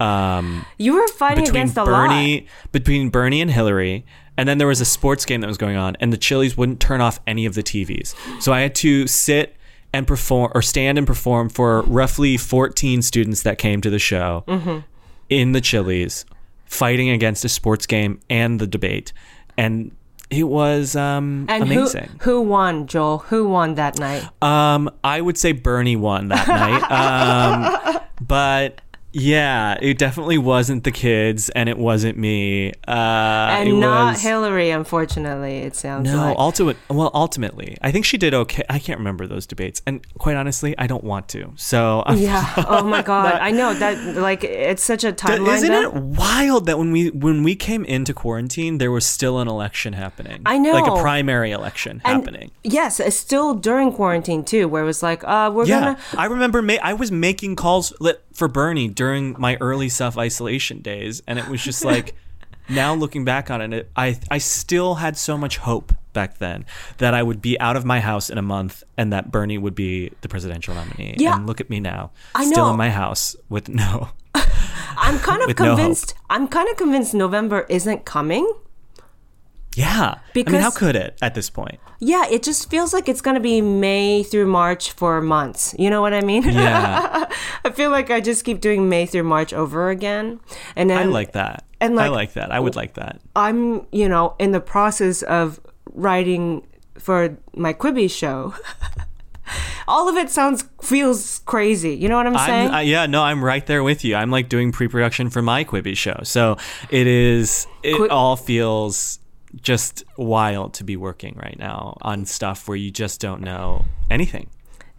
Um, 0.00 0.64
you 0.78 0.94
were 0.94 1.06
fighting 1.08 1.48
against 1.48 1.76
a 1.76 1.84
Bernie 1.84 2.40
lot. 2.42 2.72
between 2.72 3.10
Bernie 3.10 3.40
and 3.40 3.50
Hillary, 3.50 4.04
and 4.36 4.48
then 4.48 4.58
there 4.58 4.66
was 4.66 4.80
a 4.80 4.84
sports 4.84 5.24
game 5.24 5.40
that 5.42 5.46
was 5.46 5.56
going 5.58 5.76
on, 5.76 5.96
and 6.00 6.12
the 6.12 6.16
Chili's 6.16 6.56
wouldn't 6.56 6.80
turn 6.80 7.00
off 7.00 7.20
any 7.26 7.46
of 7.46 7.54
the 7.54 7.62
TVs, 7.62 8.14
so 8.42 8.52
I 8.52 8.60
had 8.60 8.74
to 8.76 9.06
sit 9.06 9.56
and 9.92 10.06
perform 10.06 10.50
or 10.54 10.62
stand 10.62 10.98
and 10.98 11.06
perform 11.06 11.48
for 11.48 11.82
roughly 11.82 12.36
14 12.36 13.00
students 13.02 13.42
that 13.42 13.58
came 13.58 13.80
to 13.80 13.90
the 13.90 14.00
show 14.00 14.42
Mm-hmm. 14.48 14.78
in 15.28 15.52
the 15.52 15.60
Chili's, 15.60 16.24
fighting 16.64 17.08
against 17.10 17.44
a 17.44 17.48
sports 17.48 17.86
game 17.86 18.18
and 18.28 18.60
the 18.60 18.66
debate, 18.66 19.12
and 19.56 19.92
it 20.30 20.44
was 20.48 20.96
um, 20.96 21.46
And 21.48 21.62
amazing. 21.62 22.08
who 22.22 22.32
who 22.32 22.42
won, 22.42 22.88
Joel? 22.88 23.18
Who 23.18 23.46
won 23.48 23.76
that 23.76 24.00
night? 24.00 24.28
Um, 24.42 24.90
I 25.04 25.20
would 25.20 25.38
say 25.38 25.52
Bernie 25.52 25.94
won 25.96 26.28
that 26.28 26.48
night. 26.48 26.82
Um, 27.94 28.00
but 28.20 28.80
yeah, 29.16 29.78
it 29.80 29.96
definitely 29.96 30.38
wasn't 30.38 30.82
the 30.82 30.90
kids, 30.90 31.48
and 31.50 31.68
it 31.68 31.78
wasn't 31.78 32.18
me. 32.18 32.72
Uh, 32.86 32.90
and 32.90 33.78
not 33.80 34.14
was, 34.14 34.22
Hillary, 34.22 34.70
unfortunately. 34.70 35.58
It 35.58 35.76
sounds 35.76 36.10
No, 36.10 36.16
like. 36.16 36.36
ultimate. 36.38 36.76
Well, 36.90 37.12
ultimately, 37.14 37.78
I 37.80 37.92
think 37.92 38.04
she 38.04 38.18
did 38.18 38.34
okay. 38.34 38.64
I 38.68 38.80
can't 38.80 38.98
remember 38.98 39.26
those 39.28 39.46
debates, 39.46 39.80
and 39.86 40.04
quite 40.18 40.36
honestly, 40.36 40.74
I 40.78 40.88
don't 40.88 41.04
want 41.04 41.28
to. 41.28 41.52
So 41.56 42.00
I'm- 42.06 42.18
yeah. 42.24 42.52
Oh 42.68 42.82
my 42.82 43.02
God. 43.14 43.34
I 43.34 43.52
know 43.52 43.72
that. 43.74 44.16
Like, 44.16 44.42
it's 44.42 44.82
such 44.82 45.04
a 45.04 45.12
timeline. 45.12 45.54
Isn't 45.58 45.72
it 45.72 45.92
wild 45.94 46.66
that 46.66 46.76
when 46.78 46.90
we 46.90 47.10
when 47.10 47.44
we 47.44 47.54
came 47.54 47.84
into 47.84 48.12
quarantine, 48.14 48.78
there 48.78 48.90
was 48.90 49.06
still 49.06 49.38
an 49.38 49.46
election 49.46 49.92
happening? 49.92 50.42
I 50.44 50.58
know. 50.58 50.72
like 50.72 50.86
a 50.90 51.00
primary 51.00 51.52
election 51.52 52.02
And 52.04 52.16
happening. 52.24 52.50
Yes, 52.64 52.98
it's 52.98 53.14
still 53.16 53.54
during 53.54 53.92
quarantine 53.92 54.44
too, 54.44 54.66
where 54.66 54.82
it 54.82 54.86
was 54.86 55.02
like, 55.04 55.22
uh, 55.24 55.52
we're 55.54 55.66
Yeah, 55.66 55.80
gonna. 55.80 55.98
I 56.18 56.26
remember. 56.26 56.62
Ma- 56.62 56.78
I 56.82 56.94
was 56.94 57.12
making 57.12 57.54
calls 57.56 57.92
li- 58.00 58.14
for 58.34 58.48
Bernie 58.48 58.88
during 58.88 59.34
my 59.38 59.56
early 59.60 59.88
self 59.88 60.18
isolation 60.18 60.80
days, 60.80 61.22
and 61.26 61.38
it 61.38 61.48
was 61.48 61.62
just 61.62 61.84
like, 61.92 62.14
now 62.68 62.94
looking 62.94 63.24
back 63.24 63.50
on 63.50 63.72
it, 63.72 63.90
I 63.96 64.18
I 64.30 64.38
still 64.38 64.96
had 64.96 65.16
so 65.16 65.38
much 65.38 65.58
hope 65.58 65.92
back 66.12 66.38
then 66.38 66.64
that 66.98 67.14
I 67.14 67.22
would 67.22 67.42
be 67.42 67.58
out 67.60 67.76
of 67.76 67.84
my 67.84 68.00
house 68.00 68.30
in 68.30 68.38
a 68.38 68.42
month, 68.42 68.82
and 68.96 69.12
that 69.12 69.30
Bernie 69.30 69.58
would 69.58 69.74
be 69.74 70.10
the 70.20 70.28
presidential 70.28 70.74
nominee. 70.74 71.14
Yeah. 71.18 71.36
and 71.36 71.46
look 71.46 71.60
at 71.60 71.70
me 71.70 71.80
now, 71.80 72.12
I 72.34 72.44
still 72.46 72.66
know. 72.66 72.70
in 72.72 72.76
my 72.76 72.90
house 72.90 73.36
with 73.48 73.68
no. 73.68 74.10
I'm 74.34 75.18
kind 75.18 75.42
of 75.42 75.46
With 75.48 75.58
no 75.60 75.76
convinced. 75.76 76.14
I'm 76.30 76.48
kind 76.48 76.68
of 76.70 76.76
convinced 76.76 77.14
November 77.14 77.66
isn't 77.68 78.04
coming. 78.04 78.50
Yeah, 79.76 80.00
I 80.00 80.14
mean, 80.14 80.20
Because- 80.44 80.62
how 80.62 80.70
could 80.70 80.96
it 80.96 81.18
at 81.22 81.34
this 81.34 81.50
point? 81.50 81.78
Yeah, 82.00 82.24
it 82.30 82.42
just 82.42 82.68
feels 82.70 82.92
like 82.92 83.08
it's 83.08 83.20
gonna 83.20 83.40
be 83.40 83.60
May 83.60 84.22
through 84.22 84.46
March 84.46 84.92
for 84.92 85.20
months. 85.22 85.74
You 85.78 85.88
know 85.90 86.00
what 86.02 86.12
I 86.12 86.20
mean? 86.20 86.42
Yeah, 86.44 87.24
I 87.64 87.70
feel 87.70 87.90
like 87.90 88.10
I 88.10 88.20
just 88.20 88.44
keep 88.44 88.60
doing 88.60 88.88
May 88.88 89.06
through 89.06 89.22
March 89.24 89.52
over 89.52 89.88
again, 89.90 90.40
and 90.76 90.90
then 90.90 90.98
I 90.98 91.04
like 91.04 91.32
that. 91.32 91.64
and, 91.80 91.98
I 91.98 92.08
like- 92.08 92.10
like 92.12 92.32
that. 92.34 92.52
I 92.52 92.60
would 92.60 92.76
like 92.76 92.94
that. 92.94 93.20
I'm, 93.34 93.86
you 93.90 94.08
know, 94.08 94.34
in 94.38 94.52
the 94.52 94.60
process 94.60 95.22
of 95.22 95.60
writing 95.92 96.66
for 96.98 97.36
my 97.56 97.72
Quibi 97.72 98.10
show. 98.10 98.54
All 99.86 100.08
of 100.08 100.16
it 100.16 100.30
sounds 100.30 100.64
feels 100.82 101.40
crazy. 101.44 101.94
You 101.94 102.08
know 102.08 102.16
what 102.16 102.26
I'm 102.26 102.38
saying? 102.38 102.68
I'm, 102.68 102.74
I, 102.74 102.80
yeah, 102.82 103.04
no, 103.06 103.22
I'm 103.22 103.44
right 103.44 103.64
there 103.66 103.82
with 103.82 104.02
you. 104.04 104.14
I'm 104.16 104.30
like 104.30 104.48
doing 104.48 104.72
pre-production 104.72 105.28
for 105.28 105.42
my 105.42 105.64
Quibi 105.64 105.94
show, 105.96 106.18
so 106.22 106.56
it 106.90 107.06
is. 107.06 107.66
It 107.82 108.10
all 108.10 108.36
feels 108.36 109.18
just 109.62 110.04
wild 110.16 110.74
to 110.74 110.84
be 110.84 110.96
working 110.96 111.34
right 111.36 111.58
now 111.58 111.96
on 112.02 112.24
stuff 112.26 112.68
where 112.68 112.76
you 112.76 112.90
just 112.90 113.20
don't 113.20 113.40
know 113.40 113.84
anything. 114.10 114.48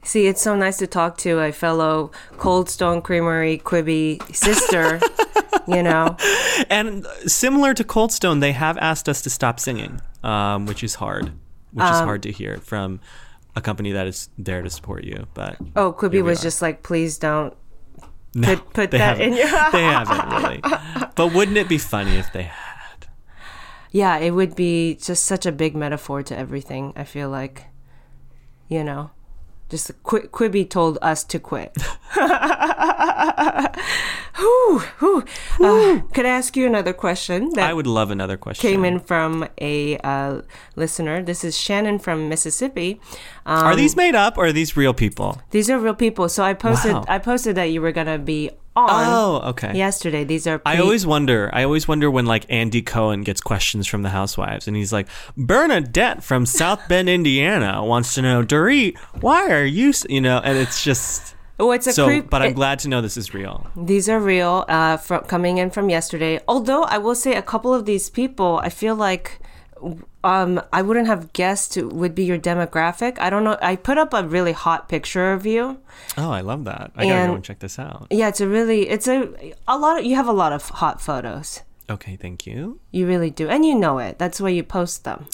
See, 0.03 0.27
it's 0.27 0.41
so 0.41 0.55
nice 0.55 0.77
to 0.77 0.87
talk 0.87 1.17
to 1.19 1.39
a 1.39 1.51
fellow 1.51 2.11
Cold 2.37 2.69
Stone 2.69 3.01
Creamery 3.01 3.57
Quibi 3.57 4.21
sister. 4.35 4.99
you 5.67 5.81
know, 5.81 6.15
And 6.69 7.07
similar 7.25 7.73
to 7.73 7.83
Cold 7.83 8.11
Stone, 8.11 8.39
they 8.39 8.51
have 8.51 8.77
asked 8.77 9.09
us 9.09 9.21
to 9.23 9.29
stop 9.31 9.59
singing, 9.59 9.99
um, 10.23 10.67
which 10.67 10.83
is 10.83 10.95
hard. 10.95 11.31
Which 11.71 11.83
Um, 11.85 11.93
is 11.95 11.99
hard 12.01 12.21
to 12.23 12.31
hear 12.31 12.57
from 12.57 12.99
a 13.55 13.61
company 13.61 13.91
that 13.93 14.05
is 14.05 14.29
there 14.37 14.61
to 14.61 14.69
support 14.69 15.03
you. 15.05 15.25
But 15.33 15.57
oh, 15.75 15.95
we 16.09 16.21
was 16.21 16.39
are. 16.39 16.43
just 16.43 16.61
like, 16.61 16.83
please 16.83 17.17
don't 17.17 17.55
no, 18.35 18.55
put- 18.55 18.73
put 18.73 18.91
that 18.91 19.19
in 19.19 19.33
haven't. 19.33 19.37
your- 19.51 19.71
they 19.71 19.83
haven't 19.83 20.29
really. 20.43 20.61
But 21.15 21.33
wouldn't 21.33 21.57
it 21.57 21.67
be 21.69 21.77
funny 21.79 22.17
if 22.17 22.31
they 22.31 22.43
had? 22.43 22.74
Yeah, 23.95 24.17
it 24.17 24.31
would 24.31 24.57
be 24.57 24.95
just 24.95 25.23
such 25.23 25.45
a 25.45 25.53
big 25.53 25.73
metaphor 25.73 26.21
to 26.21 26.37
everything. 26.37 26.91
I 26.97 27.05
feel 27.05 27.29
like, 27.29 27.67
you 28.67 28.83
know, 28.83 29.11
just 29.69 29.89
Qu- 30.03 30.27
Quibi 30.27 30.69
told 30.69 30.97
us 31.01 31.23
to 31.23 31.39
quit. 31.39 31.73
whew, 34.35 34.79
whew. 34.99 35.23
Uh, 35.61 36.01
could 36.13 36.25
I 36.25 36.29
ask 36.29 36.57
you 36.57 36.65
another 36.65 36.91
question 36.91 37.51
that 37.53 37.69
I 37.69 37.73
would 37.73 37.87
love 37.87 38.11
another 38.11 38.35
question. 38.35 38.69
came 38.69 38.83
in 38.83 38.99
from 38.99 39.47
a 39.61 39.97
uh, 39.99 40.41
listener? 40.75 41.23
This 41.23 41.45
is 41.45 41.57
Shannon 41.57 41.97
from 41.97 42.27
Mississippi. 42.27 42.99
Um, 43.45 43.63
Are 43.65 43.77
these 43.77 43.95
made 43.95 44.13
up 44.13 44.37
or 44.37 44.47
are 44.47 44.51
these 44.51 44.75
real 44.75 44.93
people? 44.93 45.41
these 45.51 45.69
are 45.69 45.79
real 45.79 45.95
people. 45.95 46.27
So 46.27 46.43
I 46.43 46.53
posted. 46.53 46.91
Wow. 46.91 47.05
I 47.07 47.17
posted 47.19 47.55
that 47.55 47.71
you 47.71 47.79
were 47.79 47.93
gonna 47.93 48.19
be 48.19 48.51
on 48.75 48.89
Oh, 48.89 49.49
okay. 49.51 49.73
yesterday. 49.75 50.23
These 50.23 50.47
are. 50.47 50.61
I 50.65 50.77
always 50.79 51.05
wonder. 51.05 51.49
I 51.53 51.63
always 51.63 51.87
wonder 51.87 52.11
when 52.11 52.25
like 52.25 52.45
Andy 52.49 52.81
Cohen 52.81 53.21
gets 53.23 53.41
questions 53.41 53.87
from 53.87 54.01
the 54.03 54.09
housewives, 54.09 54.67
and 54.67 54.75
he's 54.75 54.91
like, 54.91 55.07
"Bernadette 55.37 56.23
from 56.23 56.45
South 56.45 56.81
Bend, 56.89 57.07
Indiana, 57.09 57.83
wants 57.85 58.13
to 58.15 58.21
know, 58.21 58.43
Dorit, 58.43 58.97
why 59.21 59.49
are 59.49 59.63
you?" 59.65 59.93
You 60.09 60.21
know, 60.21 60.41
and 60.43 60.57
it's 60.57 60.83
just 60.83 61.35
Oh, 61.57 61.71
it's 61.71 61.87
a 61.87 61.93
so, 61.93 62.21
but 62.21 62.41
I'm 62.41 62.49
it- 62.51 62.55
glad 62.55 62.79
to 62.79 62.89
know 62.89 62.99
this 63.01 63.15
is 63.15 63.33
real. 63.33 63.65
These 63.77 64.09
are 64.09 64.19
real, 64.19 64.65
uh, 64.67 64.97
from 64.97 65.21
coming 65.23 65.57
in 65.57 65.69
from 65.69 65.89
yesterday. 65.89 66.39
Although 66.49 66.83
I 66.83 66.97
will 66.97 67.15
say, 67.15 67.35
a 67.35 67.41
couple 67.41 67.73
of 67.73 67.85
these 67.85 68.09
people, 68.09 68.59
I 68.61 68.67
feel 68.69 68.93
like, 68.95 69.39
um, 70.23 70.61
I 70.73 70.81
wouldn't 70.81 71.07
have 71.07 71.33
guessed 71.33 71.77
would 71.77 72.15
be 72.15 72.23
your 72.25 72.37
demographic. 72.39 73.19
I 73.19 73.29
don't 73.29 73.43
know. 73.43 73.57
I 73.61 73.75
put 73.75 73.97
up 73.97 74.13
a 74.13 74.23
really 74.27 74.53
hot 74.53 74.87
picture 74.89 75.33
of 75.33 75.45
you. 75.45 75.79
Oh, 76.17 76.31
I 76.31 76.41
love 76.41 76.63
that. 76.65 76.91
I 76.95 77.05
gotta 77.05 77.27
go 77.27 77.35
and 77.35 77.43
check 77.43 77.59
this 77.59 77.77
out. 77.77 78.07
Yeah, 78.09 78.29
it's 78.29 78.41
a 78.41 78.47
really, 78.47 78.87
it's 78.89 79.07
a 79.07 79.53
a 79.67 79.77
lot. 79.77 79.99
Of, 79.99 80.05
you 80.05 80.15
have 80.15 80.27
a 80.27 80.33
lot 80.33 80.53
of 80.53 80.67
hot 80.69 81.01
photos. 81.01 81.61
Okay, 81.89 82.15
thank 82.15 82.47
you. 82.47 82.79
You 82.91 83.05
really 83.05 83.29
do, 83.29 83.47
and 83.47 83.65
you 83.65 83.75
know 83.75 83.99
it. 83.99 84.17
That's 84.17 84.39
why 84.41 84.49
you 84.49 84.63
post 84.63 85.03
them. 85.03 85.27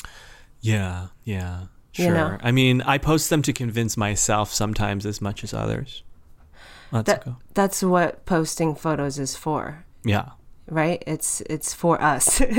Yeah, 0.60 1.08
yeah, 1.24 1.62
You 1.96 2.06
sure. 2.06 2.14
know? 2.14 2.38
I 2.42 2.52
mean, 2.52 2.82
I 2.82 2.98
post 2.98 3.30
them 3.30 3.42
to 3.44 3.54
convince 3.54 3.96
myself 3.98 4.52
sometimes 4.54 5.06
as 5.06 5.22
much 5.22 5.44
as 5.44 5.54
others. 5.54 6.04
Let's 6.92 7.08
That 7.08 7.24
go. 7.26 7.38
that's 7.54 7.82
what 7.82 8.26
posting 8.26 8.76
photos 8.76 9.18
is 9.18 9.36
for. 9.38 9.86
Yeah. 10.04 10.32
Right? 10.72 11.03
It's 11.05 11.41
it's 11.41 11.74
for 11.76 12.01
us. 12.01 12.39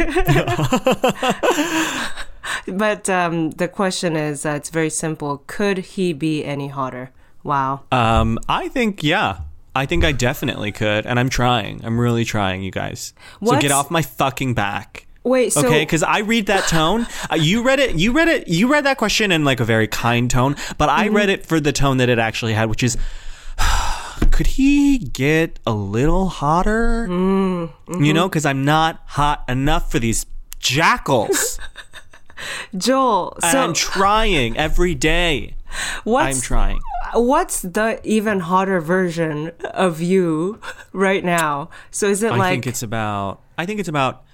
but 2.67 3.09
um, 3.09 3.51
the 3.53 3.69
question 3.69 4.17
is, 4.17 4.47
uh, 4.47 4.51
it's 4.51 4.71
very 4.71 4.91
simple. 4.91 5.43
Could 5.47 5.79
he 5.79 6.13
be 6.13 6.45
any 6.45 6.69
hotter? 6.69 7.11
Wow. 7.43 7.81
Um, 7.91 8.39
I 8.49 8.69
think 8.69 9.03
yeah. 9.03 9.39
I 9.75 9.87
think 9.87 10.05
I 10.05 10.13
definitely 10.13 10.71
could, 10.71 11.07
and 11.07 11.19
I'm 11.19 11.31
trying. 11.31 11.83
I'm 11.83 11.99
really 11.99 12.27
trying, 12.27 12.63
you 12.63 12.71
guys. 12.71 13.15
So 13.43 13.59
get 13.59 13.71
off 13.73 13.91
my 13.91 14.03
fucking 14.03 14.53
back. 14.53 15.07
Wait, 15.25 15.51
so 15.53 15.65
okay, 15.65 15.81
because 15.81 16.03
I 16.03 16.19
read 16.19 16.47
that 16.47 16.69
tone. 16.69 17.07
Uh, 17.31 17.37
you 17.37 17.63
read 17.63 17.79
it. 17.79 17.95
You 17.95 18.13
read 18.13 18.29
it. 18.29 18.49
You 18.49 18.71
read 18.71 18.85
that 18.85 18.99
question 18.99 19.33
in 19.33 19.45
like 19.45 19.61
a 19.61 19.65
very 19.65 19.87
kind 19.89 20.31
tone, 20.31 20.57
but 20.77 20.91
I 20.91 21.07
Mm-hmm. 21.07 21.17
read 21.17 21.29
it 21.31 21.47
for 21.47 21.59
the 21.61 21.73
tone 21.73 21.97
that 21.99 22.11
it 22.11 22.19
actually 22.19 22.53
had, 22.53 22.69
which 22.69 22.83
is, 22.83 22.99
could 24.33 24.47
he 24.49 24.99
get 24.99 25.59
a 25.67 25.73
little 25.73 26.29
hotter? 26.29 27.07
Mm-hmm. 27.09 28.03
You 28.03 28.13
know, 28.15 28.29
because 28.29 28.45
I'm 28.47 28.65
not 28.65 29.03
hot 29.07 29.45
enough 29.49 29.91
for 29.91 29.99
these 29.99 30.27
jackals. 30.59 31.59
Joel, 32.77 33.37
so 33.41 33.61
I'm 33.61 33.73
trying 33.75 34.57
every 34.57 34.95
day. 34.97 35.55
what's 36.05 36.37
I'm 36.37 36.43
trying. 36.43 36.81
what's 37.15 37.63
the 37.63 38.01
even 38.03 38.41
hotter 38.41 38.81
version 38.81 39.53
of 39.73 40.01
you 40.01 40.61
right 40.93 41.25
now? 41.25 41.71
So 41.93 42.09
is 42.09 42.23
it 42.23 42.33
I 42.33 42.37
like 42.37 42.51
think 42.51 42.67
it's 42.67 42.83
about. 42.83 43.41
I 43.57 43.65
think 43.67 43.79
it's 43.79 43.89
about 43.89 44.25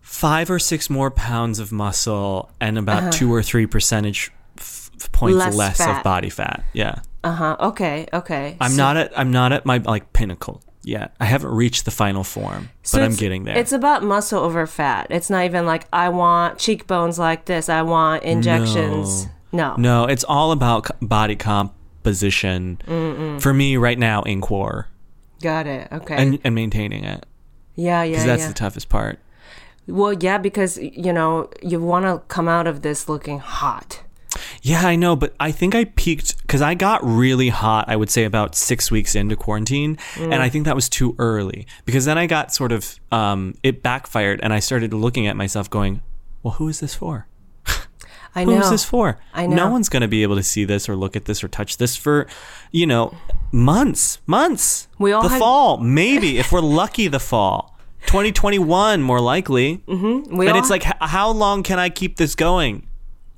five 0.00 0.50
or 0.50 0.58
six 0.58 0.90
more 0.90 1.10
pounds 1.10 1.58
of 1.58 1.72
muscle 1.72 2.50
and 2.60 2.76
about 2.76 3.12
two 3.14 3.32
or 3.32 3.42
three 3.42 3.66
percentage 3.66 4.30
f- 4.58 4.90
points 5.12 5.38
Uh-huh. 5.40 5.50
Less 5.56 5.78
less, 5.80 5.98
of 5.98 6.02
body 6.02 6.28
fat. 6.28 6.64
Yeah, 6.74 7.00
uh 7.24 7.32
huh? 7.32 7.56
Okay, 7.60 8.06
okay. 8.12 8.56
I'm 8.60 8.72
So- 8.72 8.76
not 8.76 8.96
at. 8.96 9.18
I'm 9.18 9.30
not 9.30 9.52
at 9.52 9.64
my 9.66 9.78
like 9.78 10.12
pinnacle 10.12 10.62
yet. 10.82 11.14
I 11.20 11.26
haven't 11.26 11.52
reached 11.52 11.84
the 11.84 11.90
final 11.90 12.24
form, 12.24 12.70
so 12.82 12.98
but 12.98 13.04
I'm 13.04 13.14
getting 13.14 13.44
there. 13.44 13.56
It's 13.56 13.72
about 13.72 14.02
muscle 14.02 14.42
over 14.42 14.66
fat. 14.66 15.06
It's 15.10 15.30
not 15.30 15.44
even 15.44 15.66
like 15.66 15.86
I 15.92 16.08
want 16.08 16.58
cheekbones 16.58 17.18
like 17.18 17.44
this. 17.44 17.68
I 17.68 17.82
want 17.82 18.22
injections. 18.24 19.28
No. 19.54 19.74
no, 19.76 20.06
it's 20.06 20.24
all 20.24 20.50
about 20.50 20.88
body 21.02 21.36
composition 21.36 22.78
for 23.40 23.52
me 23.52 23.76
right 23.76 23.98
now 23.98 24.22
in 24.22 24.40
core 24.40 24.88
Got 25.42 25.66
it. 25.66 25.88
Okay. 25.92 26.16
and 26.16 26.38
and 26.42 26.54
maintaining 26.54 27.04
it 27.04 27.26
yeah, 27.74 28.02
yeah, 28.02 28.10
because 28.10 28.24
that's 28.24 28.42
yeah. 28.42 28.48
the 28.48 28.54
toughest 28.54 28.88
part. 28.88 29.18
Well, 29.86 30.12
yeah, 30.12 30.38
because 30.38 30.78
you 30.78 31.12
know 31.12 31.50
you 31.62 31.80
want 31.80 32.04
to 32.04 32.22
come 32.28 32.48
out 32.48 32.66
of 32.66 32.82
this 32.82 33.08
looking 33.08 33.38
hot. 33.38 34.02
Yeah, 34.62 34.86
I 34.86 34.96
know, 34.96 35.16
but 35.16 35.34
I 35.40 35.50
think 35.52 35.74
I 35.74 35.84
peaked 35.84 36.40
because 36.42 36.62
I 36.62 36.74
got 36.74 37.04
really 37.04 37.48
hot, 37.48 37.86
I 37.88 37.96
would 37.96 38.10
say 38.10 38.24
about 38.24 38.54
six 38.54 38.90
weeks 38.90 39.14
into 39.14 39.36
quarantine. 39.36 39.98
And 40.16 40.34
I 40.34 40.48
think 40.48 40.64
that 40.66 40.74
was 40.74 40.88
too 40.88 41.14
early 41.18 41.66
because 41.84 42.04
then 42.04 42.16
I 42.18 42.26
got 42.26 42.52
sort 42.52 42.72
of, 42.72 42.98
um, 43.10 43.54
it 43.62 43.82
backfired 43.82 44.40
and 44.42 44.52
I 44.52 44.60
started 44.60 44.94
looking 44.94 45.26
at 45.26 45.36
myself 45.36 45.68
going, 45.68 46.02
well, 46.42 46.54
who 46.54 46.68
is 46.68 46.80
this 46.80 46.94
for? 46.94 47.26
I 48.34 48.44
know. 48.44 48.60
is 48.60 48.70
this 48.70 48.84
for? 48.84 49.18
I 49.34 49.46
No 49.46 49.70
one's 49.70 49.88
going 49.88 50.00
to 50.02 50.08
be 50.08 50.22
able 50.22 50.36
to 50.36 50.42
see 50.42 50.64
this 50.64 50.88
or 50.88 50.96
look 50.96 51.16
at 51.16 51.26
this 51.26 51.44
or 51.44 51.48
touch 51.48 51.76
this 51.76 51.96
for, 51.96 52.26
you 52.70 52.86
know, 52.86 53.14
months, 53.50 54.20
months. 54.26 54.88
We 54.98 55.12
all 55.12 55.22
the 55.22 55.28
had- 55.30 55.38
fall, 55.38 55.78
maybe, 55.78 56.38
if 56.38 56.52
we're 56.52 56.60
lucky, 56.60 57.08
the 57.08 57.20
fall. 57.20 57.76
2021, 58.06 59.02
more 59.02 59.20
likely. 59.20 59.78
Mm-hmm. 59.86 60.36
We 60.36 60.46
and 60.46 60.56
all- 60.56 60.60
it's 60.60 60.70
like, 60.70 60.86
h- 60.86 60.92
how 61.00 61.30
long 61.30 61.62
can 61.62 61.78
I 61.78 61.88
keep 61.90 62.16
this 62.16 62.34
going? 62.34 62.88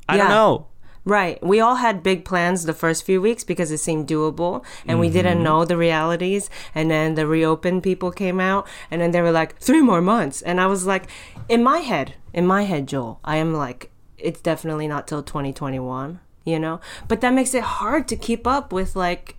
I 0.08 0.16
don't 0.16 0.28
know. 0.28 0.66
Right. 1.06 1.42
We 1.42 1.60
all 1.60 1.74
had 1.76 2.02
big 2.02 2.24
plans 2.24 2.64
the 2.64 2.72
first 2.72 3.04
few 3.04 3.20
weeks 3.20 3.44
because 3.44 3.70
it 3.70 3.76
seemed 3.78 4.08
doable 4.08 4.64
and 4.86 4.98
we 4.98 5.10
didn't 5.10 5.34
Mm-hmm. 5.34 5.44
know 5.44 5.64
the 5.66 5.76
realities. 5.76 6.48
And 6.74 6.90
then 6.90 7.14
the 7.14 7.26
reopen 7.26 7.82
people 7.82 8.10
came 8.10 8.40
out 8.40 8.66
and 8.90 9.02
then 9.02 9.10
they 9.10 9.20
were 9.20 9.30
like, 9.30 9.58
three 9.58 9.82
more 9.82 10.00
months. 10.00 10.40
And 10.40 10.60
I 10.60 10.66
was 10.66 10.86
like, 10.86 11.04
in 11.48 11.62
my 11.62 11.78
head, 11.80 12.14
in 12.32 12.46
my 12.46 12.62
head, 12.62 12.88
Joel, 12.88 13.20
I 13.22 13.36
am 13.36 13.52
like, 13.52 13.90
it's 14.16 14.40
definitely 14.40 14.88
not 14.88 15.06
till 15.06 15.22
2021, 15.22 16.20
you 16.44 16.58
know? 16.58 16.80
But 17.06 17.20
that 17.20 17.34
makes 17.34 17.52
it 17.52 17.62
hard 17.64 18.08
to 18.08 18.16
keep 18.16 18.46
up 18.46 18.72
with 18.72 18.96
like, 18.96 19.36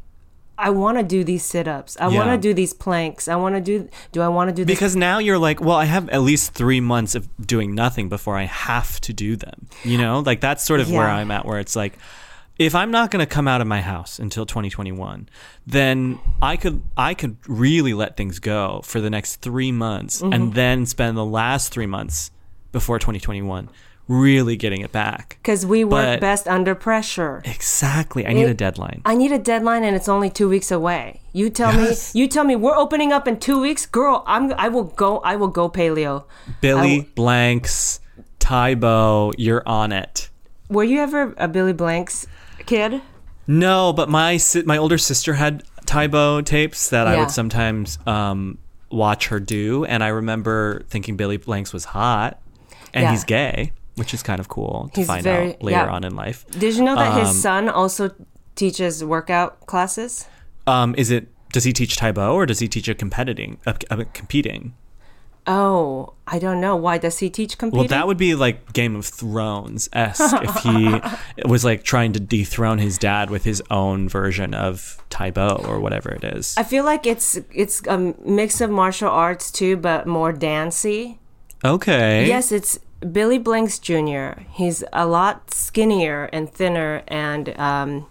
I 0.57 0.69
want 0.69 0.97
to 0.97 1.03
do 1.03 1.23
these 1.23 1.43
sit 1.43 1.67
ups. 1.67 1.97
I 1.99 2.07
want 2.07 2.29
to 2.29 2.37
do 2.37 2.53
these 2.53 2.73
planks. 2.73 3.27
I 3.27 3.35
want 3.35 3.55
to 3.55 3.61
do, 3.61 3.89
do 4.11 4.21
I 4.21 4.27
want 4.29 4.49
to 4.49 4.55
do 4.55 4.63
this? 4.65 4.75
Because 4.75 4.95
now 4.95 5.19
you're 5.19 5.37
like, 5.37 5.59
well, 5.59 5.75
I 5.75 5.85
have 5.85 6.07
at 6.09 6.21
least 6.21 6.53
three 6.53 6.79
months 6.79 7.13
of 7.15 7.27
doing 7.45 7.75
nothing 7.75 8.07
before 8.09 8.37
I 8.37 8.43
have 8.43 9.01
to 9.01 9.13
do 9.13 9.35
them. 9.35 9.67
You 9.83 9.97
know, 9.97 10.19
like 10.19 10.39
that's 10.41 10.63
sort 10.63 10.79
of 10.79 10.89
where 10.91 11.07
I'm 11.09 11.29
at, 11.31 11.45
where 11.45 11.59
it's 11.59 11.75
like, 11.75 11.97
if 12.57 12.73
I'm 12.73 12.89
not 12.89 13.11
going 13.11 13.19
to 13.19 13.25
come 13.29 13.49
out 13.49 13.59
of 13.59 13.67
my 13.67 13.81
house 13.81 14.17
until 14.17 14.45
2021, 14.45 15.27
then 15.67 16.19
I 16.41 16.55
could 16.55 16.81
I 16.95 17.13
could 17.13 17.35
really 17.49 17.93
let 17.93 18.15
things 18.15 18.39
go 18.39 18.79
for 18.85 19.01
the 19.01 19.09
next 19.09 19.37
three 19.41 19.73
months, 19.73 20.21
Mm-hmm. 20.21 20.31
and 20.33 20.53
then 20.53 20.85
spend 20.85 21.17
the 21.17 21.25
last 21.25 21.73
three 21.73 21.85
months 21.85 22.31
before 22.71 22.97
2021 22.97 23.67
really 24.07 24.55
getting 24.55 24.81
it 24.81 24.91
back. 24.91 25.37
Because 25.41 25.65
we 25.65 25.83
work 25.83 26.05
But- 26.05 26.19
best 26.21 26.47
under 26.47 26.75
pressure. 26.75 27.41
Exactly. 27.45 28.25
I 28.25 28.33
need 28.33 28.47
a 28.47 28.53
deadline. 28.53 29.01
I 29.05 29.15
need 29.15 29.31
a 29.31 29.39
deadline 29.39 29.83
and 29.83 29.95
it's 29.95 30.07
only 30.07 30.29
two 30.29 30.47
weeks 30.47 30.71
away. 30.71 31.21
You 31.33 31.49
tell 31.49 31.73
Yes. 31.73 32.13
me 32.13 32.21
you 32.21 32.27
tell 32.27 32.43
me 32.43 32.55
we're 32.55 32.75
opening 32.77 33.11
up 33.11 33.27
in 33.27 33.39
two 33.39 33.59
weeks, 33.59 33.85
girl. 33.85 34.23
I'm 34.27 34.53
I 34.57 34.69
will 34.69 34.83
go 34.83 35.19
I 35.19 35.35
will 35.35 35.47
go 35.47 35.69
paleo. 35.69 36.23
Billy 36.61 36.99
I 36.99 37.07
Blanks, 37.15 37.99
Tae 38.39 38.75
Bo, 38.75 39.31
you're 39.37 39.63
on 39.65 39.91
it. 39.91 40.29
Were 40.69 40.83
you 40.83 40.99
ever 40.99 41.33
a 41.37 41.47
Billy 41.47 41.73
Blanks 41.73 42.27
kid? 42.65 43.01
No, 43.47 43.91
but 43.93 44.09
my 44.09 44.37
si- 44.37 44.63
my 44.63 44.77
older 44.77 44.97
sister 44.97 45.33
had 45.33 45.63
Tae 45.85 46.07
Bo 46.07 46.41
tapes 46.41 46.89
that 46.89 47.07
I 47.07 47.17
would 47.17 47.29
sometimes 47.31 47.99
um, 48.07 48.57
watch 48.91 49.27
her 49.27 49.39
do, 49.39 49.85
and 49.85 50.03
I 50.03 50.07
remember 50.07 50.83
thinking 50.89 51.15
Billy 51.15 51.37
Blanks 51.37 51.71
was 51.73 51.85
hot, 51.85 52.39
and 52.93 53.03
Yeah. 53.03 53.11
he's 53.11 53.23
gay, 53.23 53.71
which 53.95 54.13
is 54.13 54.21
kind 54.23 54.39
of 54.39 54.47
cool 54.49 54.89
to 54.93 54.99
He's 55.01 55.07
find 55.07 55.23
very- 55.23 55.53
out 55.55 55.63
later 55.63 55.77
yeah. 55.85 55.89
on 55.91 56.03
in 56.03 56.15
life. 56.15 56.45
Did 56.51 56.75
you 56.75 56.83
know 56.83 56.95
that 56.95 57.13
Um, 57.13 57.25
his 57.25 57.41
son 57.41 57.69
also 57.69 58.11
teaches 58.55 59.03
workout 59.03 59.65
classes? 59.67 60.27
Um, 60.67 60.95
is 60.97 61.11
it 61.11 61.27
does 61.51 61.63
he 61.63 61.71
teach 61.73 61.95
Tae 61.95 62.11
Bo 62.11 62.33
or 62.35 62.45
does 62.45 62.59
he 62.59 62.67
teach 62.67 62.87
a 62.87 62.95
competing 62.95 63.57
a, 63.65 63.75
a 63.89 64.05
competing? 64.05 64.73
Oh, 65.47 66.13
I 66.25 66.39
don't 66.39 66.59
know. 66.59 66.75
Why 66.75 66.97
does 66.97 67.19
he 67.19 67.29
teach 67.29 67.59
competing? 67.59 67.81
Well, 67.81 67.87
that 67.89 68.07
would 68.07 68.17
be 68.17 68.33
like 68.33 68.73
Game 68.73 68.95
of 68.95 69.05
Thrones 69.05 69.87
esque 69.93 70.35
if 70.41 70.55
he 70.63 70.99
was 71.47 71.63
like 71.63 71.83
trying 71.83 72.13
to 72.13 72.19
dethrone 72.19 72.79
his 72.79 72.97
dad 72.97 73.29
with 73.29 73.43
his 73.43 73.61
own 73.69 74.09
version 74.09 74.55
of 74.55 74.97
Tae 75.11 75.29
Bo 75.29 75.63
or 75.67 75.79
whatever 75.79 76.09
it 76.11 76.23
is. 76.23 76.55
I 76.57 76.63
feel 76.63 76.83
like 76.83 77.05
it's 77.05 77.37
it's 77.53 77.85
a 77.85 78.15
mix 78.25 78.59
of 78.59 78.71
martial 78.71 79.09
arts 79.09 79.51
too, 79.51 79.77
but 79.77 80.07
more 80.07 80.31
dancey. 80.33 81.19
Okay. 81.63 82.27
Yes, 82.27 82.51
it's 82.51 82.79
Billy 83.11 83.37
Blanks 83.37 83.79
Jr. 83.79 84.41
He's 84.51 84.83
a 84.93 85.05
lot 85.05 85.53
skinnier 85.53 86.25
and 86.33 86.49
thinner 86.51 87.03
and 87.07 87.57
um 87.59 88.07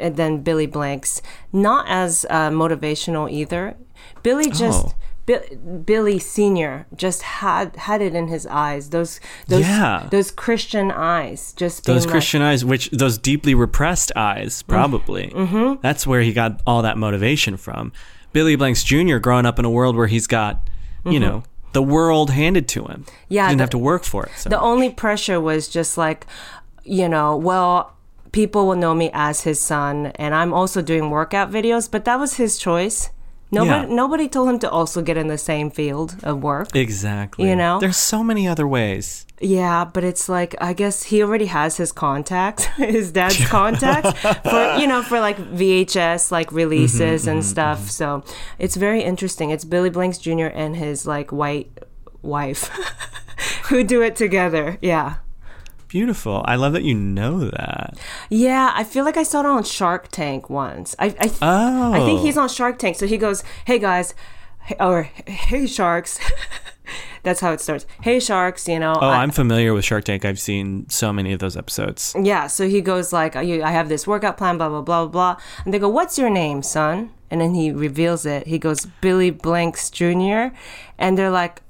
than 0.00 0.42
Billy 0.42 0.66
Blanks. 0.66 1.22
Not 1.52 1.86
as 1.88 2.26
uh, 2.28 2.50
motivational 2.50 3.30
either. 3.30 3.76
Billy 4.22 4.50
just 4.50 4.86
Oh. 4.86 4.92
Bi- 5.26 5.56
Billy 5.86 6.18
Senior 6.18 6.86
just 6.94 7.22
had 7.22 7.76
had 7.76 8.02
it 8.02 8.14
in 8.14 8.28
his 8.28 8.46
eyes. 8.46 8.90
Those 8.90 9.20
those 9.46 9.60
Yeah. 9.60 10.06
those 10.10 10.30
Christian 10.30 10.90
eyes. 10.90 11.52
Just 11.56 11.84
those 11.86 12.04
like- 12.04 12.10
Christian 12.12 12.42
eyes, 12.42 12.64
which 12.64 12.90
those 12.90 13.16
deeply 13.18 13.54
repressed 13.54 14.12
eyes, 14.16 14.62
probably. 14.62 15.28
Mm-hmm. 15.34 15.80
That's 15.80 16.06
where 16.06 16.20
he 16.22 16.32
got 16.32 16.60
all 16.66 16.82
that 16.82 16.98
motivation 16.98 17.56
from. 17.56 17.92
Billy 18.32 18.56
Blanks 18.56 18.82
Jr. 18.84 19.16
growing 19.18 19.46
up 19.46 19.58
in 19.58 19.64
a 19.64 19.70
world 19.70 19.96
where 19.96 20.08
he's 20.08 20.26
got, 20.26 20.60
you 21.06 21.20
know, 21.20 21.44
the 21.74 21.82
world 21.82 22.30
handed 22.30 22.66
to 22.68 22.84
him. 22.86 23.04
Yeah, 23.28 23.44
he 23.46 23.50
didn't 23.50 23.58
the- 23.58 23.62
have 23.64 23.70
to 23.70 23.78
work 23.78 24.04
for 24.04 24.24
it. 24.24 24.32
So. 24.36 24.48
The 24.48 24.60
only 24.60 24.88
pressure 24.90 25.40
was 25.40 25.68
just 25.68 25.98
like, 25.98 26.26
you 26.84 27.08
know, 27.08 27.36
well, 27.36 27.92
people 28.32 28.66
will 28.66 28.76
know 28.76 28.94
me 28.94 29.10
as 29.12 29.42
his 29.42 29.60
son, 29.60 30.06
and 30.16 30.34
I'm 30.34 30.52
also 30.54 30.80
doing 30.82 31.10
workout 31.10 31.50
videos, 31.50 31.90
but 31.90 32.04
that 32.06 32.18
was 32.18 32.34
his 32.34 32.58
choice. 32.58 33.10
Nobody, 33.54 33.88
Yeah. 33.88 33.94
nobody 33.94 34.28
told 34.28 34.48
him 34.48 34.58
to 34.60 34.70
also 34.70 35.02
get 35.02 35.16
in 35.16 35.28
the 35.28 35.38
same 35.38 35.70
field 35.70 36.16
of 36.22 36.42
work. 36.42 36.74
Exactly. 36.74 37.48
You 37.48 37.56
know? 37.56 37.78
there's 37.80 37.96
so 37.96 38.22
many 38.22 38.46
other 38.48 38.66
ways. 38.66 39.26
Yeah, 39.40 39.84
but 39.84 40.04
it's 40.04 40.28
like 40.28 40.54
I 40.60 40.72
guess 40.72 41.04
he 41.04 41.22
already 41.22 41.46
has 41.46 41.76
his 41.76 41.92
contacts, 41.92 42.64
his 42.76 43.12
dad's 43.12 43.44
contacts 43.46 44.12
for 44.20 44.76
you 44.78 44.86
know 44.86 45.02
for 45.02 45.20
like 45.20 45.36
VHS 45.38 46.30
like 46.30 46.48
mm-hmm, 46.48 46.56
releases 46.56 47.26
and 47.26 47.40
mm-hmm, 47.40 47.48
stuff. 47.48 47.78
Mm-hmm. 47.78 47.88
So 47.88 48.24
it's 48.58 48.76
very 48.76 49.02
interesting. 49.02 49.50
It's 49.50 49.64
Billy 49.64 49.90
Blanks 49.90 50.18
Jr. 50.18 50.50
and 50.54 50.76
his 50.76 51.06
like 51.06 51.32
white 51.32 51.70
wife 52.22 52.68
who 53.68 53.84
do 53.84 54.02
it 54.02 54.16
together. 54.16 54.78
Yeah. 54.80 55.16
Beautiful. 55.94 56.42
I 56.44 56.56
love 56.56 56.72
that 56.72 56.82
you 56.82 56.92
know 56.92 57.38
that. 57.50 57.96
Yeah, 58.28 58.72
I 58.74 58.82
feel 58.82 59.04
like 59.04 59.16
I 59.16 59.22
saw 59.22 59.38
it 59.38 59.46
on 59.46 59.62
Shark 59.62 60.08
Tank 60.08 60.50
once. 60.50 60.96
I 60.98 61.14
I, 61.20 61.30
Oh. 61.40 61.92
I 61.92 62.00
think 62.04 62.20
he's 62.22 62.36
oh. 62.36 62.42
on 62.42 62.48
Shark 62.48 62.80
Tank. 62.80 62.96
So 62.96 63.06
he 63.06 63.16
goes, 63.16 63.44
"Hey 63.64 63.78
guys," 63.78 64.12
or 64.80 65.04
"Hey 65.28 65.68
sharks." 65.68 66.18
That's 67.22 67.38
how 67.38 67.52
it 67.52 67.60
starts. 67.60 67.86
Hey 68.02 68.18
sharks, 68.18 68.66
you 68.66 68.80
know. 68.80 68.94
Oh, 69.00 69.06
I- 69.08 69.22
I'm 69.22 69.30
familiar 69.30 69.72
with 69.72 69.84
Shark 69.84 70.02
Tank. 70.02 70.24
I've 70.24 70.40
seen 70.40 70.88
so 70.88 71.12
many 71.12 71.32
of 71.32 71.38
those 71.38 71.56
episodes. 71.56 72.12
Yeah, 72.20 72.48
so 72.48 72.68
he 72.68 72.80
goes 72.80 73.12
like, 73.12 73.36
"I 73.36 73.62
I 73.62 73.70
have 73.70 73.88
this 73.88 74.04
workout 74.04 74.36
plan, 74.36 74.58
blah 74.58 74.68
blah 74.70 74.82
blah 74.82 75.06
blah," 75.06 75.36
and 75.64 75.72
they 75.72 75.78
go, 75.78 75.88
"What's 75.88 76.18
your 76.18 76.28
name, 76.28 76.64
son?" 76.64 77.10
And 77.30 77.40
then 77.40 77.54
he 77.54 77.70
reveals 77.70 78.26
it. 78.26 78.48
He 78.48 78.58
goes, 78.58 78.84
"Billy 79.00 79.30
Blanks 79.30 79.90
Jr.," 79.90 80.50
and 80.98 81.16
they're 81.16 81.30
like, 81.30 81.62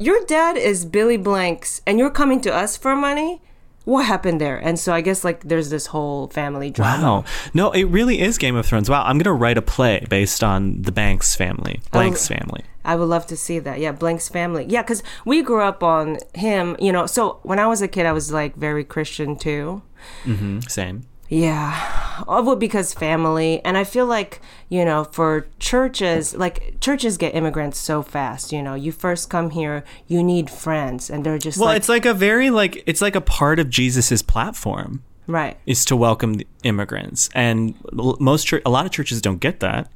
"Your 0.00 0.24
dad 0.26 0.56
is 0.56 0.84
Billy 0.84 1.16
Blanks, 1.18 1.80
and 1.86 1.98
you're 1.98 2.10
coming 2.10 2.40
to 2.40 2.52
us 2.52 2.76
for 2.76 2.96
money? 2.96 3.42
What 3.84 4.06
happened 4.06 4.40
there?" 4.40 4.56
And 4.56 4.78
so 4.78 4.92
I 4.92 5.00
guess 5.02 5.22
like 5.24 5.44
there's 5.44 5.70
this 5.70 5.86
whole 5.86 6.26
family 6.28 6.70
drama. 6.70 7.02
Wow. 7.02 7.24
No, 7.54 7.70
it 7.70 7.84
really 7.84 8.20
is 8.20 8.38
Game 8.38 8.56
of 8.56 8.66
Thrones. 8.66 8.88
Wow. 8.90 9.04
I'm 9.04 9.18
going 9.18 9.24
to 9.24 9.32
write 9.32 9.58
a 9.58 9.62
play 9.62 10.06
based 10.08 10.42
on 10.42 10.82
the 10.82 10.92
Banks 10.92 11.36
family, 11.36 11.80
Blanks 11.92 12.26
family. 12.26 12.64
I 12.82 12.96
would 12.96 13.08
love 13.08 13.26
to 13.26 13.36
see 13.36 13.58
that. 13.58 13.78
Yeah, 13.78 13.92
Blank's 13.92 14.28
family. 14.30 14.64
Yeah, 14.66 14.80
because 14.82 15.02
we 15.26 15.42
grew 15.42 15.60
up 15.60 15.82
on 15.82 16.16
him. 16.34 16.76
You 16.80 16.92
know, 16.92 17.04
so 17.06 17.38
when 17.42 17.58
I 17.58 17.66
was 17.66 17.82
a 17.82 17.88
kid, 17.88 18.06
I 18.06 18.12
was 18.12 18.32
like 18.32 18.56
very 18.56 18.84
Christian 18.84 19.36
too. 19.36 19.82
Mhm. 20.24 20.68
Same. 20.70 21.04
Yeah, 21.30 22.00
Uh, 22.28 22.42
well, 22.44 22.56
because 22.56 22.92
family, 22.92 23.64
and 23.64 23.78
I 23.78 23.84
feel 23.84 24.04
like 24.04 24.40
you 24.68 24.84
know, 24.84 25.04
for 25.04 25.46
churches, 25.58 26.34
like 26.34 26.78
churches 26.80 27.16
get 27.16 27.34
immigrants 27.34 27.78
so 27.78 28.02
fast. 28.02 28.52
You 28.52 28.62
know, 28.62 28.74
you 28.74 28.92
first 28.92 29.30
come 29.30 29.50
here, 29.50 29.84
you 30.06 30.22
need 30.22 30.50
friends, 30.50 31.08
and 31.08 31.24
they're 31.24 31.38
just 31.38 31.58
Well, 31.58 31.68
like, 31.68 31.76
it's 31.78 31.88
like 31.88 32.04
a 32.04 32.12
very 32.12 32.50
like 32.50 32.82
it's 32.86 33.00
like 33.00 33.16
a 33.16 33.20
part 33.20 33.58
of 33.58 33.70
Jesus's 33.70 34.22
platform 34.22 35.02
right. 35.26 35.56
is 35.66 35.84
to 35.86 35.96
welcome 35.96 36.34
the 36.34 36.46
immigrants, 36.64 37.30
and 37.34 37.74
most 37.92 38.52
a 38.52 38.70
lot 38.70 38.84
of 38.84 38.92
churches 38.92 39.22
don't 39.22 39.40
get 39.40 39.60
that. 39.60 39.88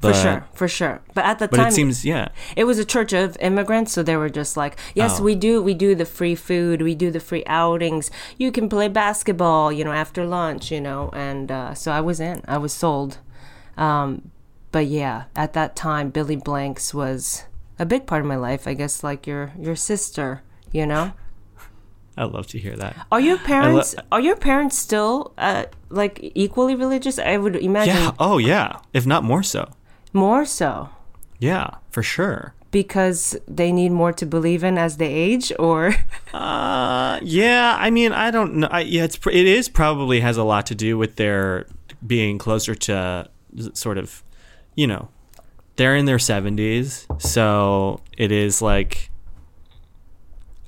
For 0.00 0.14
sure, 0.14 0.46
for 0.54 0.68
sure. 0.68 1.00
But 1.12 1.24
at 1.24 1.38
the 1.40 1.48
But 1.48 1.56
time, 1.56 1.68
it 1.68 1.72
seems 1.72 2.04
yeah. 2.04 2.28
it 2.56 2.64
was 2.64 2.78
a 2.78 2.84
church 2.84 3.12
of 3.12 3.36
immigrants, 3.40 3.92
so 3.92 4.02
they 4.02 4.16
were 4.16 4.28
just 4.30 4.56
like, 4.56 4.78
yes, 4.94 5.18
Oh. 5.18 5.24
we 5.24 5.34
do, 5.34 5.60
we 5.60 5.74
do 5.74 5.94
the 5.96 6.04
free 6.04 6.36
food, 6.36 6.82
we 6.82 6.94
do 6.94 7.10
the 7.10 7.18
free 7.20 7.42
outings. 7.46 8.10
You 8.36 8.52
can 8.52 8.68
play 8.68 8.86
basketball, 8.88 9.72
you 9.72 9.84
know, 9.84 9.92
after 9.92 10.24
lunch, 10.24 10.70
you 10.70 10.80
know. 10.80 11.10
And 11.12 11.50
uh, 11.50 11.74
so 11.74 11.90
I 11.90 12.00
was 12.00 12.20
in, 12.20 12.42
I 12.46 12.58
was 12.58 12.72
sold. 12.72 13.18
Um, 13.76 14.30
but 14.70 14.86
yeah, 14.86 15.24
at 15.34 15.52
that 15.54 15.74
time, 15.74 16.10
Billy 16.10 16.36
Blanks 16.36 16.94
was 16.94 17.44
a 17.78 17.84
big 17.86 18.06
part 18.06 18.20
of 18.22 18.28
my 18.28 18.36
life. 18.36 18.68
I 18.68 18.74
guess 18.74 19.02
like 19.02 19.26
your 19.26 19.52
your 19.58 19.76
sister, 19.76 20.42
you 20.70 20.86
know. 20.86 21.12
I 22.16 22.24
love 22.24 22.48
to 22.48 22.58
hear 22.58 22.76
that. 22.76 22.96
Are 23.12 23.20
your 23.20 23.38
parents 23.38 23.94
are 24.10 24.20
your 24.20 24.34
parents 24.36 24.76
still 24.76 25.32
uh, 25.38 25.64
like 25.88 26.18
equally 26.34 26.74
religious? 26.74 27.18
I 27.18 27.36
would 27.36 27.54
imagine 27.56 27.94
Yeah. 27.94 28.10
Oh 28.18 28.38
yeah. 28.38 28.80
If 28.92 29.06
not 29.06 29.22
more 29.24 29.42
so. 29.44 29.70
More 30.12 30.44
so 30.44 30.88
Yeah, 31.38 31.70
for 31.90 32.02
sure. 32.02 32.54
because 32.70 33.36
they 33.48 33.72
need 33.72 33.90
more 33.92 34.12
to 34.12 34.26
believe 34.26 34.62
in 34.64 34.76
as 34.78 34.96
they 34.98 35.12
age, 35.12 35.52
or 35.58 35.94
Uh, 36.34 37.18
yeah. 37.22 37.76
I 37.78 37.90
mean, 37.90 38.12
I 38.12 38.30
don't 38.30 38.56
know. 38.56 38.68
I, 38.70 38.80
yeah, 38.80 39.04
it's 39.04 39.18
it 39.26 39.46
is 39.46 39.68
probably 39.68 40.20
has 40.20 40.36
a 40.36 40.44
lot 40.44 40.66
to 40.66 40.74
do 40.74 40.98
with 40.98 41.16
their 41.16 41.66
being 42.06 42.36
closer 42.38 42.74
to 42.74 43.28
sort 43.72 43.96
of, 43.98 44.22
you 44.76 44.86
know, 44.86 45.08
they're 45.76 45.96
in 45.96 46.04
their 46.04 46.18
seventies, 46.18 47.06
so 47.18 48.00
it 48.16 48.30
is 48.32 48.60
like 48.60 49.10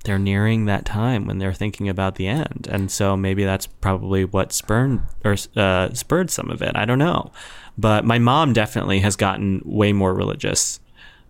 they're 0.04 0.18
nearing 0.18 0.64
that 0.64 0.86
time 0.86 1.26
when 1.26 1.38
they're 1.38 1.52
thinking 1.52 1.88
about 1.88 2.14
the 2.14 2.26
end, 2.26 2.66
and 2.70 2.90
so 2.90 3.16
maybe 3.16 3.44
that's 3.44 3.66
probably 3.66 4.24
what 4.24 4.52
spurred 4.52 5.00
or 5.24 5.36
uh, 5.56 5.92
spurred 5.92 6.30
some 6.30 6.48
of 6.50 6.62
it. 6.62 6.74
I 6.74 6.84
don't 6.86 6.98
know, 6.98 7.30
but 7.78 8.04
my 8.04 8.18
mom 8.18 8.52
definitely 8.52 9.00
has 9.00 9.16
gotten 9.16 9.62
way 9.64 9.92
more 9.92 10.14
religious 10.14 10.80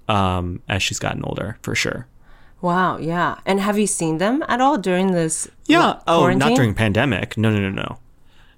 um, 0.09 0.63
as 0.69 0.83
she's 0.83 0.99
gotten 0.99 1.23
older, 1.25 1.59
for 1.63 1.75
sure. 1.75 2.07
Wow, 2.61 2.99
yeah. 2.99 3.39
And 3.47 3.61
have 3.61 3.79
you 3.79 3.87
seen 3.87 4.19
them 4.19 4.45
at 4.49 4.61
all 4.61 4.77
during 4.77 5.13
this? 5.13 5.49
Yeah. 5.67 6.01
Oh, 6.07 6.19
quarantine? 6.21 6.39
not 6.51 6.57
during 6.57 6.75
pandemic. 6.75 7.37
No, 7.39 7.51
no, 7.51 7.59
no, 7.59 7.71
no. 7.71 7.99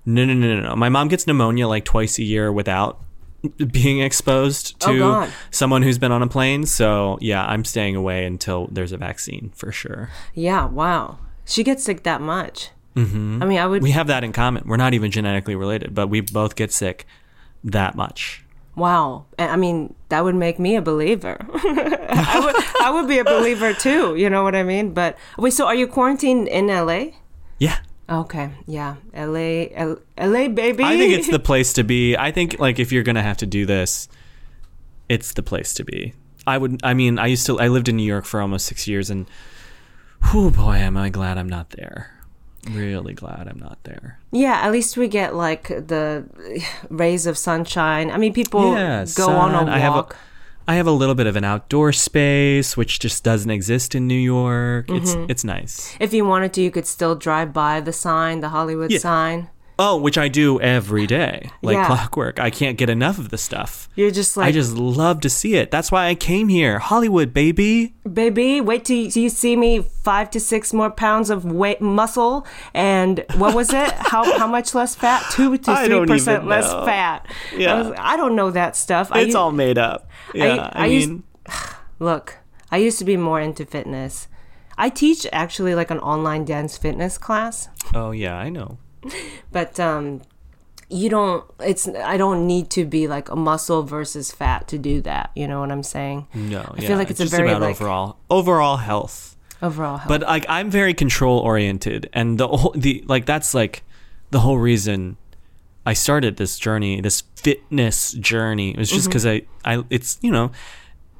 No, 0.04 0.24
no, 0.24 0.34
no, 0.34 0.54
no, 0.56 0.60
no. 0.70 0.76
My 0.76 0.88
mom 0.88 1.06
gets 1.08 1.26
pneumonia 1.26 1.68
like 1.68 1.84
twice 1.84 2.18
a 2.18 2.24
year 2.24 2.50
without 2.52 3.00
being 3.70 4.00
exposed 4.00 4.74
Oh, 4.84 4.92
to 4.92 4.98
God. 4.98 5.30
someone 5.52 5.82
who's 5.82 5.98
been 5.98 6.10
on 6.10 6.22
a 6.22 6.26
plane. 6.26 6.66
So, 6.66 7.18
yeah, 7.20 7.44
I'm 7.44 7.64
staying 7.64 7.94
away 7.94 8.24
until 8.24 8.66
there's 8.72 8.90
a 8.90 8.96
vaccine 8.96 9.52
for 9.54 9.70
sure. 9.70 10.10
Yeah, 10.34 10.64
wow. 10.66 11.18
She 11.44 11.62
gets 11.62 11.84
sick 11.84 12.02
that 12.02 12.20
much. 12.20 12.70
Mm-hmm. 12.96 13.42
I 13.42 13.46
mean, 13.46 13.58
I 13.58 13.66
would. 13.66 13.82
We 13.82 13.92
have 13.92 14.08
that 14.08 14.22
in 14.24 14.32
common. 14.32 14.64
We're 14.66 14.76
not 14.76 14.94
even 14.94 15.10
genetically 15.10 15.54
related, 15.54 15.94
but 15.94 16.08
we 16.08 16.20
both 16.20 16.56
get 16.56 16.72
sick 16.72 17.06
that 17.64 17.94
much. 17.94 18.44
wow. 18.76 19.26
I 19.38 19.56
mean, 19.56 19.94
that 20.08 20.24
would 20.24 20.34
make 20.34 20.58
me 20.58 20.76
a 20.76 20.82
believer. 20.82 21.36
I 21.54 22.40
would. 22.44 22.56
I 22.82 22.90
would 22.90 23.08
be 23.08 23.18
a 23.18 23.24
believer 23.24 23.72
too. 23.74 24.16
You 24.16 24.28
know 24.30 24.42
what 24.44 24.54
I 24.54 24.62
mean? 24.62 24.92
But 24.94 25.16
wait. 25.38 25.52
So, 25.52 25.66
are 25.66 25.74
you 25.74 25.86
quarantined 25.86 26.48
in 26.48 26.66
LA? 26.68 27.06
Yeah. 27.58 27.78
Okay. 28.08 28.50
Yeah. 28.66 28.96
LA. 29.14 29.68
L- 29.74 29.98
LA, 30.18 30.48
baby. 30.48 30.84
I 30.84 30.96
think 30.96 31.12
it's 31.14 31.28
the 31.30 31.38
place 31.50 31.72
to 31.74 31.84
be. 31.84 32.16
I 32.16 32.30
think 32.32 32.58
like 32.58 32.78
if 32.78 32.92
you're 32.92 33.02
gonna 33.04 33.22
have 33.22 33.38
to 33.38 33.46
do 33.46 33.64
this, 33.66 34.08
it's 35.08 35.32
the 35.34 35.42
place 35.42 35.72
to 35.74 35.84
be. 35.84 36.14
I 36.46 36.58
would. 36.58 36.80
I 36.82 36.94
mean, 36.94 37.18
I 37.18 37.26
used 37.26 37.46
to. 37.46 37.58
I 37.60 37.68
lived 37.68 37.88
in 37.88 37.96
New 37.96 38.06
York 38.06 38.24
for 38.24 38.40
almost 38.40 38.66
six 38.66 38.86
years, 38.88 39.10
and 39.10 39.26
whew, 40.30 40.50
boy, 40.50 40.76
am 40.76 40.96
I 40.96 41.08
glad 41.08 41.38
I'm 41.38 41.48
not 41.48 41.70
there. 41.70 42.18
Really 42.70 43.14
glad 43.14 43.48
I'm 43.48 43.58
not 43.58 43.78
there. 43.84 44.18
Yeah, 44.32 44.54
at 44.64 44.72
least 44.72 44.96
we 44.96 45.08
get 45.08 45.34
like 45.34 45.68
the 45.68 46.24
rays 46.88 47.26
of 47.26 47.36
sunshine. 47.36 48.10
I 48.10 48.16
mean, 48.16 48.32
people 48.32 48.72
Yeah, 48.74 49.04
go 49.14 49.28
on 49.30 49.54
a 49.54 49.58
walk. 49.58 49.68
I 49.68 49.78
have 49.78 49.94
a, 49.94 50.06
I 50.66 50.74
have 50.76 50.86
a 50.86 50.92
little 50.92 51.14
bit 51.14 51.26
of 51.26 51.36
an 51.36 51.44
outdoor 51.44 51.92
space, 51.92 52.76
which 52.76 52.98
just 52.98 53.22
doesn't 53.24 53.50
exist 53.50 53.94
in 53.94 54.06
New 54.06 54.14
York. 54.18 54.86
It's 54.88 55.14
Mm-hmm. 55.14 55.30
it's 55.30 55.44
nice. 55.44 55.96
if 56.00 56.14
you 56.14 56.24
wanted 56.24 56.52
to, 56.54 56.62
you 56.62 56.70
could 56.70 56.86
still 56.86 57.14
drive 57.14 57.52
by 57.52 57.80
the 57.80 57.92
sign, 57.92 58.40
the 58.40 58.48
Hollywood 58.48 58.90
Yeah. 58.90 58.98
sign. 59.00 59.48
Oh, 59.84 59.96
which 59.96 60.16
I 60.16 60.28
do 60.28 60.60
every 60.60 61.06
day, 61.06 61.50
like 61.60 61.74
Yeah. 61.74 61.86
clockwork. 61.86 62.38
I 62.38 62.50
can't 62.50 62.78
get 62.78 62.88
enough 62.88 63.18
of 63.18 63.30
the 63.30 63.38
stuff. 63.38 63.88
You're 63.96 64.10
just 64.12 64.36
like, 64.36 64.46
I 64.48 64.52
just 64.52 64.74
love 64.76 65.20
to 65.22 65.28
see 65.30 65.54
it. 65.56 65.70
That's 65.70 65.90
why 65.90 66.06
I 66.06 66.14
came 66.14 66.48
here, 66.48 66.78
Hollywood, 66.78 67.34
baby. 67.34 67.94
baby, 68.10 68.60
wait 68.60 68.84
till 68.84 68.96
you, 68.96 69.28
see 69.28 69.56
me 69.56 69.80
five 70.02 70.30
to 70.30 70.40
six 70.40 70.72
more 70.72 70.90
pounds 70.90 71.30
of 71.30 71.44
weight 71.44 71.80
muscle, 71.80 72.46
and 72.74 73.24
what 73.36 73.54
was 73.54 73.72
it? 73.72 73.90
how 74.12 74.22
how 74.38 74.46
much 74.46 74.74
less 74.74 74.94
fat? 74.94 75.22
Two 75.32 75.58
to 75.58 75.76
three 75.86 76.06
percent 76.06 76.46
less 76.46 76.70
fat. 76.86 77.26
Yeah. 77.56 77.74
I, 77.74 77.78
was- 77.82 77.92
I 77.98 78.16
don't 78.16 78.36
know 78.36 78.50
that 78.52 78.76
stuff. 78.76 79.10
It's 79.14 79.34
all 79.34 79.50
made 79.52 79.78
up. 79.78 80.08
Yeah, 80.34 80.70
I, 80.72 80.84
I 80.84 80.86
used- 80.86 81.08
mean, 81.10 81.22
look. 81.98 82.38
I 82.70 82.78
used 82.78 82.98
to 83.00 83.04
be 83.04 83.16
more 83.18 83.40
into 83.40 83.66
fitness. 83.66 84.28
I 84.78 84.88
teach 84.88 85.26
actually 85.32 85.74
like 85.74 85.90
an 85.90 85.98
online 85.98 86.46
dance 86.46 86.78
fitness 86.78 87.18
class. 87.18 87.68
oh 87.94 88.12
yeah, 88.12 88.34
I 88.38 88.48
know. 88.48 88.78
But 89.50 89.78
um 89.80 90.20
you 90.88 91.08
don't 91.08 91.44
it's 91.60 91.88
i 91.88 92.16
don't 92.16 92.46
need 92.46 92.68
to 92.70 92.84
be 92.84 93.08
like 93.08 93.30
a 93.30 93.36
muscle 93.36 93.82
versus 93.82 94.30
fat 94.30 94.68
to 94.68 94.76
do 94.78 95.00
that 95.00 95.30
you 95.34 95.48
know 95.48 95.60
what 95.60 95.70
i'm 95.72 95.82
saying 95.82 96.26
No, 96.34 96.60
I 96.60 96.80
yeah, 96.82 96.88
feel 96.88 96.98
like 96.98 97.10
it's 97.10 97.20
a 97.20 97.24
just 97.24 97.34
very, 97.34 97.48
about 97.48 97.62
like- 97.62 97.76
overall 97.80 98.16
overall 98.30 98.76
health. 98.76 99.36
overall 99.62 99.96
health. 99.98 100.08
But 100.08 100.22
like 100.22 100.44
I'm 100.48 100.70
very 100.70 100.92
control 100.94 101.38
oriented, 101.38 102.10
and 102.12 102.36
the 102.38 102.48
whole 102.48 102.74
the 102.76 103.02
like 103.06 103.24
that's 103.26 103.54
like 103.54 103.82
the 104.30 104.40
whole 104.40 104.58
reason 104.58 105.16
I 105.86 105.94
started 105.94 106.36
this 106.36 106.58
journey, 106.58 107.00
this 107.00 107.22
fitness 107.36 108.12
journey. 108.12 108.70
It 108.72 108.78
was 108.78 108.90
just 108.90 109.06
because 109.08 109.24
I 109.26 109.42
I 109.64 109.82
it's 109.88 110.18
you 110.20 110.30
know 110.30 110.50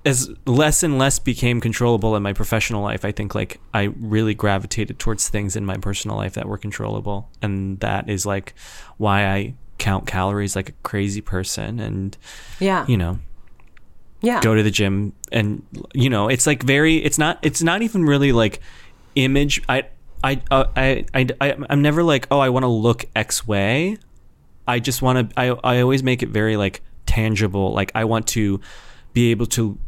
as 0.05 0.31
less 0.47 0.83
and 0.83 0.99
less 0.99 1.19
became 1.19 1.61
controllable 1.61 2.17
in 2.17 2.23
my 2.23 2.33
professional 2.33 2.83
life, 2.83 3.05
I 3.05 3.13
think 3.13 3.35
like 3.35 3.61
I 3.73 3.93
really 4.01 4.35
gravitated 4.35 4.99
towards 4.99 5.29
things 5.29 5.57
in 5.57 5.65
my 5.65 5.77
personal 5.77 6.17
life 6.17 6.35
that 6.35 6.47
were 6.47 6.59
controllable, 6.59 7.31
and 7.41 7.79
that 7.81 8.09
is 8.09 8.27
like 8.27 8.55
why 8.97 9.27
I 9.27 9.55
count 9.79 10.07
calories 10.07 10.57
like 10.57 10.69
a 10.69 10.75
crazy 10.83 11.21
person, 11.21 11.79
and 11.81 12.17
yeah. 12.59 12.87
you 12.87 12.97
know 12.97 13.19
yeah. 14.21 14.41
go 14.41 14.55
to 14.55 14.63
the 14.63 14.71
gym 14.71 15.13
and 15.33 15.67
you 15.95 16.09
know 16.09 16.29
it's 16.29 16.47
like 16.47 16.63
very 16.63 16.97
it's 16.99 17.19
not 17.19 17.41
it's 17.43 17.61
not 17.61 17.83
even 17.83 18.05
really 18.05 18.31
like 18.31 18.61
image 19.17 19.61
i 19.69 19.83
i 20.23 20.41
uh, 20.53 20.67
i, 20.77 21.05
I, 21.13 21.27
I 21.41 21.57
i'm 21.69 21.83
never 21.83 22.05
like 22.05 22.29
oh 22.31 22.39
i 22.39 22.49
want 22.49 22.63
to 22.63 22.69
look 22.69 23.05
x 23.17 23.47
way. 23.47 23.99
I 24.65 24.79
just 24.79 25.03
want 25.03 25.31
to 25.31 25.41
i 25.41 25.49
i 25.65 25.81
always 25.81 26.05
make 26.05 26.23
it 26.23 26.29
very 26.29 26.57
like 26.57 26.83
tangible. 27.13 27.73
Like 27.73 27.93
I 27.95 28.05
want 28.05 28.27
to 28.29 28.61
be 29.13 29.31
able 29.31 29.47
to 29.47 29.79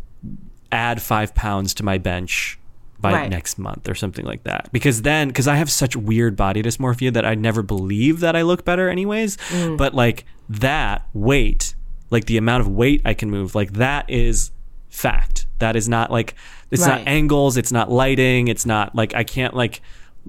add 0.74 1.00
five 1.00 1.34
pounds 1.34 1.72
to 1.74 1.82
my 1.84 1.96
bench 1.98 2.58
by 3.00 3.12
Right. 3.12 3.30
next 3.30 3.58
month 3.58 3.88
or 3.88 3.94
something 3.94 4.24
like 4.24 4.44
that. 4.44 4.68
Because 4.72 5.02
then, 5.02 5.28
because 5.28 5.46
I 5.46 5.56
have 5.56 5.70
such 5.70 5.94
weird 5.94 6.36
body 6.36 6.62
dysmorphia 6.62 7.12
that 7.12 7.24
I 7.24 7.34
never 7.34 7.62
believe 7.62 8.20
that 8.20 8.34
I 8.34 8.42
look 8.42 8.64
better, 8.64 8.88
anyways. 8.88 9.36
Mm. 9.50 9.76
But 9.76 9.94
like 9.94 10.24
that 10.48 11.06
weight, 11.12 11.74
like 12.10 12.24
the 12.26 12.36
amount 12.38 12.62
of 12.62 12.68
weight 12.68 13.02
I 13.04 13.14
can 13.14 13.30
move, 13.30 13.54
like 13.54 13.74
that 13.74 14.08
is 14.08 14.50
fact. 14.88 15.46
That 15.58 15.76
is 15.76 15.88
not 15.88 16.10
like 16.10 16.34
it's 16.70 16.82
Right. 16.82 16.98
not 17.00 17.08
angles, 17.08 17.56
it's 17.56 17.70
not 17.72 17.90
lighting, 17.90 18.48
it's 18.48 18.66
not 18.66 18.94
like 18.94 19.14
I 19.14 19.22
can't 19.24 19.54
like 19.54 19.80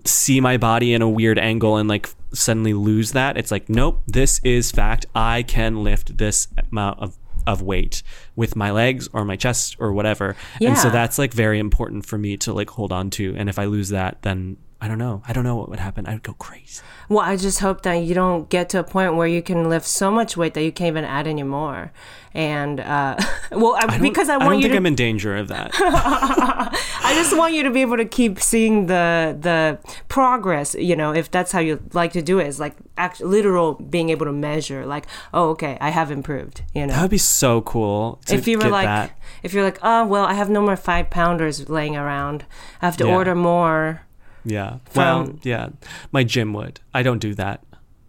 see 0.03 0.41
my 0.41 0.57
body 0.57 0.93
in 0.93 1.01
a 1.01 1.09
weird 1.09 1.39
angle 1.39 1.77
and 1.77 1.87
like 1.87 2.09
suddenly 2.33 2.73
lose 2.73 3.13
that. 3.13 3.37
It's 3.37 3.51
like 3.51 3.69
nope, 3.69 4.01
this 4.05 4.39
is 4.43 4.71
fact. 4.71 5.05
I 5.15 5.43
can 5.43 5.83
lift 5.83 6.17
this 6.17 6.49
amount 6.71 6.99
of 6.99 7.17
of 7.47 7.61
weight 7.61 8.03
with 8.35 8.55
my 8.55 8.71
legs 8.71 9.07
or 9.13 9.25
my 9.25 9.35
chest 9.35 9.75
or 9.79 9.93
whatever. 9.93 10.35
And 10.61 10.77
so 10.77 10.89
that's 10.89 11.17
like 11.17 11.33
very 11.33 11.59
important 11.59 12.05
for 12.05 12.17
me 12.17 12.37
to 12.37 12.53
like 12.53 12.69
hold 12.69 12.91
on 12.91 13.09
to. 13.11 13.35
And 13.37 13.49
if 13.49 13.59
I 13.59 13.65
lose 13.65 13.89
that, 13.89 14.21
then 14.21 14.57
I 14.81 14.87
don't 14.87 14.97
know. 14.97 15.23
I 15.27 15.33
don't 15.33 15.43
know 15.45 15.55
what 15.55 15.69
would 15.69 15.79
happen. 15.79 16.05
I 16.05 16.13
would 16.13 16.23
go 16.23 16.33
crazy. 16.33 16.81
Well, 17.07 17.19
I 17.21 17.37
just 17.37 17.59
hope 17.59 17.81
that 17.83 17.93
you 17.95 18.13
don't 18.13 18.49
get 18.49 18.69
to 18.69 18.79
a 18.79 18.83
point 18.83 19.15
where 19.15 19.25
you 19.27 19.41
can 19.41 19.69
lift 19.69 19.85
so 19.87 20.11
much 20.11 20.35
weight 20.35 20.53
that 20.53 20.63
you 20.63 20.71
can't 20.71 20.89
even 20.89 21.05
add 21.05 21.27
any 21.27 21.43
more. 21.43 21.91
And 22.33 22.81
uh, 22.81 23.15
well, 23.51 23.75
I, 23.75 23.85
I 23.95 23.97
because 23.99 24.27
I 24.27 24.33
I 24.35 24.37
want 24.37 24.49
don't 24.49 24.55
you 24.57 24.63
think 24.63 24.73
to, 24.73 24.77
I'm 24.77 24.85
in 24.85 24.95
danger 24.95 25.37
of 25.37 25.47
that. 25.47 25.71
I 25.79 27.13
just 27.15 27.35
want 27.37 27.53
you 27.53 27.63
to 27.63 27.71
be 27.71 27.81
able 27.81 27.97
to 27.97 28.05
keep 28.05 28.39
seeing 28.41 28.87
the 28.87 29.37
the 29.39 29.79
progress. 30.09 30.75
You 30.75 30.95
know, 30.95 31.13
if 31.13 31.31
that's 31.31 31.51
how 31.51 31.59
you 31.61 31.81
like 31.93 32.11
to 32.13 32.21
do 32.21 32.39
it, 32.39 32.47
is 32.47 32.59
like 32.59 32.75
act, 32.97 33.21
literal 33.21 33.75
being 33.75 34.09
able 34.09 34.25
to 34.25 34.33
measure. 34.33 34.85
Like, 34.85 35.05
oh, 35.33 35.49
okay, 35.51 35.77
I 35.79 35.89
have 35.91 36.11
improved. 36.11 36.63
You 36.73 36.85
know, 36.87 36.93
that 36.93 37.01
would 37.01 37.11
be 37.11 37.17
so 37.17 37.61
cool. 37.61 38.19
To 38.25 38.35
if 38.35 38.47
you 38.47 38.57
were 38.59 38.69
like, 38.69 38.85
that. 38.85 39.17
if 39.41 39.53
you're 39.53 39.63
like, 39.63 39.79
oh 39.81 40.05
well, 40.05 40.25
I 40.25 40.33
have 40.33 40.49
no 40.49 40.61
more 40.61 40.75
five 40.75 41.09
pounders 41.09 41.69
laying 41.69 41.95
around. 41.95 42.45
I 42.81 42.85
have 42.87 42.97
to 42.97 43.05
Yeah. 43.05 43.15
order 43.15 43.35
more. 43.35 44.01
Yeah. 44.45 44.77
well, 44.95 45.25
from- 45.25 45.39
yeah. 45.43 45.69
My 46.11 46.23
gym 46.23 46.53
would. 46.53 46.79
I 46.93 47.03
don't 47.03 47.19
do 47.19 47.33
that. 47.35 47.63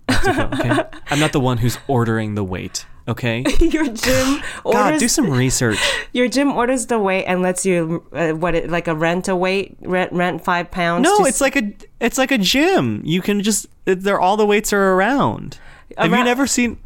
Mexico, 0.09 0.51
okay. 0.53 0.85
I'm 1.11 1.19
not 1.19 1.33
the 1.33 1.41
one 1.41 1.59
who's 1.59 1.79
ordering 1.89 2.35
the 2.35 2.45
weight. 2.45 2.87
Okay. 3.09 3.45
your 3.61 3.87
gym 3.87 4.43
orders 4.65 4.91
God, 4.93 4.99
do 4.99 5.09
some 5.09 5.31
research. 5.31 5.79
your 6.13 6.29
gym 6.29 6.53
orders 6.53 6.87
the 6.87 6.99
weight 6.99 7.25
and 7.25 7.41
lets 7.41 7.65
you 7.65 8.05
uh, 8.13 8.33
what 8.33 8.55
it 8.55 8.69
like 8.71 8.89
a 8.89 8.95
rent 8.95 9.29
a 9.29 9.37
weight 9.37 9.77
rent 9.81 10.13
rent 10.13 10.45
five 10.45 10.71
pounds. 10.71 11.05
No, 11.05 11.25
it's 11.25 11.41
like 11.41 11.57
a 11.57 11.73
it's 12.01 12.19
like 12.19 12.33
a 12.33 12.39
gym. 12.39 13.03
You 13.05 13.23
can 13.23 13.43
just 13.43 13.67
they're 13.85 14.21
all 14.21 14.37
the 14.37 14.47
weights 14.47 14.73
are 14.73 14.95
around. 14.95 15.59
Have 15.97 16.11
you 16.11 16.25
never 16.25 16.47
seen? 16.49 16.81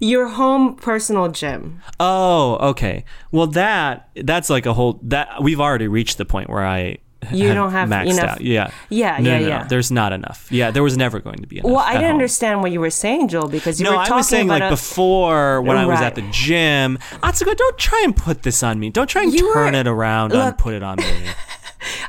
your 0.00 0.28
home 0.28 0.76
personal 0.76 1.28
gym. 1.28 1.82
Oh, 2.00 2.56
okay. 2.70 3.04
Well, 3.32 3.46
that 3.48 4.08
that's 4.16 4.48
like 4.48 4.64
a 4.64 4.72
whole 4.72 4.98
that 5.02 5.42
we've 5.42 5.60
already 5.60 5.88
reached 5.88 6.16
the 6.16 6.24
point 6.24 6.48
where 6.48 6.64
I 6.64 6.98
You 7.32 7.54
don't 7.54 7.70
have 7.72 7.88
maxed 7.88 8.10
enough- 8.10 8.30
out. 8.30 8.40
Yeah. 8.40 8.70
Yeah, 8.88 9.18
No, 9.18 9.30
yeah, 9.30 9.38
no, 9.38 9.42
no. 9.44 9.48
yeah. 9.48 9.64
There's 9.64 9.90
not 9.90 10.12
enough. 10.12 10.46
Yeah, 10.50 10.70
there 10.70 10.82
was 10.82 10.96
never 10.96 11.20
going 11.20 11.38
to 11.38 11.46
be 11.46 11.58
enough. 11.58 11.70
Well, 11.70 11.80
I 11.80 11.92
didn't 11.92 12.04
home. 12.06 12.12
understand 12.14 12.62
what 12.62 12.70
you 12.72 12.80
were 12.80 12.90
saying, 12.90 13.28
Joel, 13.28 13.48
because 13.48 13.80
you 13.80 13.84
No, 13.84 13.92
were 13.92 13.98
I 13.98 14.04
talking 14.04 14.16
was 14.16 14.28
saying 14.28 14.46
about 14.46 14.60
like 14.60 14.68
a, 14.68 14.74
before 14.74 15.60
when 15.62 15.76
I 15.76 15.86
was 15.86 16.00
at 16.00 16.14
the 16.14 16.22
gym. 16.30 16.98
Atsuko, 17.22 17.56
don't 17.56 17.78
try 17.78 18.00
and 18.04 18.16
put 18.16 18.42
this 18.42 18.62
on 18.62 18.78
me. 18.80 18.90
Don't 18.90 19.08
try 19.08 19.22
and 19.22 19.32
You 19.32 19.52
turn 19.54 19.72
were- 19.74 19.80
it 19.80 19.86
around 19.86 20.32
and 20.32 20.56
put 20.58 20.74
it 20.74 20.82
on 20.82 20.96
me. 20.98 21.04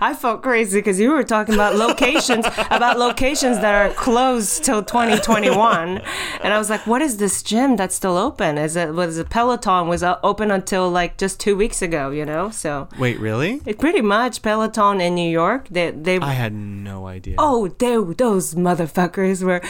I 0.01 0.13
felt 0.13 0.41
crazy 0.41 0.79
because 0.79 0.99
you 0.99 1.11
were 1.11 1.23
talking 1.23 1.55
about 1.55 1.75
locations, 1.75 2.45
about 2.69 2.97
locations 2.99 3.59
that 3.59 3.73
are 3.73 3.93
closed 3.93 4.63
till 4.63 4.83
2021, 4.83 6.01
and 6.43 6.53
I 6.53 6.57
was 6.57 6.69
like, 6.69 6.85
"What 6.87 7.01
is 7.01 7.17
this 7.17 7.41
gym 7.43 7.75
that's 7.75 7.95
still 7.95 8.17
open? 8.17 8.57
Is 8.57 8.75
it 8.75 8.93
was 8.93 9.17
it 9.17 9.29
Peloton 9.29 9.87
was 9.87 10.03
uh, 10.03 10.17
open 10.23 10.51
until 10.51 10.89
like 10.89 11.17
just 11.17 11.39
two 11.39 11.55
weeks 11.55 11.81
ago? 11.81 12.09
You 12.11 12.25
know, 12.25 12.49
so 12.49 12.87
Wait, 12.99 13.19
really? 13.19 13.61
it 13.65 13.79
pretty 13.79 14.01
much 14.01 14.41
Peloton 14.41 15.01
in 15.01 15.15
New 15.15 15.29
York. 15.29 15.67
They 15.69 15.91
they 15.91 16.17
I 16.19 16.33
had 16.33 16.53
no 16.53 17.07
idea. 17.07 17.35
oh 17.37 17.67
they 17.67 17.95
those 18.15 18.55
motherfuckers 18.55 19.43
were 19.43 19.61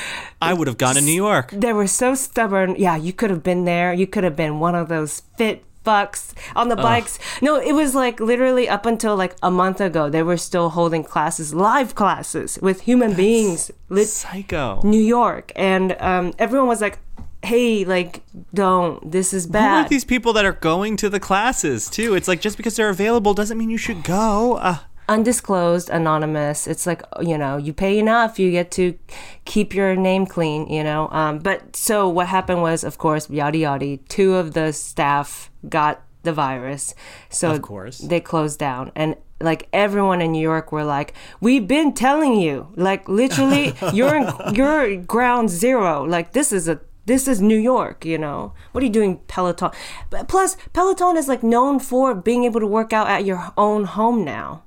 I 0.41 0.53
would 0.53 0.68
have 0.68 0.78
gone 0.78 0.95
to 0.95 1.01
New 1.01 1.12
York. 1.14 1.51
they 1.51 1.74
were 1.74 1.88
so 1.88 2.16
stubborn. 2.16 2.76
Yeah, 2.78 2.95
you 2.95 3.14
could 3.14 3.30
have 3.30 3.43
been 3.43 3.66
there. 3.66 3.93
You 3.93 4.08
could 4.08 4.24
have 4.24 4.36
been 4.36 4.60
one 4.60 4.76
of 4.76 4.88
those 4.89 5.22
fit 5.38 5.64
fucks 5.86 6.34
on 6.56 6.70
the 6.70 6.76
bikes. 6.76 7.20
No, 7.42 7.58
it 7.58 7.74
was 7.74 7.96
like 7.96 8.20
literally 8.20 8.68
up 8.68 8.86
until 8.86 9.16
like 9.16 9.36
a 9.44 9.52
month 9.52 9.80
ago, 9.80 10.10
they 10.10 10.24
were 10.24 10.38
still 10.38 10.70
holding 10.70 11.04
classes, 11.04 11.54
live 11.54 11.96
classes 11.96 12.60
with 12.62 12.82
human 12.82 13.14
beings, 13.14 13.72
lit 13.90 14.08
Psycho. 14.08 14.82
New 14.84 15.02
York, 15.02 15.52
and 15.56 15.96
um, 16.00 16.34
everyone 16.40 16.68
was 16.68 16.82
like, 16.82 17.00
"Hey, 17.44 17.86
like, 17.86 18.22
don't. 18.54 19.12
This 19.12 19.34
is 19.34 19.48
bad. 19.48 19.60
Who 19.62 19.76
bad." 19.76 19.86
are 19.86 19.90
these 19.90 20.06
people 20.06 20.34
that 20.34 20.46
are 20.46 20.54
going 20.54 20.98
to 20.98 21.10
the 21.10 21.20
classes 21.20 21.90
too? 21.90 22.16
It's 22.16 22.28
like 22.28 22.42
just 22.42 22.58
because 22.58 22.76
they're 22.76 22.90
available 22.90 23.34
doesn't 23.34 23.58
mean 23.58 23.70
you 23.70 23.78
should 23.78 24.04
go. 24.04 24.56
Uh, 24.58 24.78
undisclosed, 25.08 25.89
anonymous. 25.89 26.68
It's 26.68 26.86
like 26.86 27.01
you 27.22 27.38
know, 27.38 27.58
you 27.58 27.74
pay 27.74 27.99
enough, 27.99 28.39
you 28.39 28.51
get 28.51 28.72
to 28.72 28.97
keep 29.45 29.74
your 29.74 29.95
name 29.95 30.26
clean. 30.26 30.68
You 30.68 30.84
know. 30.84 31.10
Um, 31.12 31.39
but 31.39 31.76
so 31.76 32.08
what 32.10 32.28
happened 32.28 32.62
was, 32.62 32.84
of 32.84 32.97
course, 32.97 33.30
yada 33.30 33.58
yada. 33.58 33.97
Two 34.10 34.36
of 34.36 34.53
the 34.53 34.72
staff 34.74 35.51
got 35.70 36.01
the 36.24 36.34
virus, 36.34 36.95
so 37.30 37.51
Of 37.51 37.62
course. 37.62 37.99
they 37.99 38.20
closed 38.20 38.60
down 38.60 38.91
and. 38.95 39.16
Like 39.41 39.68
everyone 39.74 40.22
in 40.22 40.32
New 40.32 40.41
York 40.41 40.72
were 40.72 40.86
like, 40.86 41.14
"We've 41.41 41.68
been 41.68 41.91
telling 41.93 42.39
you, 42.39 42.70
like 42.78 43.10
literally, 43.10 43.74
you're 43.93 44.16
in, 44.16 44.32
you're 44.56 44.95
ground 44.95 45.49
zero. 45.49 46.06
Like 46.06 46.32
this 46.32 46.53
is 46.53 46.70
a 46.70 46.80
this 47.06 47.28
is 47.28 47.41
New 47.41 47.58
York, 47.58 48.06
you 48.06 48.18
know. 48.18 48.53
What 48.72 48.82
are 48.82 48.88
you 48.88 48.93
doing, 48.93 49.20
Peloton? 49.28 49.72
But 50.10 50.30
plus, 50.30 50.56
Peloton 50.72 51.18
is 51.18 51.28
like 51.28 51.43
known 51.43 51.80
for 51.80 52.16
being 52.16 52.45
able 52.45 52.62
to 52.62 52.66
work 52.66 52.93
out 52.93 53.10
at 53.10 53.26
your 53.26 53.51
own 53.58 53.84
home 53.84 54.24
now. 54.24 54.64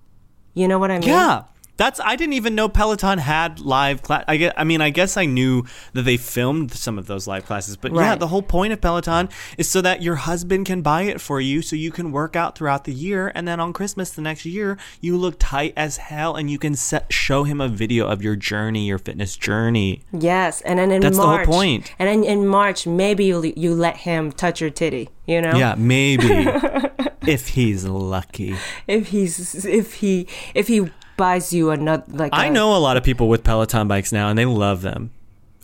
You 0.58 0.66
know 0.66 0.80
what 0.80 0.90
I 0.90 0.98
mean? 0.98 1.08
yeah. 1.08 1.42
That's 1.78 2.00
I 2.00 2.16
didn't 2.16 2.34
even 2.34 2.56
know 2.56 2.68
Peloton 2.68 3.18
had 3.18 3.60
live 3.60 4.02
class. 4.02 4.24
I 4.26 4.36
get, 4.36 4.52
I 4.58 4.64
mean, 4.64 4.80
I 4.80 4.90
guess 4.90 5.16
I 5.16 5.26
knew 5.26 5.64
that 5.92 6.02
they 6.02 6.16
filmed 6.16 6.72
some 6.72 6.98
of 6.98 7.06
those 7.06 7.28
live 7.28 7.46
classes, 7.46 7.76
but 7.76 7.94
yeah, 7.94 8.16
the 8.16 8.26
whole 8.26 8.42
point 8.42 8.72
of 8.72 8.80
Peloton 8.80 9.28
is 9.56 9.70
so 9.70 9.80
that 9.82 10.02
your 10.02 10.16
husband 10.16 10.66
can 10.66 10.82
buy 10.82 11.02
it 11.02 11.20
for 11.20 11.40
you, 11.40 11.62
so 11.62 11.76
you 11.76 11.92
can 11.92 12.10
work 12.10 12.34
out 12.34 12.58
throughout 12.58 12.84
the 12.84 12.92
year, 12.92 13.30
and 13.32 13.46
then 13.46 13.60
on 13.60 13.72
Christmas 13.72 14.10
the 14.10 14.20
next 14.20 14.44
year 14.44 14.76
you 15.00 15.16
look 15.16 15.36
tight 15.38 15.72
as 15.76 15.98
hell, 15.98 16.34
and 16.34 16.50
you 16.50 16.58
can 16.58 16.74
set, 16.74 17.12
show 17.12 17.44
him 17.44 17.60
a 17.60 17.68
video 17.68 18.08
of 18.08 18.22
your 18.22 18.34
journey, 18.34 18.88
your 18.88 18.98
fitness 18.98 19.36
journey. 19.36 20.02
Yes, 20.12 20.60
and 20.62 20.80
then 20.80 20.90
in 20.90 21.00
That's 21.00 21.16
the 21.16 21.26
whole 21.26 21.44
point. 21.44 21.94
And 22.00 22.08
then 22.08 22.24
in 22.24 22.46
March, 22.46 22.88
maybe 22.88 23.24
you 23.24 23.52
you 23.56 23.72
let 23.72 23.98
him 23.98 24.32
touch 24.32 24.60
your 24.60 24.70
titty. 24.70 25.10
You 25.26 25.42
know? 25.42 25.56
Yeah, 25.56 25.76
maybe 25.76 26.26
if 27.26 27.48
he's 27.48 27.84
lucky. 27.84 28.56
If 28.88 29.08
he's 29.08 29.64
if 29.64 29.94
he 29.94 30.26
if 30.54 30.66
he 30.66 30.90
buys 31.18 31.52
you 31.52 31.70
another 31.70 32.04
like 32.08 32.32
I 32.32 32.46
a- 32.46 32.50
know 32.50 32.74
a 32.74 32.78
lot 32.78 32.96
of 32.96 33.02
people 33.02 33.28
with 33.28 33.44
Peloton 33.44 33.86
bikes 33.86 34.10
now, 34.10 34.30
and 34.30 34.38
they 34.38 34.46
love 34.46 34.80
them. 34.80 35.10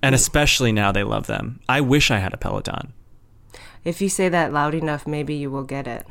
And 0.03 0.13
mm. 0.13 0.17
especially 0.17 0.73
now, 0.73 0.93
they 0.93 1.03
love 1.03 1.27
them. 1.27 1.61
I 1.67 1.81
wish 1.81 2.11
I 2.11 2.19
had 2.19 2.35
a 2.35 2.37
Peloton. 2.37 2.93
If 3.85 4.03
you 4.03 4.11
say 4.11 4.29
that 4.29 4.53
loud 4.53 4.75
enough, 4.75 5.07
maybe 5.07 5.35
you 5.35 5.51
will 5.51 5.65
get 5.65 5.87
it. 5.87 6.07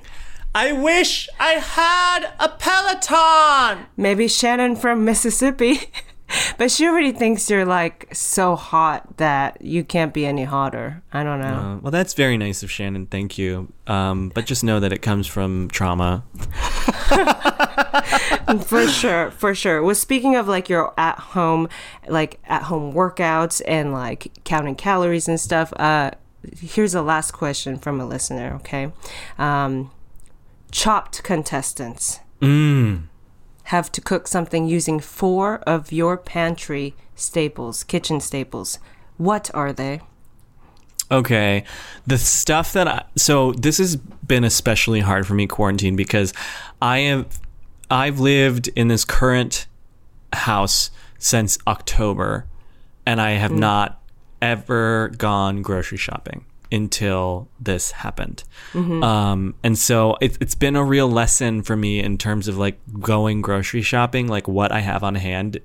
I 0.56 0.72
wish 0.72 1.30
I 1.40 1.54
had 1.54 2.32
a 2.40 2.50
Peloton. 2.50 3.86
Maybe 3.98 4.28
Shannon 4.28 4.76
from 4.76 5.06
Mississippi. 5.06 5.82
but 6.58 6.72
she 6.72 6.88
already 6.88 7.12
thinks 7.12 7.50
you're 7.50 7.66
like 7.66 8.08
so 8.14 8.56
hot 8.56 9.18
that 9.18 9.62
you 9.62 9.84
can't 9.84 10.14
be 10.14 10.26
any 10.26 10.44
hotter. 10.44 11.04
I 11.12 11.24
don't 11.24 11.40
know. 11.40 11.48
Uh, 11.48 11.78
well, 11.78 11.92
that's 11.92 12.14
very 12.14 12.38
nice 12.38 12.64
of 12.64 12.72
Shannon. 12.72 13.08
Thank 13.08 13.38
you. 13.38 13.72
Um, 13.88 14.30
but 14.34 14.46
just 14.46 14.64
know 14.64 14.80
that 14.80 14.94
it 14.94 15.02
comes 15.02 15.28
from 15.28 15.70
trauma. 15.70 16.24
for 18.62 18.88
sure 18.88 19.32
for 19.32 19.56
sure 19.56 19.82
well 19.82 19.96
speaking 19.96 20.36
of 20.36 20.48
like 20.48 20.70
your 20.70 20.94
at 20.98 21.18
home 21.18 21.68
like 22.08 22.40
at 22.46 22.64
home 22.64 22.94
workouts 22.94 23.62
and 23.68 23.94
like 23.94 24.32
counting 24.44 24.76
calories 24.76 25.28
and 25.28 25.40
stuff 25.40 25.74
uh 25.78 26.12
here's 26.60 26.94
a 26.94 27.02
last 27.02 27.32
question 27.32 27.78
from 27.78 28.00
a 28.00 28.06
listener 28.06 28.54
okay 28.54 28.92
um 29.38 29.90
chopped 30.72 31.24
contestants 31.24 32.20
have 33.64 33.92
to 33.94 34.02
cook 34.02 34.28
something 34.28 34.68
using 34.68 35.00
four 35.00 35.60
of 35.60 35.92
your 35.92 36.18
pantry 36.18 36.96
staples 37.16 37.84
kitchen 37.84 38.20
staples. 38.20 38.80
What 39.18 39.50
are 39.54 39.72
they? 39.72 40.02
Okay. 41.12 41.64
The 42.08 42.18
stuff 42.18 42.74
that 42.74 42.88
I 42.88 43.06
so 43.16 43.52
this 43.54 43.78
has 43.78 43.96
been 43.96 44.44
especially 44.44 45.02
hard 45.02 45.28
for 45.28 45.34
me 45.34 45.48
quarantine 45.48 45.96
because 45.96 46.34
I 46.82 47.00
have 47.00 47.40
I've 47.90 48.20
lived 48.20 48.70
in 48.70 48.88
this 48.88 49.06
current 49.06 49.68
house 50.34 50.90
since 51.20 51.58
October 51.68 52.46
and 53.06 53.22
I 53.22 53.32
have 53.32 53.52
mm. 53.52 53.60
not 53.60 54.02
ever 54.42 55.10
gone 55.18 55.62
grocery 55.62 55.98
shopping 55.98 56.46
until 56.74 57.48
this 57.60 57.92
happened. 57.92 58.44
Um, 58.76 59.56
and 59.64 59.78
so 59.78 60.18
it, 60.20 60.38
it's 60.42 60.56
been 60.56 60.76
a 60.76 60.84
real 60.84 61.08
lesson 61.10 61.62
for 61.62 61.76
me 61.78 62.00
in 62.00 62.18
terms 62.18 62.48
of 62.48 62.58
like 62.58 62.80
going 63.00 63.42
grocery 63.42 63.82
shopping, 63.84 64.28
like 64.28 64.48
what 64.48 64.72
I 64.72 64.80
have 64.80 65.04
on 65.04 65.16
hand, 65.16 65.60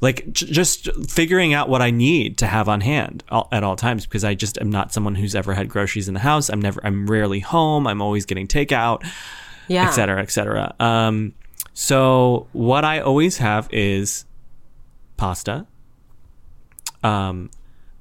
like 0.00 0.32
j- 0.32 0.46
just 0.46 0.88
figuring 1.10 1.52
out 1.54 1.68
what 1.68 1.82
I 1.82 1.90
need 1.90 2.38
to 2.38 2.46
have 2.46 2.68
on 2.68 2.80
hand 2.80 3.22
all, 3.28 3.48
at 3.52 3.62
all 3.62 3.76
times 3.76 4.06
because 4.06 4.24
I 4.24 4.34
just 4.34 4.58
am 4.58 4.70
not 4.70 4.92
someone 4.92 5.14
who's 5.14 5.34
ever 5.34 5.52
had 5.54 5.68
groceries 5.68 6.08
in 6.08 6.14
the 6.14 6.20
house. 6.20 6.48
I'm 6.48 6.60
never, 6.62 6.80
I'm 6.84 7.06
rarely 7.06 7.40
home. 7.40 7.86
I'm 7.86 8.00
always 8.02 8.24
getting 8.24 8.48
takeout 8.48 9.04
Yeah. 9.68 9.86
et 9.88 9.90
cetera, 9.92 10.22
et 10.22 10.30
cetera. 10.30 10.74
Um, 10.80 11.34
so 11.74 12.46
what 12.52 12.84
I 12.84 13.00
always 13.00 13.38
have 13.38 13.68
is 13.72 14.24
pasta. 15.16 15.66
Um, 17.02 17.50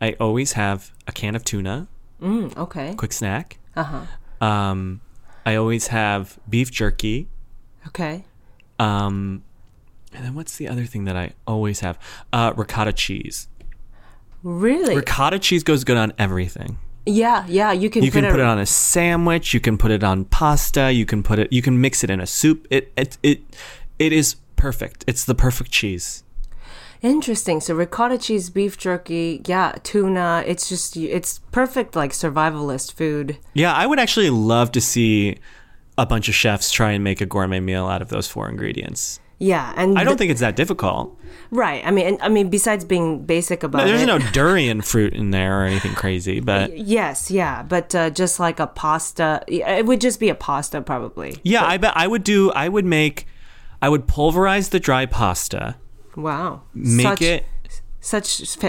I 0.01 0.15
always 0.19 0.53
have 0.53 0.91
a 1.07 1.11
can 1.11 1.35
of 1.35 1.43
tuna, 1.43 1.87
Mm, 2.23 2.55
okay. 2.57 2.95
quick 2.95 3.13
snack. 3.13 3.59
Uh 3.75 3.83
huh. 3.83 4.45
Um, 4.45 5.01
I 5.45 5.55
always 5.55 5.87
have 5.87 6.39
beef 6.49 6.71
jerky. 6.71 7.27
Okay. 7.87 8.23
Um, 8.79 9.43
and 10.13 10.23
then 10.25 10.33
what's 10.35 10.57
the 10.57 10.67
other 10.67 10.85
thing 10.85 11.03
that 11.05 11.15
I 11.17 11.33
always 11.45 11.81
have? 11.81 11.99
Uh, 12.31 12.53
ricotta 12.55 12.93
cheese. 12.93 13.47
Really? 14.41 14.95
Ricotta 14.95 15.39
cheese 15.39 15.63
goes 15.63 15.83
good 15.83 15.97
on 15.97 16.13
everything. 16.17 16.77
yeah. 17.05 17.45
Yeah. 17.47 17.71
You 17.71 17.89
can. 17.89 18.03
You 18.03 18.11
put 18.11 18.21
can 18.23 18.31
put 18.31 18.39
it 18.39 18.45
on 18.45 18.59
a 18.59 18.65
sandwich. 18.65 19.53
You 19.53 19.59
can 19.59 19.77
put 19.77 19.91
it 19.91 20.03
on 20.03 20.25
pasta. 20.25 20.91
You 20.91 21.05
can 21.05 21.23
put 21.23 21.39
it. 21.39 21.51
You 21.51 21.61
can 21.61 21.79
mix 21.81 22.03
it 22.03 22.09
in 22.09 22.19
a 22.19 22.27
soup. 22.27 22.67
It 22.69 22.91
it 22.95 23.17
it 23.23 23.41
it 23.99 24.13
is 24.13 24.35
perfect. 24.55 25.03
It's 25.07 25.25
the 25.25 25.35
perfect 25.35 25.71
cheese. 25.71 26.23
Interesting. 27.03 27.59
So 27.59 27.75
ricotta 27.75 28.17
cheese, 28.17 28.49
beef 28.49 28.77
jerky, 28.77 29.41
yeah, 29.45 29.73
tuna. 29.83 30.43
It's 30.47 30.69
just 30.69 30.95
it's 30.95 31.39
perfect 31.51 31.95
like 31.97 32.11
survivalist 32.11 32.93
food. 32.93 33.37
Yeah, 33.53 33.73
I 33.73 33.85
would 33.85 33.99
actually 33.99 34.29
love 34.29 34.71
to 34.71 34.81
see 34.81 35.37
a 35.97 36.05
bunch 36.05 36.29
of 36.29 36.33
chefs 36.33 36.71
try 36.71 36.91
and 36.91 37.03
make 37.03 37.19
a 37.19 37.25
gourmet 37.25 37.59
meal 37.59 37.85
out 37.87 38.01
of 38.01 38.07
those 38.07 38.27
four 38.27 38.49
ingredients. 38.49 39.19
Yeah, 39.37 39.73
and 39.75 39.99
I 39.99 40.05
don't 40.05 40.17
think 40.17 40.31
it's 40.31 40.39
that 40.39 40.55
difficult. 40.55 41.19
right. 41.51 41.85
I 41.85 41.91
mean, 41.91 42.07
and, 42.07 42.21
I 42.21 42.29
mean, 42.29 42.49
besides 42.49 42.85
being 42.85 43.25
basic 43.25 43.63
about 43.63 43.83
it. 43.83 43.87
There's 43.87 44.03
it, 44.03 44.05
no 44.05 44.19
durian 44.19 44.81
fruit 44.81 45.13
in 45.13 45.31
there 45.31 45.61
or 45.61 45.65
anything 45.65 45.93
crazy, 45.95 46.39
but 46.39 46.77
Yes, 46.77 47.29
yeah, 47.29 47.61
but 47.63 47.93
uh, 47.93 48.09
just 48.11 48.39
like 48.39 48.61
a 48.61 48.67
pasta, 48.67 49.43
it 49.49 49.85
would 49.85 49.99
just 49.99 50.21
be 50.21 50.29
a 50.29 50.35
pasta 50.35 50.81
probably. 50.81 51.35
yeah, 51.43 51.65
I 51.65 51.75
bet 51.75 51.91
I 51.97 52.07
would 52.07 52.23
do. 52.23 52.51
I 52.51 52.69
would 52.69 52.85
make. 52.85 53.27
I 53.81 53.89
would 53.89 54.07
pulverize 54.07 54.69
the 54.69 54.79
dry 54.79 55.05
pasta, 55.05 55.75
Wow, 56.15 56.61
make 56.73 57.05
such, 57.07 57.21
it 57.21 57.45
such 57.99 58.27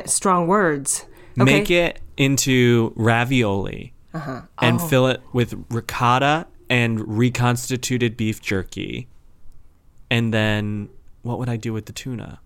strong 0.08 0.46
words. 0.46 1.04
make 1.36 1.70
it 1.70 2.00
into 2.16 2.92
ravioli, 2.96 3.92
Uh-huh. 4.14 4.42
and 4.60 4.80
Oh. 4.80 4.86
fill 4.88 5.06
it 5.08 5.20
with 5.32 5.54
ricotta 5.70 6.46
and 6.70 7.18
reconstituted 7.18 8.16
beef 8.16 8.40
jerky, 8.40 9.08
and 10.10 10.32
then 10.32 10.88
what 11.22 11.38
would 11.38 11.48
I 11.48 11.56
do 11.56 11.72
with 11.72 11.86
the 11.86 11.92
tuna? 11.92 12.40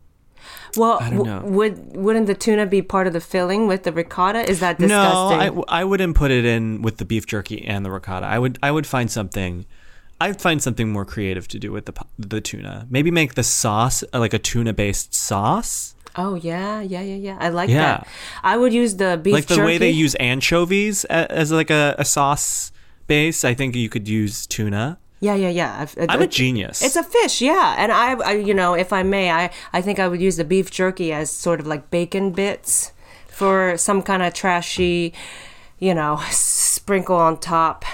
Well, 0.76 0.98
I 1.00 1.10
don't 1.10 1.18
w- 1.18 1.32
know. 1.34 1.40
would 1.44 1.96
wouldn't 1.96 2.26
the 2.26 2.34
tuna 2.34 2.64
be 2.66 2.80
part 2.80 3.06
of 3.06 3.12
the 3.12 3.20
filling 3.20 3.66
with 3.66 3.82
the 3.82 3.92
ricotta? 3.92 4.48
Is 4.48 4.60
that 4.60 4.78
disgusting? 4.78 5.54
No, 5.56 5.64
I, 5.68 5.80
I 5.80 5.84
wouldn't 5.84 6.14
put 6.16 6.30
it 6.30 6.44
in 6.44 6.80
with 6.80 6.96
the 6.98 7.04
beef 7.04 7.26
jerky 7.26 7.64
and 7.66 7.84
the 7.84 7.90
ricotta. 7.90 8.26
I 8.26 8.38
would 8.38 8.58
I 8.62 8.70
would 8.70 8.86
find 8.86 9.10
something. 9.10 9.66
I'd 10.20 10.40
find 10.40 10.60
something 10.62 10.90
more 10.90 11.04
creative 11.04 11.46
to 11.48 11.58
do 11.58 11.70
with 11.72 11.86
the 11.86 11.92
the 12.18 12.40
tuna. 12.40 12.86
Maybe 12.90 13.10
make 13.10 13.34
the 13.34 13.42
sauce 13.44 14.02
uh, 14.12 14.18
like 14.18 14.34
a 14.34 14.38
tuna 14.38 14.72
based 14.72 15.14
sauce, 15.14 15.94
oh 16.16 16.34
yeah, 16.34 16.80
yeah, 16.80 17.02
yeah, 17.02 17.14
yeah. 17.16 17.36
I 17.40 17.48
like 17.50 17.70
Yeah. 17.70 17.82
that. 17.82 18.08
I 18.42 18.56
would 18.56 18.72
use 18.72 18.96
the 18.96 19.16
beef 19.22 19.32
like 19.34 19.46
the 19.46 19.54
jerky. 19.56 19.66
way 19.66 19.78
they 19.78 19.90
use 19.90 20.14
anchovies 20.16 21.04
a- 21.04 21.30
as 21.30 21.52
like 21.52 21.70
a, 21.70 21.94
a 21.98 22.04
sauce 22.04 22.72
base. 23.06 23.44
I 23.44 23.54
think 23.54 23.76
you 23.76 23.88
could 23.88 24.08
use 24.08 24.46
tuna. 24.46 24.98
Yeah, 25.20 25.34
yeah, 25.34 25.48
yeah. 25.50 25.80
I've- 25.80 26.06
I'm 26.08 26.20
a 26.20 26.24
it- 26.24 26.30
genius. 26.30 26.80
It's 26.82 26.94
a 26.96 27.02
fish, 27.02 27.40
yeah. 27.42 27.74
And 27.78 27.90
I, 27.90 28.14
I, 28.22 28.32
you 28.34 28.54
know, 28.54 28.74
if 28.74 28.92
I 28.92 29.02
may, 29.02 29.30
I, 29.32 29.50
I 29.72 29.80
think 29.82 29.98
I 29.98 30.06
would 30.06 30.20
use 30.20 30.36
the 30.36 30.44
beef 30.44 30.70
jerky 30.70 31.12
as 31.12 31.28
sort 31.30 31.58
of 31.60 31.66
like 31.66 31.90
bacon 31.90 32.30
bits 32.32 32.92
for 33.26 33.76
some 33.76 34.00
kind 34.02 34.22
of 34.22 34.32
trashy, 34.32 35.12
you 35.80 35.92
know, 35.94 36.20
sprinkle 36.30 37.16
on 37.16 37.38
top. 37.40 37.84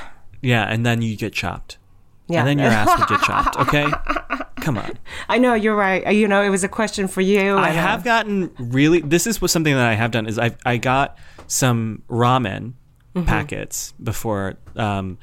yeah, 0.42 0.64
and 0.64 0.84
then 0.84 1.00
you 1.02 1.16
get 1.16 1.32
chopped. 1.32 1.78
Yeah. 2.26 2.40
And 2.40 2.48
then 2.48 2.58
your 2.58 2.68
ass 2.68 2.98
would 2.98 3.08
get 3.08 3.20
chopped. 3.20 3.56
Okay, 3.58 3.86
come 4.60 4.78
on. 4.78 4.92
I 5.28 5.36
know 5.38 5.52
you're 5.54 5.76
right. 5.76 6.06
Uh, 6.06 6.10
You 6.10 6.26
know, 6.26 6.42
it 6.42 6.48
was 6.48 6.64
a 6.64 6.68
question 6.68 7.06
for 7.08 7.20
you. 7.20 7.54
I 7.56 7.68
uh, 7.70 7.72
have 7.72 8.02
gotten 8.04 8.50
really. 8.58 9.00
This 9.00 9.26
is 9.26 9.42
what 9.42 9.50
something 9.50 9.74
that 9.74 9.86
I 9.86 9.94
have 9.94 10.10
done 10.10 10.26
is 10.26 10.38
I 10.38 10.56
I 10.64 10.76
got 10.78 11.18
some 11.46 12.02
ramen 12.08 12.72
Mm-hmm. 13.14 13.26
packets 13.28 13.92
before, 14.02 14.54
um, 14.74 15.18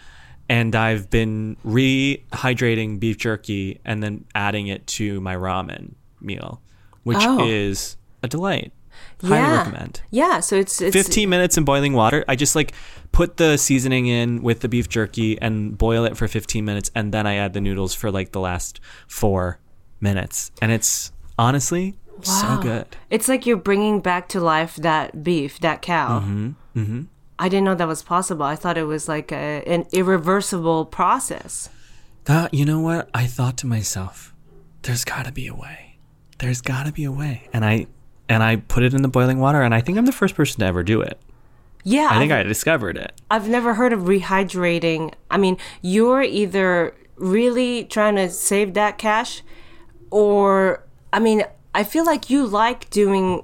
and 0.48 0.74
I've 0.78 1.10
been 1.10 1.58
rehydrating 1.66 3.00
beef 3.00 3.18
jerky 3.18 3.80
and 3.84 4.02
then 4.02 4.26
adding 4.36 4.68
it 4.68 4.88
to 4.88 5.20
my 5.22 5.36
ramen 5.36 5.96
meal, 6.22 6.62
which 7.04 7.18
Oh. 7.20 7.46
is 7.46 7.98
a 8.24 8.28
delight. 8.28 8.72
Highly 9.22 9.36
yeah. 9.36 9.58
recommend. 9.58 10.02
Yeah, 10.10 10.40
so 10.40 10.56
it's 10.56 10.82
it's 10.82 10.96
15 10.96 11.30
minutes 11.30 11.58
in 11.58 11.64
boiling 11.66 11.94
water. 11.94 12.24
I 12.28 12.36
just 12.36 12.56
like 12.56 12.74
put 13.12 13.38
the 13.38 13.58
seasoning 13.58 14.08
in 14.08 14.42
with 14.42 14.62
the 14.62 14.70
beef 14.70 14.88
jerky 14.90 15.40
and 15.42 15.78
boil 15.78 16.06
it 16.06 16.16
for 16.18 16.28
15 16.28 16.64
minutes 16.64 16.92
and 16.96 17.14
then 17.14 17.28
I 17.28 17.36
add 17.36 17.54
the 17.54 17.62
noodles 17.62 17.94
for 17.94 18.12
like 18.12 18.32
the 18.32 18.40
last 18.40 18.80
4 19.08 19.60
minutes. 20.00 20.52
And 20.62 20.72
it's 20.72 21.12
honestly 21.38 21.96
so 22.24 22.60
good. 22.62 22.86
It's 23.10 23.28
like 23.28 23.46
you're 23.46 23.58
bringing 23.58 24.00
back 24.00 24.28
to 24.30 24.40
life 24.40 24.76
that 24.78 25.24
beef, 25.24 25.60
that 25.60 25.82
cow. 25.82 26.20
Mm-hmm. 26.20 26.52
Mm-hmm. 26.76 27.02
I 27.40 27.50
didn't 27.50 27.66
know 27.66 27.76
that 27.76 27.88
was 27.88 28.04
possible. 28.04 28.46
I 28.46 28.56
thought 28.56 28.78
it 28.78 28.84
was 28.84 29.08
like 29.08 29.32
a, 29.32 29.64
an 29.66 29.88
irreversible 29.92 30.86
process. 30.86 31.70
That, 32.26 32.54
you 32.54 32.66
know 32.66 32.80
what? 32.80 33.10
I 33.14 33.26
thought 33.26 33.58
to 33.58 33.68
myself, 33.68 34.36
there's 34.84 35.04
got 35.04 35.26
to 35.26 35.32
be 35.32 35.48
a 35.48 35.56
way. 35.56 35.98
There's 36.38 36.62
got 36.62 36.86
to 36.86 36.92
be 36.92 37.04
a 37.04 37.12
way. 37.12 37.50
And 37.54 37.66
I 37.66 37.88
and 38.30 38.44
I 38.44 38.58
put 38.58 38.84
it 38.84 38.94
in 38.94 39.02
the 39.02 39.08
boiling 39.08 39.40
water 39.40 39.62
and 39.62 39.76
I 39.76 39.82
think 39.82 39.98
I'm 39.98 40.06
the 40.06 40.12
first 40.12 40.36
person 40.36 40.60
to 40.60 40.66
ever 40.66 40.84
do 40.84 41.02
it. 41.02 41.20
Yeah, 41.84 42.10
I 42.12 42.20
think 42.20 42.32
I've- 42.32 42.42
I 42.42 42.44
discovered 42.44 42.98
it. 42.98 43.12
I've 43.30 43.48
never 43.50 43.74
heard 43.76 43.94
of 43.94 44.02
rehydrating. 44.02 45.14
I 45.30 45.38
mean, 45.38 45.58
you're 45.82 46.22
either 46.22 46.94
really 47.18 47.84
trying 47.86 48.16
to 48.16 48.30
save 48.30 48.74
that 48.76 48.98
cash, 48.98 49.42
or 50.10 50.84
I 51.14 51.20
mean, 51.20 51.44
I 51.74 51.84
feel 51.84 52.06
like 52.06 52.30
you 52.30 52.46
like 52.46 52.90
doing. 52.90 53.44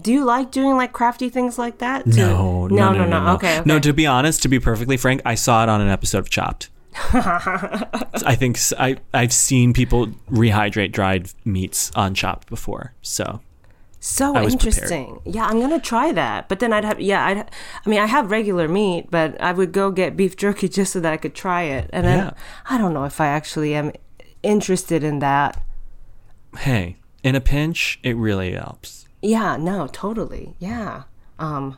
Do 0.00 0.12
you 0.12 0.24
like 0.26 0.50
doing 0.50 0.76
like 0.76 0.92
crafty 0.92 1.30
things 1.30 1.58
like 1.58 1.78
that? 1.78 2.06
No, 2.06 2.66
no, 2.66 2.92
no, 2.92 3.06
no, 3.06 3.24
no. 3.24 3.32
Okay, 3.34 3.56
okay. 3.60 3.62
No, 3.64 3.78
to 3.80 3.92
be 3.94 4.06
honest, 4.06 4.42
to 4.42 4.48
be 4.48 4.60
perfectly 4.60 4.96
frank, 4.98 5.22
I 5.24 5.34
saw 5.34 5.62
it 5.62 5.68
on 5.70 5.80
an 5.80 5.88
episode 5.88 6.18
of 6.18 6.28
Chopped. 6.30 6.68
I 7.12 8.34
think 8.38 8.58
I 8.78 8.96
I've 9.14 9.32
seen 9.32 9.72
people 9.72 10.08
rehydrate 10.30 10.92
dried 10.92 11.30
meats 11.44 11.90
on 11.94 12.14
Chopped 12.14 12.48
before. 12.48 12.92
So 13.02 13.40
so 14.06 14.36
I 14.36 14.42
was 14.42 14.54
prepared. 14.54 14.74
interesting. 14.76 15.20
Yeah, 15.24 15.46
I'm 15.46 15.58
gonna 15.60 15.80
try 15.80 16.12
that. 16.12 16.48
But 16.48 16.60
then 16.60 16.72
I'd 16.72 16.84
have 16.84 17.00
yeah, 17.00 17.26
I'd. 17.26 17.38
I 17.84 17.88
mean, 17.90 17.98
I 17.98 18.06
have 18.06 18.30
regular 18.30 18.68
meat, 18.68 19.08
but 19.10 19.38
I 19.40 19.52
would 19.52 19.72
go 19.72 19.90
get 19.90 20.16
beef 20.16 20.36
jerky 20.36 20.68
just 20.78 20.92
so 20.92 21.00
that 21.00 21.12
I 21.12 21.16
could 21.16 21.34
try 21.34 21.62
it. 21.64 21.90
And 21.92 22.06
Yeah. 22.06 22.30
I 22.70 22.78
don't 22.78 22.94
know 22.94 23.04
if 23.04 23.20
I 23.20 23.26
actually 23.26 23.74
am 23.74 23.90
interested 24.42 25.02
in 25.02 25.18
that. 25.18 25.60
hey, 26.58 26.96
in 27.22 27.34
a 27.34 27.40
pinch, 27.40 27.98
it 28.04 28.16
really 28.16 28.52
helps. 28.52 29.08
Yeah, 29.22 29.56
no, 29.56 29.88
totally. 29.88 30.54
Yeah. 30.60 31.02
Um 31.38 31.76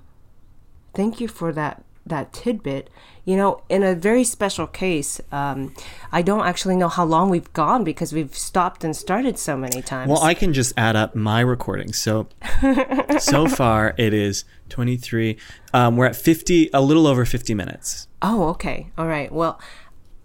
thank 0.94 1.20
you 1.20 1.28
for 1.28 1.52
that 1.52 1.82
that 2.08 2.32
tidbit. 2.32 2.90
You 3.24 3.36
know, 3.36 3.62
in 3.68 3.82
a 3.82 3.94
very 3.94 4.24
special 4.24 4.66
case, 4.66 5.20
um 5.32 5.74
I 6.12 6.22
don't 6.22 6.46
actually 6.46 6.76
know 6.76 6.88
how 6.88 7.04
long 7.04 7.28
we've 7.30 7.52
gone 7.52 7.84
because 7.84 8.12
we've 8.12 8.34
stopped 8.34 8.84
and 8.84 8.96
started 8.96 9.38
so 9.38 9.56
many 9.56 9.82
times. 9.82 10.08
Well, 10.10 10.22
I 10.22 10.34
can 10.34 10.52
just 10.52 10.72
add 10.76 10.96
up 10.96 11.14
my 11.14 11.40
recordings. 11.40 11.98
So 11.98 12.28
so 13.18 13.48
far 13.48 13.94
it 13.98 14.14
is 14.14 14.44
23. 14.70 15.36
Um, 15.72 15.96
we're 15.96 16.06
at 16.06 16.16
50, 16.16 16.70
a 16.74 16.80
little 16.80 17.06
over 17.06 17.24
50 17.24 17.54
minutes. 17.54 18.08
oh, 18.22 18.48
okay. 18.50 18.90
All 18.98 19.06
right. 19.06 19.30
Well, 19.32 19.60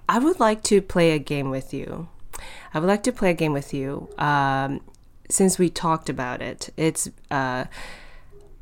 I 0.09 0.19
would 0.19 0.39
like 0.39 0.63
to 0.63 0.81
play 0.81 1.11
a 1.11 1.19
game 1.19 1.49
with 1.49 1.73
you. 1.73 2.07
I 2.73 2.79
would 2.79 2.87
like 2.87 3.03
to 3.03 3.11
play 3.11 3.29
a 3.31 3.33
game 3.33 3.53
with 3.53 3.73
you. 3.73 4.09
Um 4.17 4.81
since 5.29 5.57
we 5.57 5.69
talked 5.69 6.09
about 6.09 6.41
it. 6.41 6.69
It's 6.77 7.09
uh 7.31 7.65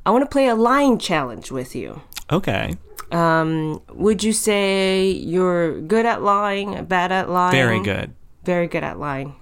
I 0.05 0.11
want 0.11 0.23
to 0.23 0.29
play 0.29 0.47
a 0.47 0.55
lying 0.55 0.97
challenge 0.97 1.51
with 1.51 1.75
you. 1.75 2.01
Okay. 2.31 2.77
Um, 3.11 3.81
would 3.89 4.23
you 4.23 4.33
say 4.33 5.11
you're 5.11 5.81
good 5.81 6.05
at 6.05 6.21
lying, 6.21 6.85
bad 6.85 7.11
at 7.11 7.29
lying? 7.29 7.51
Very 7.51 7.83
good. 7.83 8.13
Very 8.43 8.67
good 8.67 8.83
at 8.83 8.99
lying. 8.99 9.35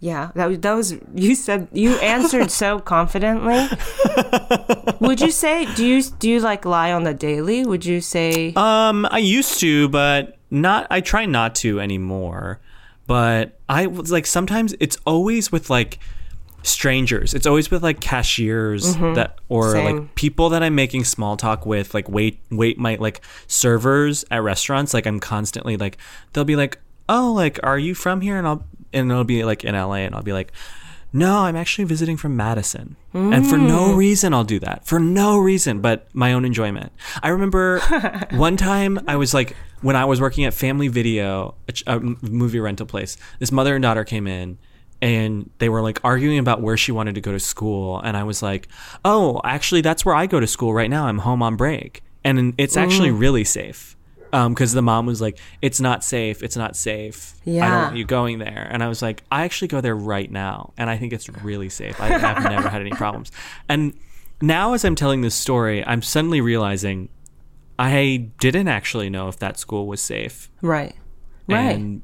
Yeah, 0.00 0.32
that 0.34 0.46
was, 0.46 0.58
that 0.60 0.74
was 0.74 0.94
you 1.14 1.34
said 1.34 1.68
you 1.72 1.94
answered 1.94 2.50
so 2.50 2.78
confidently. 2.78 3.68
would 5.00 5.22
you 5.22 5.30
say 5.30 5.64
do 5.74 5.86
you 5.86 6.02
do 6.02 6.28
you 6.28 6.40
like 6.40 6.66
lie 6.66 6.92
on 6.92 7.04
the 7.04 7.14
daily? 7.14 7.64
Would 7.64 7.86
you 7.86 8.02
say 8.02 8.52
Um, 8.54 9.08
I 9.10 9.18
used 9.18 9.60
to, 9.60 9.88
but 9.88 10.36
not. 10.50 10.86
I 10.90 11.00
try 11.00 11.24
not 11.24 11.54
to 11.56 11.80
anymore. 11.80 12.60
But 13.06 13.58
I 13.66 13.86
was 13.86 14.12
like 14.12 14.26
sometimes 14.26 14.74
it's 14.78 14.98
always 15.06 15.50
with 15.50 15.70
like 15.70 15.98
strangers. 16.66 17.34
It's 17.34 17.46
always 17.46 17.70
with 17.70 17.82
like 17.82 18.00
cashiers 18.00 18.96
that 18.96 19.38
or 19.48 19.64
Mm-hmm. 19.64 19.72
Same. 19.86 19.96
like 19.98 20.14
people 20.14 20.48
that 20.50 20.62
I'm 20.62 20.74
making 20.74 21.04
small 21.04 21.36
talk 21.36 21.64
with, 21.66 21.94
like 21.94 22.08
wait 22.08 22.40
wait 22.50 22.78
my 22.78 22.96
like 22.96 23.20
servers 23.46 24.24
at 24.30 24.42
restaurants. 24.42 24.92
Like 24.94 25.06
I'm 25.06 25.20
constantly 25.20 25.76
like 25.76 25.98
they'll 26.32 26.44
be 26.44 26.56
like, 26.56 26.78
Oh, 27.08 27.32
like 27.32 27.60
are 27.62 27.78
you 27.78 27.94
from 27.94 28.20
here? 28.20 28.36
And 28.38 28.46
I'll 28.46 28.64
and 28.92 29.10
it'll 29.10 29.24
be 29.24 29.44
like 29.44 29.64
in 29.64 29.74
LA 29.74 30.04
and 30.06 30.14
I'll 30.14 30.22
be 30.22 30.32
like, 30.32 30.52
No, 31.12 31.40
I'm 31.40 31.54
actually 31.56 31.84
visiting 31.84 32.16
from 32.16 32.36
Madison. 32.36 32.96
And 33.12 33.46
for 33.46 33.56
no 33.58 33.90
Mm. 33.90 33.96
reason 33.96 34.34
I'll 34.34 34.42
do 34.44 34.58
that. 34.60 34.86
For 34.86 34.98
no 34.98 35.38
reason 35.38 35.80
but 35.80 36.08
my 36.12 36.32
own 36.32 36.44
enjoyment. 36.44 36.92
I 37.22 37.28
remember 37.28 37.80
one 38.32 38.56
time 38.56 38.98
I 39.06 39.16
was 39.16 39.32
like 39.34 39.54
when 39.82 39.96
I 39.96 40.04
was 40.04 40.20
working 40.20 40.44
at 40.46 40.54
Family 40.54 40.88
Video, 40.88 41.54
a, 41.86 41.96
a 41.96 42.00
movie 42.00 42.58
rental 42.58 42.86
place, 42.86 43.16
this 43.38 43.52
mother 43.52 43.74
and 43.76 43.82
daughter 43.82 44.02
came 44.04 44.26
in 44.26 44.58
and 45.04 45.50
they 45.58 45.68
were 45.68 45.82
like 45.82 46.00
arguing 46.02 46.38
about 46.38 46.62
where 46.62 46.76
she 46.76 46.90
wanted 46.90 47.14
to 47.14 47.20
go 47.20 47.30
to 47.30 47.38
school 47.38 48.00
and 48.00 48.16
i 48.16 48.24
was 48.24 48.42
like 48.42 48.68
oh 49.04 49.40
actually 49.44 49.82
that's 49.82 50.04
where 50.04 50.14
i 50.14 50.26
go 50.26 50.40
to 50.40 50.46
school 50.46 50.72
right 50.74 50.90
now. 50.90 51.06
I'm 51.06 51.18
home 51.18 51.42
on 51.42 51.56
break. 51.56 52.02
And 52.26 52.54
it's 52.56 52.76
actually 52.76 53.10
mm. 53.10 53.20
really 53.20 53.44
safe 53.44 53.96
um, 54.32 54.54
because 54.54 54.72
the 54.72 54.80
mom 54.80 55.04
was 55.04 55.20
like 55.20 55.38
it's 55.60 55.78
not 55.78 56.02
safe. 56.02 56.42
It's 56.42 56.56
not 56.56 56.74
safe. 56.74 57.34
I 57.46 57.50
don't 57.50 57.82
want 57.82 57.96
you 57.96 58.04
going 58.06 58.38
there. 58.38 58.66
And 58.70 58.82
i 58.82 58.88
was 58.88 59.02
like 59.02 59.22
i 59.30 59.44
actually 59.44 59.68
go 59.68 59.80
there 59.82 59.94
right 59.94 60.30
now 60.30 60.72
and 60.78 60.88
i 60.88 60.96
think 60.96 61.12
it's 61.12 61.28
really 61.28 61.68
safe. 61.68 62.00
I 62.00 62.06
have 62.06 62.42
never 62.50 62.68
had 62.68 62.80
any 62.80 62.90
problems. 62.90 63.30
And 63.68 63.94
now 64.40 64.72
as 64.74 64.84
i'm 64.84 64.96
telling 64.96 65.20
this 65.20 65.34
story 65.34 65.86
i'm 65.86 66.02
suddenly 66.02 66.40
realizing 66.40 67.08
i 67.78 68.28
didn't 68.40 68.66
actually 68.66 69.08
know 69.08 69.28
if 69.28 69.38
that 69.38 69.58
school 69.58 69.86
was 69.86 70.00
safe. 70.00 70.50
Right. 70.62 70.94
Right. 71.46 71.76
and 71.76 72.02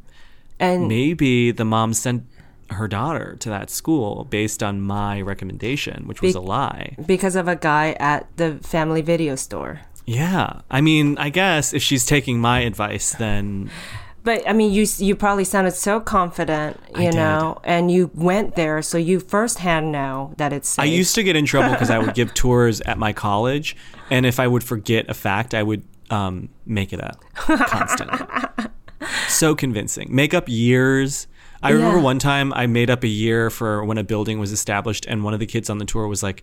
And, 0.58 0.88
maybe 0.88 1.50
the 1.50 1.64
mom 1.64 1.94
sent 1.94 2.24
her 2.72 2.88
daughter 2.88 3.36
to 3.40 3.48
that 3.48 3.70
school 3.70 4.24
based 4.30 4.62
on 4.62 4.80
my 4.80 5.20
recommendation, 5.20 6.06
which 6.06 6.22
was 6.22 6.34
Be- 6.34 6.38
a 6.38 6.42
lie. 6.42 6.96
because 7.06 7.36
of 7.36 7.48
a 7.48 7.56
guy 7.56 7.96
at 8.00 8.26
the 8.36 8.56
family 8.62 9.02
video 9.02 9.36
store. 9.36 9.80
Yeah. 10.06 10.60
I 10.70 10.80
mean, 10.80 11.16
I 11.18 11.30
guess 11.30 11.72
if 11.72 11.82
she's 11.82 12.04
taking 12.04 12.40
my 12.40 12.60
advice, 12.60 13.12
then 13.12 13.70
But 14.24 14.46
I 14.48 14.52
mean, 14.52 14.72
you 14.72 14.86
you 14.98 15.14
probably 15.16 15.44
sounded 15.44 15.72
so 15.72 16.00
confident, 16.00 16.78
you 16.98 17.10
know, 17.12 17.58
and 17.64 17.90
you 17.90 18.10
went 18.14 18.54
there, 18.56 18.82
so 18.82 18.98
you 18.98 19.20
firsthand 19.20 19.92
know 19.92 20.34
that 20.36 20.52
it's 20.52 20.68
safe. 20.68 20.82
I 20.82 20.86
used 20.86 21.14
to 21.14 21.22
get 21.22 21.36
in 21.36 21.46
trouble 21.46 21.70
because 21.70 21.90
I 21.90 21.98
would 21.98 22.14
give 22.14 22.34
tours 22.44 22.80
at 22.82 22.98
my 22.98 23.12
college, 23.12 23.76
and 24.10 24.26
if 24.26 24.38
I 24.38 24.46
would 24.46 24.62
forget 24.64 25.08
a 25.08 25.14
fact, 25.14 25.54
I 25.54 25.62
would 25.62 25.84
um, 26.10 26.48
make 26.66 26.92
it 26.92 27.02
up 27.02 27.22
constantly. 27.34 28.26
so 29.28 29.54
convincing. 29.54 30.14
Make 30.14 30.34
up 30.34 30.48
years. 30.48 31.26
I 31.62 31.70
remember 31.70 31.98
one 32.00 32.18
time 32.18 32.52
I 32.54 32.66
made 32.66 32.88
up 32.90 33.04
a 33.04 33.08
year 33.08 33.50
for 33.50 33.84
when 33.84 33.98
a 33.98 34.04
building 34.04 34.38
was 34.40 34.50
established, 34.52 35.04
and 35.06 35.22
one 35.24 35.34
of 35.34 35.40
the 35.40 35.46
kids 35.46 35.68
on 35.68 35.78
the 35.78 35.84
tour 35.84 36.06
was 36.06 36.22
like, 36.22 36.42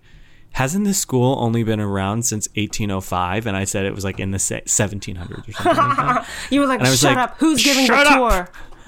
Hasn't 0.51 0.85
this 0.85 0.97
school 0.97 1.35
only 1.39 1.63
been 1.63 1.79
around 1.79 2.23
since 2.23 2.47
1805? 2.55 3.45
And 3.47 3.57
I 3.57 3.63
said 3.65 3.85
it 3.85 3.93
was 3.93 4.03
like 4.03 4.19
in 4.19 4.31
the 4.31 4.37
1700s 4.37 5.47
or 5.47 5.51
something 5.51 5.75
like 6.05 6.25
you 6.51 6.61
were 6.61 6.67
like, 6.67 6.79
I 6.81 6.89
was 6.89 6.99
"Shut 6.99 7.15
like, 7.15 7.29
up! 7.31 7.37
Who's 7.39 7.63
giving 7.63 7.85
the 7.87 7.93
up!" 7.93 8.07
tour?" 8.07 8.49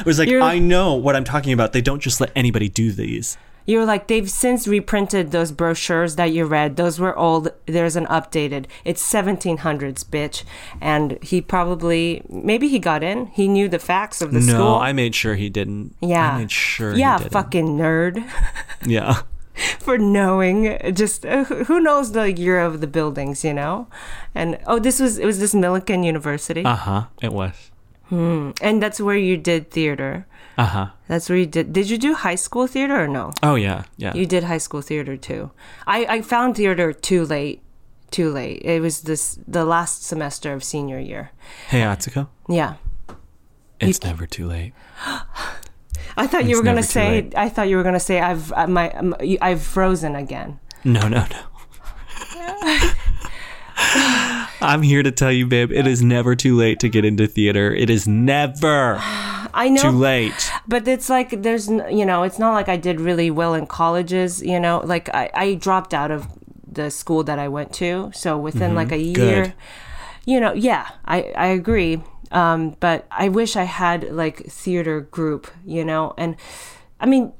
It 0.00 0.06
was 0.06 0.18
like, 0.18 0.28
You're- 0.28 0.42
I 0.42 0.58
know 0.58 0.94
what 0.94 1.14
I'm 1.16 1.24
talking 1.24 1.52
about. 1.52 1.72
They 1.74 1.82
don't 1.82 2.00
just 2.00 2.20
let 2.20 2.32
anybody 2.34 2.68
do 2.68 2.92
these. 2.92 3.36
You 3.66 3.78
were 3.78 3.84
like, 3.84 4.06
"They've 4.08 4.28
since 4.30 4.68
reprinted 4.68 5.30
those 5.30 5.52
brochures 5.52 6.16
that 6.16 6.32
you 6.32 6.44
read. 6.44 6.76
Those 6.76 6.98
were 7.00 7.16
old. 7.16 7.48
There's 7.66 7.96
an 7.96 8.06
updated. 8.06 8.66
It's 8.84 9.02
1700s, 9.02 10.04
bitch." 10.04 10.44
And 10.80 11.18
he 11.22 11.40
probably, 11.40 12.22
maybe 12.28 12.68
he 12.68 12.78
got 12.78 13.02
in. 13.02 13.26
He 13.28 13.48
knew 13.48 13.68
the 13.68 13.78
facts 13.78 14.20
of 14.22 14.32
the 14.32 14.40
no, 14.40 14.52
school. 14.52 14.74
I 14.74 14.92
made 14.92 15.14
sure 15.14 15.34
he 15.34 15.48
didn't. 15.48 15.94
yeah, 16.00 16.32
I 16.32 16.38
made 16.38 16.50
sure 16.52 16.94
Yeah, 16.94 17.18
he 17.18 17.24
didn't. 17.24 17.32
fucking 17.32 17.78
nerd. 17.78 18.24
Yeah. 18.86 19.22
for 19.78 19.96
knowing 19.98 20.76
just 20.94 21.24
uh, 21.24 21.44
who 21.44 21.64
who 21.64 21.78
knows 21.80 22.10
the 22.12 22.32
year 22.32 22.58
of 22.60 22.80
the 22.80 22.88
buildings 22.88 23.44
you 23.44 23.54
know 23.54 23.86
and 24.34 24.58
oh 24.66 24.80
this 24.80 24.98
was 24.98 25.16
it 25.16 25.24
was 25.26 25.38
this 25.38 25.54
Millikin 25.54 26.04
University 26.04 26.64
Uh 26.64 26.74
huh. 26.74 27.02
It 27.22 27.32
was. 27.32 27.70
Hmm. 28.10 28.50
And 28.60 28.82
that's 28.82 29.00
where 29.00 29.16
you 29.16 29.36
did 29.36 29.70
theater 29.70 30.26
Uh 30.56 30.66
huh. 30.66 30.86
that's 31.08 31.28
where 31.28 31.38
you 31.38 31.46
did 31.46 31.72
did 31.72 31.90
you 31.90 31.98
do 31.98 32.14
high 32.14 32.34
school 32.36 32.66
theater 32.66 32.94
or 33.02 33.08
no 33.08 33.32
Oh 33.42 33.56
yeah, 33.56 33.84
yeah. 33.96 34.14
you 34.14 34.24
did 34.26 34.44
high 34.44 34.58
school 34.58 34.80
theater 34.82 35.16
too 35.16 35.50
i 35.86 36.04
i 36.06 36.22
found 36.22 36.56
theater 36.56 36.92
too 36.92 37.24
late 37.26 37.60
too 38.10 38.30
late 38.30 38.62
it 38.64 38.80
was 38.80 39.02
this 39.02 39.38
the 39.48 39.64
last 39.64 40.04
semester 40.04 40.52
of 40.52 40.62
senior 40.62 41.00
year 41.00 41.30
hey 41.68 41.80
Atsuko, 41.80 42.28
yeah 42.48 42.74
it's 43.80 44.02
never 44.04 44.24
too 44.26 44.46
late. 44.46 44.72
i 46.16 46.26
thought 46.28 46.44
you 46.44 46.50
It's 46.50 46.58
were 46.58 46.64
gonna 46.64 46.82
say 46.84 47.22
late. 47.22 47.34
i 47.36 47.48
thought 47.48 47.68
you 47.68 47.76
were 47.76 47.82
gonna 47.82 47.98
say 47.98 48.20
i've 48.20 48.52
I- 48.52 48.66
my 48.66 48.90
um, 48.92 49.14
i've 49.42 49.62
frozen 49.62 50.14
again 50.14 50.60
No, 50.84 51.08
no, 51.08 51.26
no. 51.26 51.40
I'm 54.60 54.82
here 54.82 55.02
to 55.02 55.10
tell 55.10 55.32
you, 55.32 55.46
babe, 55.46 55.72
it 55.72 55.86
is 55.86 56.02
never 56.02 56.34
too 56.36 56.56
late 56.56 56.78
to 56.80 56.88
get 56.88 57.04
into 57.04 57.26
theater. 57.26 57.74
It 57.74 57.90
is 57.90 58.06
never 58.08 58.96
i 59.54 59.68
know 59.68 59.82
too 59.82 59.90
late. 59.90 60.50
But 60.66 60.86
it's 60.88 61.08
like 61.08 61.42
there's, 61.42 61.68
you 61.68 62.04
know, 62.04 62.22
it's 62.22 62.38
not 62.38 62.52
like 62.52 62.68
I 62.68 62.76
did 62.76 63.00
really 63.00 63.30
well 63.30 63.54
in 63.54 63.66
colleges, 63.66 64.42
you 64.42 64.58
know, 64.60 64.80
like 64.84 65.08
I, 65.14 65.30
I 65.34 65.54
dropped 65.54 65.94
out 65.94 66.10
of 66.10 66.26
the 66.70 66.90
school 66.90 67.22
that 67.24 67.38
I 67.38 67.48
went 67.48 67.72
to. 67.74 68.10
So 68.14 68.36
within 68.36 68.74
like 68.74 68.92
a 68.92 68.98
year, 68.98 69.14
Mm-hmm. 69.14 69.42
Good. 69.44 69.52
you 70.26 70.40
know, 70.40 70.52
yeah, 70.52 70.88
I, 71.04 71.32
I 71.36 71.46
agree. 71.46 72.02
Um, 72.32 72.76
but 72.80 73.06
I 73.10 73.28
wish 73.28 73.54
I 73.56 73.62
had 73.64 74.12
like 74.12 74.46
theater 74.46 75.00
group, 75.02 75.46
you 75.64 75.84
know, 75.84 76.14
and 76.18 76.36
I 76.98 77.06
mean, 77.06 77.32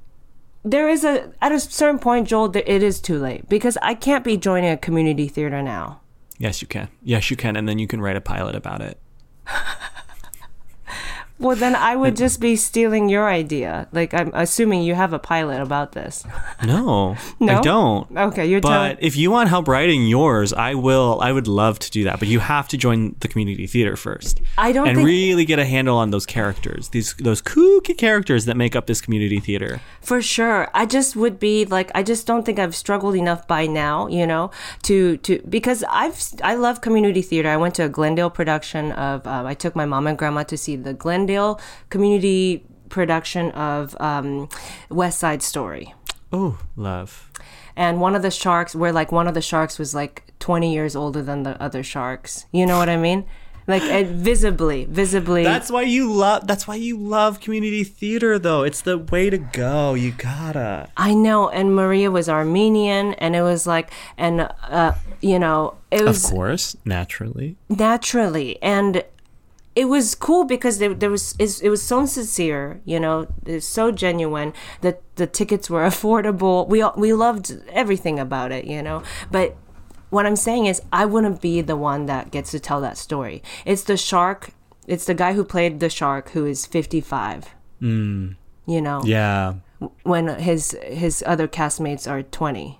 there 0.65 0.89
is 0.89 1.05
a, 1.05 1.33
at 1.43 1.53
a 1.53 1.59
certain 1.61 1.99
point, 1.99 2.29
Joel, 2.29 2.49
that 2.51 2.71
it 2.73 2.83
is 2.83 3.01
too 3.01 3.19
late 3.19 3.49
because 3.49 3.77
I 3.83 3.95
can't 3.95 4.25
be 4.25 4.37
joining 4.37 4.71
a 4.71 4.77
community 4.77 5.27
theater 5.29 5.63
now. 5.63 6.01
Yes, 6.39 6.63
you 6.63 6.69
can. 6.69 6.89
Yes, 7.03 7.31
you 7.31 7.37
can. 7.37 7.57
And 7.57 7.69
then 7.69 7.79
you 7.79 7.87
can 7.87 8.01
write 8.01 8.17
a 8.17 8.21
pilot 8.21 8.55
about 8.55 8.81
it. 8.83 8.99
Well, 11.41 11.57
then 11.57 11.75
I 11.75 11.97
would 11.97 12.15
just 12.17 12.41
be 12.41 12.55
stealing 12.55 13.09
your 13.09 13.29
idea. 13.29 13.89
Like, 13.91 14.15
I'm 14.15 14.31
assuming 14.35 14.83
you 14.83 14.95
have 14.95 15.13
a 15.13 15.19
pilot 15.19 15.61
about 15.61 15.93
this. 15.93 16.25
No, 16.65 17.17
No? 17.41 17.59
I 17.59 17.61
don't. 17.61 18.17
Okay, 18.17 18.47
you're 18.47 18.61
But 18.61 19.03
if 19.03 19.17
you 19.17 19.33
want 19.33 19.49
help 19.49 19.67
writing 19.67 20.07
yours, 20.07 20.53
I 20.53 20.75
will. 20.75 21.19
I 21.21 21.33
would 21.33 21.49
love 21.49 21.81
to 21.81 21.91
do 21.91 22.05
that. 22.05 22.21
But 22.21 22.29
you 22.29 22.39
have 22.39 22.69
to 22.69 22.77
join 22.77 23.17
the 23.19 23.27
community 23.27 23.67
theater 23.67 23.97
first. 23.97 24.41
I 24.57 24.71
don't 24.71 24.87
and 24.87 24.97
think- 24.97 25.07
really 25.07 25.45
get 25.45 25.59
a 25.59 25.65
handle 25.65 25.99
on 25.99 26.11
those 26.11 26.25
characters. 26.25 26.91
These 26.91 27.15
those 27.15 27.43
kooky 27.43 27.99
characters 27.99 28.45
that 28.45 28.57
make 28.57 28.77
up 28.77 28.87
this 28.87 29.01
community 29.01 29.41
theater. 29.41 29.81
For 30.01 30.23
sure. 30.23 30.71
I 30.73 30.87
just 30.87 31.17
would 31.17 31.41
be 31.41 31.65
like 31.65 31.91
I 31.95 32.05
just 32.05 32.27
don't 32.29 32.45
think 32.47 32.61
I've 32.61 32.77
struggled 32.77 33.17
enough 33.17 33.47
by 33.49 33.67
now, 33.67 34.07
you 34.07 34.27
know, 34.27 34.53
to 34.85 35.17
to 35.19 35.43
because 35.49 35.83
I've 35.91 36.23
I 36.43 36.55
love 36.55 36.81
community 36.81 37.23
theater. 37.23 37.49
I 37.49 37.57
went 37.57 37.75
to 37.75 37.85
a 37.85 37.89
Glendale 37.89 38.31
production 38.31 38.93
of 38.93 39.27
um, 39.27 39.47
I 39.47 39.55
took 39.55 39.75
my 39.75 39.85
mom 39.85 40.07
and 40.07 40.17
grandma 40.17 40.45
to 40.45 40.57
see 40.57 40.77
the 40.77 40.95
Glendale 40.95 41.24
community 41.91 42.65
production 42.89 43.51
of 43.53 43.97
um, 44.01 44.49
West 44.91 45.19
Side 45.19 45.43
Story. 45.43 45.95
Oh, 46.33 46.59
love. 46.77 47.31
And 47.77 48.01
one 48.01 48.15
of 48.15 48.23
the 48.23 48.31
sharks 48.31 48.75
where 48.75 48.93
like 48.93 49.11
one 49.11 49.27
of 49.27 49.35
the 49.35 49.43
sharks 49.43 49.79
was 49.79 49.95
like 49.95 50.33
20 50.39 50.73
years 50.73 50.95
older 50.95 51.23
than 51.23 51.43
the 51.43 51.61
other 51.61 51.83
sharks. 51.83 52.47
You 52.53 52.67
know 52.67 52.79
what 52.79 52.89
I 52.89 52.97
mean? 52.97 53.25
Like 53.67 53.83
it 53.83 54.09
visibly, 54.09 54.85
visibly 54.85 55.43
That's 55.43 55.71
why 55.71 55.83
you 55.83 56.13
love. 56.13 56.47
That's 56.47 56.69
why 56.69 56.75
you 56.75 56.99
love 56.99 57.41
community 57.41 57.83
theater, 57.83 58.39
though. 58.39 58.63
It's 58.63 58.83
the 58.83 58.99
way 58.99 59.31
to 59.31 59.39
go. 59.39 59.95
You 59.95 60.13
gotta. 60.13 60.91
I 60.99 61.15
know, 61.15 61.49
and 61.49 61.75
Maria 61.75 62.11
was 62.11 62.29
Armenian, 62.29 63.15
and 63.15 63.35
it 63.35 63.41
was 63.41 63.67
like, 63.67 63.91
and 64.19 64.51
uh, 64.69 64.93
you 65.23 65.39
know, 65.39 65.79
it 65.91 66.05
was 66.05 66.27
of 66.27 66.31
course, 66.31 66.77
naturally. 66.85 67.57
naturally, 67.71 68.63
and 68.63 69.03
it 69.77 69.87
was 69.87 70.15
cool 70.15 70.45
because 70.45 70.79
there, 70.79 70.95
there 70.95 71.11
was 71.11 71.35
it 71.39 71.69
was 71.69 71.83
so 71.83 72.07
sincere, 72.07 72.81
you 72.85 73.01
know, 73.01 73.27
it's 73.47 73.67
so 73.67 73.91
genuine 73.91 74.53
that 74.83 75.03
the 75.17 75.27
tickets 75.27 75.69
were 75.71 75.83
affordable. 75.93 76.69
We 76.69 76.83
all- 76.83 76.95
we 76.97 77.13
loved 77.13 77.53
everything 77.73 78.19
about 78.21 78.53
it, 78.53 78.65
you 78.67 78.83
know, 78.83 79.03
but. 79.31 79.57
What 80.11 80.27
I'm 80.27 80.37
saying 80.37 80.67
is, 80.67 80.81
I 80.93 81.07
wouldn't 81.07 81.41
be 81.41 81.61
the 81.61 81.75
one 81.75 82.07
that 82.07 82.31
gets 82.31 82.53
to 82.53 82.61
tell 82.61 82.81
that 82.83 82.97
story. 82.97 83.43
It's 83.65 83.83
the 83.83 83.97
shark. 83.97 84.51
It's 84.87 85.07
the 85.07 85.15
guy 85.15 85.33
who 85.33 85.43
played 85.43 85.81
the 85.81 85.91
shark 85.91 86.29
who 86.31 86.47
is 86.47 86.67
55. 86.67 87.53
Mm. 87.83 88.37
You 88.65 88.81
know, 88.81 89.03
Yeah. 89.05 89.55
when 90.05 90.29
his 90.39 90.79
his 90.85 91.25
other 91.27 91.49
castmates 91.49 92.09
are 92.09 92.23
20. 92.23 92.79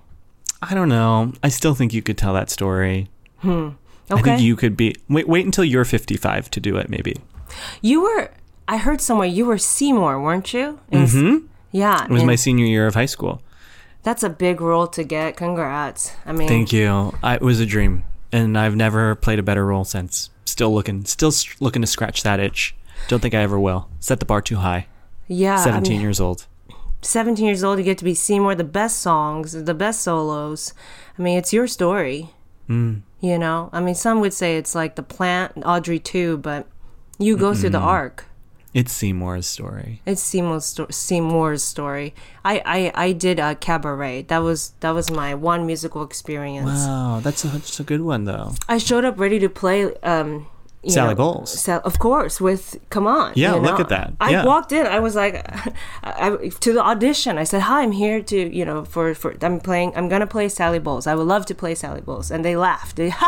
I 0.61 0.73
don't 0.73 0.87
know. 0.87 1.33
I 1.43 1.49
still 1.49 1.75
think 1.75 1.93
you 1.93 2.01
could 2.01 2.17
tell 2.17 2.33
that 2.35 2.49
story. 2.49 3.09
I 3.43 3.73
Okay. 4.11 4.21
think 4.21 4.41
you 4.41 4.55
could 4.55 4.77
be. 4.77 4.95
Wait, 5.09 5.27
wait 5.27 5.45
until 5.45 5.63
you're 5.63 5.85
55 5.85 6.49
to 6.51 6.59
do 6.59 6.77
it. 6.77 6.89
Maybe. 6.89 7.15
You 7.81 8.01
were, 8.01 8.31
I 8.67 8.77
heard 8.77 9.01
somewhere 9.01 9.27
you 9.27 9.45
were 9.45 9.57
Seymour, 9.57 10.21
weren't 10.21 10.53
you? 10.53 10.79
Mm-hmm. 10.91 11.47
Yeah. 11.71 12.05
It 12.05 12.11
was 12.11 12.23
my 12.23 12.35
senior 12.35 12.65
year 12.65 12.87
of 12.87 12.93
high 12.95 13.05
school. 13.07 13.41
that's 14.03 14.23
a 14.23 14.29
big 14.29 14.61
role 14.61 14.87
to 14.87 15.03
get. 15.03 15.35
Congrats. 15.37 16.11
I 16.25 16.31
mean, 16.31 16.47
Thank 16.47 16.71
you. 16.71 17.17
I, 17.23 17.35
it 17.35 17.41
was 17.41 17.59
a 17.59 17.65
dream, 17.65 18.03
and 18.31 18.57
I've 18.57 18.75
never 18.75 19.15
played 19.15 19.39
a 19.39 19.43
better 19.43 19.65
role 19.65 19.83
since. 19.85 20.29
Still 20.45 20.73
looking, 20.73 21.05
still 21.05 21.31
looking 21.59 21.81
to 21.81 21.87
scratch 21.87 22.21
that 22.23 22.39
itch. 22.39 22.75
Don't 23.07 23.19
think 23.19 23.33
I 23.33 23.41
ever 23.41 23.59
will. 23.59 23.89
Set 23.99 24.19
the 24.19 24.25
bar 24.25 24.41
too 24.41 24.57
high. 24.57 24.87
yeah. 25.27 25.55
I 25.59 25.63
17 25.63 25.93
mean, 25.93 26.01
years 26.01 26.19
old. 26.19 26.45
17 27.01 27.45
years 27.45 27.63
old, 27.63 27.77
you 27.77 27.83
get 27.83 27.97
to 27.99 28.03
be 28.05 28.13
Seymour, 28.15 28.55
the 28.55 28.63
best 28.63 28.99
songs, 28.99 29.51
the 29.51 29.73
best 29.73 30.01
solos. 30.01 30.73
I 31.17 31.21
mean, 31.21 31.37
it's 31.37 31.51
your 31.53 31.67
story. 31.67 32.29
Mm. 32.69 33.01
You 33.25 33.39
know, 33.39 33.71
I 33.73 33.79
mean, 33.81 33.95
some 33.95 34.19
would 34.19 34.33
say 34.33 34.55
it's 34.55 34.75
like 34.75 34.95
the 34.97 35.01
plant, 35.01 35.53
Audrey 35.65 35.99
II, 36.13 36.35
but 36.37 36.67
you 37.17 37.35
go 37.35 37.55
through 37.55 37.71
the 37.71 37.79
arc. 37.79 38.25
It's 38.71 38.91
Seymour's 38.91 39.47
story. 39.47 40.03
It's 40.05 40.21
Seymour's, 40.21 40.65
sto- 40.65 40.91
Seymour's 40.91 41.63
story. 41.63 42.13
I, 42.43 42.61
I, 42.63 43.05
I 43.05 43.11
did 43.13 43.39
a 43.39 43.55
cabaret. 43.55 44.23
That 44.23 44.43
was 44.43 44.73
that 44.81 44.91
was 44.91 45.09
my 45.09 45.33
one 45.33 45.65
musical 45.65 46.03
experience. 46.03 46.67
Wow, 46.85 47.19
that's 47.23 47.43
a, 47.43 47.47
that's 47.47 47.79
a 47.79 47.83
good 47.83 48.01
one 48.01 48.25
though. 48.25 48.53
I 48.69 48.77
showed 48.77 49.05
up 49.05 49.17
ready 49.17 49.39
to 49.39 49.49
play. 49.49 49.91
Um, 50.03 50.45
Sally 50.91 51.09
know, 51.09 51.15
Bowles. 51.15 51.51
Sal- 51.59 51.81
of 51.83 51.99
course, 51.99 52.39
with 52.41 52.77
come 52.89 53.07
on. 53.07 53.33
Yeah, 53.35 53.55
you 53.55 53.61
look 53.61 53.79
at 53.79 53.89
that. 53.89 54.13
I 54.19 54.31
Yeah. 54.31 54.45
walked 54.45 54.71
in. 54.71 54.85
I 54.85 54.99
was 54.99 55.15
like, 55.15 55.35
I, 55.45 55.71
I- 56.43 56.49
to 56.49 56.73
the 56.73 56.83
audition. 56.83 57.37
I 57.37 57.43
said, 57.45 57.61
"Hi, 57.61 57.81
I'm 57.81 57.91
here 57.93 58.21
to 58.21 58.37
you 58.55 58.65
know 58.65 58.85
for 58.85 59.13
for 59.15 59.35
I'm 59.41 59.59
playing. 59.59 59.93
I'm 59.95 60.09
gonna 60.09 60.27
play 60.27 60.49
Sally 60.49 60.79
Bowles. 60.79 61.07
I 61.07 61.15
would 61.15 61.27
love 61.27 61.45
to 61.47 61.55
play 61.55 61.75
Sally 61.75 62.01
Bowles." 62.01 62.31
And 62.31 62.43
they 62.45 62.55
laughed. 62.55 62.95
They, 62.97 63.11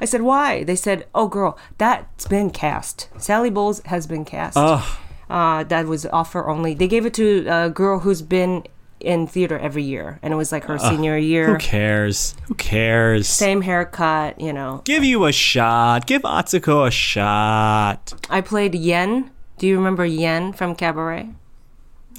I 0.00 0.04
said, 0.04 0.22
"Why?" 0.22 0.64
They 0.64 0.76
said, 0.76 1.06
"Oh, 1.14 1.28
girl, 1.28 1.58
that's 1.78 2.26
been 2.26 2.50
cast. 2.50 3.08
Sally 3.18 3.50
Bowles 3.50 3.80
has 3.86 4.06
been 4.06 4.24
cast. 4.24 4.56
Oh, 4.58 4.82
Uh, 5.30 5.64
that 5.64 5.86
was 5.86 6.04
offer 6.12 6.46
only. 6.48 6.74
They 6.74 6.88
gave 6.88 7.06
it 7.06 7.14
to 7.14 7.46
a 7.48 7.70
girl 7.70 8.00
who's 8.00 8.20
been 8.22 8.64
in 9.04 9.26
theater 9.26 9.58
every 9.58 9.82
year, 9.82 10.18
and 10.22 10.32
it 10.32 10.36
was 10.36 10.52
like 10.52 10.64
her 10.64 10.78
senior 10.78 11.16
year. 11.16 11.46
who 11.46 11.58
cares? 11.58 12.34
Who 12.48 12.54
cares? 12.54 13.28
Same 13.28 13.62
haircut, 13.62 14.40
you 14.40 14.52
know. 14.52 14.82
Give 14.84 15.04
you 15.04 15.24
a 15.24 15.32
shot. 15.32 16.06
Give 16.06 16.22
Atsuko 16.22 16.86
a 16.86 16.90
shot. 16.90 18.14
I 18.30 18.40
played 18.40 18.74
Yen. 18.74 19.30
Do 19.58 19.66
you 19.66 19.76
remember 19.76 20.04
Yen 20.04 20.52
from 20.52 20.74
Cabaret? 20.74 21.30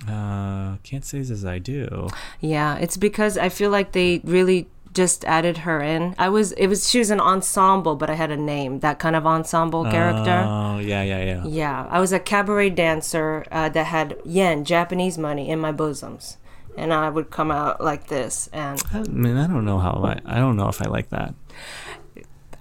Uh, 0.07 0.75
can't 0.83 1.05
say 1.05 1.19
as 1.19 1.45
I 1.45 1.59
do. 1.59 2.09
Yeah, 2.41 2.77
it's 2.77 2.97
because 2.97 3.37
I 3.37 3.49
feel 3.49 3.69
like 3.69 3.93
they 3.93 4.21
really 4.23 4.67
just 4.93 5.25
added 5.25 5.59
her 5.59 5.81
in. 5.81 6.13
I 6.17 6.29
was 6.29 6.51
it 6.53 6.67
was 6.67 6.89
she 6.89 6.99
was 6.99 7.09
an 7.09 7.19
ensemble, 7.19 7.95
but 7.95 8.09
I 8.09 8.13
had 8.13 8.31
a 8.31 8.37
name, 8.37 8.79
that 8.79 8.99
kind 8.99 9.15
of 9.15 9.25
ensemble 9.25 9.83
character. 9.85 10.45
Oh, 10.47 10.79
yeah, 10.79 11.03
yeah, 11.03 11.23
yeah. 11.23 11.45
Yeah, 11.45 11.87
I 11.89 11.99
was 11.99 12.11
a 12.13 12.19
cabaret 12.19 12.71
dancer 12.71 13.45
uh, 13.51 13.69
that 13.69 13.85
had 13.87 14.17
yen, 14.23 14.63
Japanese 14.65 15.17
money, 15.17 15.49
in 15.49 15.59
my 15.59 15.71
bosoms, 15.71 16.37
and 16.77 16.93
I 16.93 17.09
would 17.09 17.29
come 17.29 17.51
out 17.51 17.81
like 17.81 18.07
this. 18.07 18.49
And 18.53 18.81
I 18.93 19.03
mean, 19.03 19.37
I 19.37 19.47
don't 19.47 19.65
know 19.65 19.79
how 19.79 20.01
I. 20.03 20.19
I 20.25 20.39
don't 20.39 20.55
know 20.55 20.69
if 20.69 20.81
I 20.81 20.89
like 20.89 21.09
that. 21.09 21.33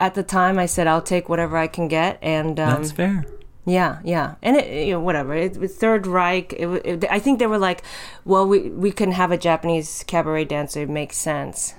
at 0.01 0.15
the 0.15 0.23
time, 0.23 0.59
I 0.59 0.67
said 0.67 0.87
I'll 0.87 1.03
take 1.03 1.29
whatever 1.29 1.57
I 1.57 1.67
can 1.67 1.89
get, 1.89 2.19
and 2.23 2.59
um, 2.59 2.83
That's 2.83 2.93
fair. 2.93 3.25
Yeah, 3.65 4.01
yeah, 4.03 4.35
and 4.43 4.57
it, 4.57 4.87
you 4.87 4.93
know, 4.93 5.01
whatever. 5.01 5.35
It, 5.35 5.57
was 5.57 5.75
Third 5.77 6.07
Reich. 6.07 6.53
It, 6.55 6.67
it, 6.85 7.05
I 7.09 7.21
think 7.21 7.39
they 7.39 7.47
were 7.47 7.59
like, 7.59 7.83
well, 8.25 8.47
we 8.47 8.71
we 8.71 8.91
can 8.91 9.13
have 9.13 9.31
a 9.31 9.39
Japanese 9.39 10.05
cabaret 10.07 10.47
dancer. 10.47 10.83
It 10.83 10.91
makes 10.91 11.17
sense, 11.17 11.75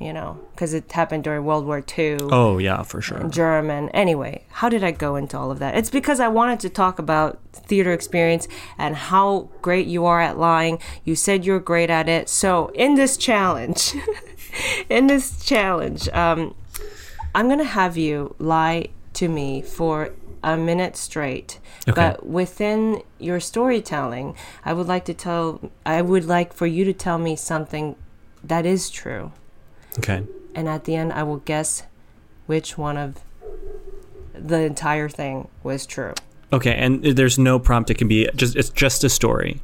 you 0.00 0.12
know, 0.12 0.38
because 0.50 0.74
it 0.74 0.90
happened 0.90 1.22
during 1.24 1.44
World 1.44 1.66
War 1.66 1.82
II. 1.96 2.18
Oh, 2.22 2.58
yeah, 2.58 2.82
for 2.82 3.00
sure. 3.00 3.28
German. 3.28 3.88
Anyway, 3.90 4.44
how 4.50 4.68
did 4.68 4.82
I 4.82 4.90
go 4.90 5.14
into 5.14 5.38
all 5.38 5.50
of 5.50 5.60
that? 5.60 5.76
It's 5.76 5.90
because 5.90 6.18
I 6.18 6.28
wanted 6.28 6.60
to 6.60 6.68
talk 6.68 6.98
about 6.98 7.38
theater 7.52 7.92
experience 7.92 8.48
and 8.76 8.96
how 8.96 9.50
great 9.62 9.86
you 9.86 10.04
are 10.04 10.20
at 10.20 10.36
lying. 10.36 10.80
You 11.04 11.14
said 11.14 11.44
you're 11.44 11.60
great 11.60 11.90
at 11.90 12.08
it. 12.08 12.28
So 12.28 12.68
in 12.74 12.96
this 12.96 13.16
challenge, 13.16 13.94
in 14.88 15.06
this 15.06 15.42
challenge, 15.44 16.08
um, 16.08 16.54
I'm 17.34 17.48
gonna 17.48 17.64
have 17.64 17.96
you 17.96 18.34
lie 18.38 18.88
to 19.14 19.28
me 19.28 19.62
for 19.62 20.10
a 20.42 20.56
minute 20.56 20.96
straight. 20.96 21.60
Okay. 21.88 21.94
But 21.94 22.26
within 22.26 23.02
your 23.18 23.38
storytelling, 23.38 24.36
I 24.64 24.72
would 24.72 24.88
like 24.88 25.04
to 25.04 25.14
tell. 25.14 25.70
I 25.86 26.02
would 26.02 26.24
like 26.24 26.52
for 26.52 26.66
you 26.66 26.84
to 26.84 26.92
tell 26.92 27.18
me 27.18 27.36
something 27.36 27.94
that 28.42 28.66
is 28.66 28.90
true 28.90 29.32
Okay. 29.98 30.24
and 30.54 30.68
at 30.68 30.84
the 30.84 30.94
end 30.94 31.12
I 31.12 31.22
will 31.22 31.38
guess 31.38 31.84
which 32.46 32.76
one 32.76 32.96
of 32.96 33.20
the 34.34 34.60
entire 34.60 35.08
thing 35.08 35.48
was 35.62 35.86
true. 35.86 36.12
Okay, 36.52 36.74
and 36.74 37.02
there's 37.02 37.38
no 37.38 37.58
prompt. 37.58 37.90
It 37.90 37.94
can 37.94 38.06
be 38.08 38.28
just. 38.36 38.54
It's 38.54 38.68
just 38.70 39.02
a 39.02 39.08
story. 39.08 39.60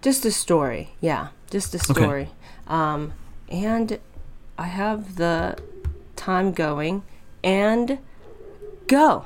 Just 0.00 0.24
a 0.24 0.30
story, 0.30 0.90
yeah, 1.00 1.28
just 1.50 1.74
a 1.74 1.78
story. 1.78 2.28
Um, 2.68 3.12
and 3.48 3.98
I 4.56 4.66
have 4.66 5.16
the 5.16 5.58
time 6.16 6.52
going 6.52 7.02
and 7.42 7.98
go. 8.86 9.24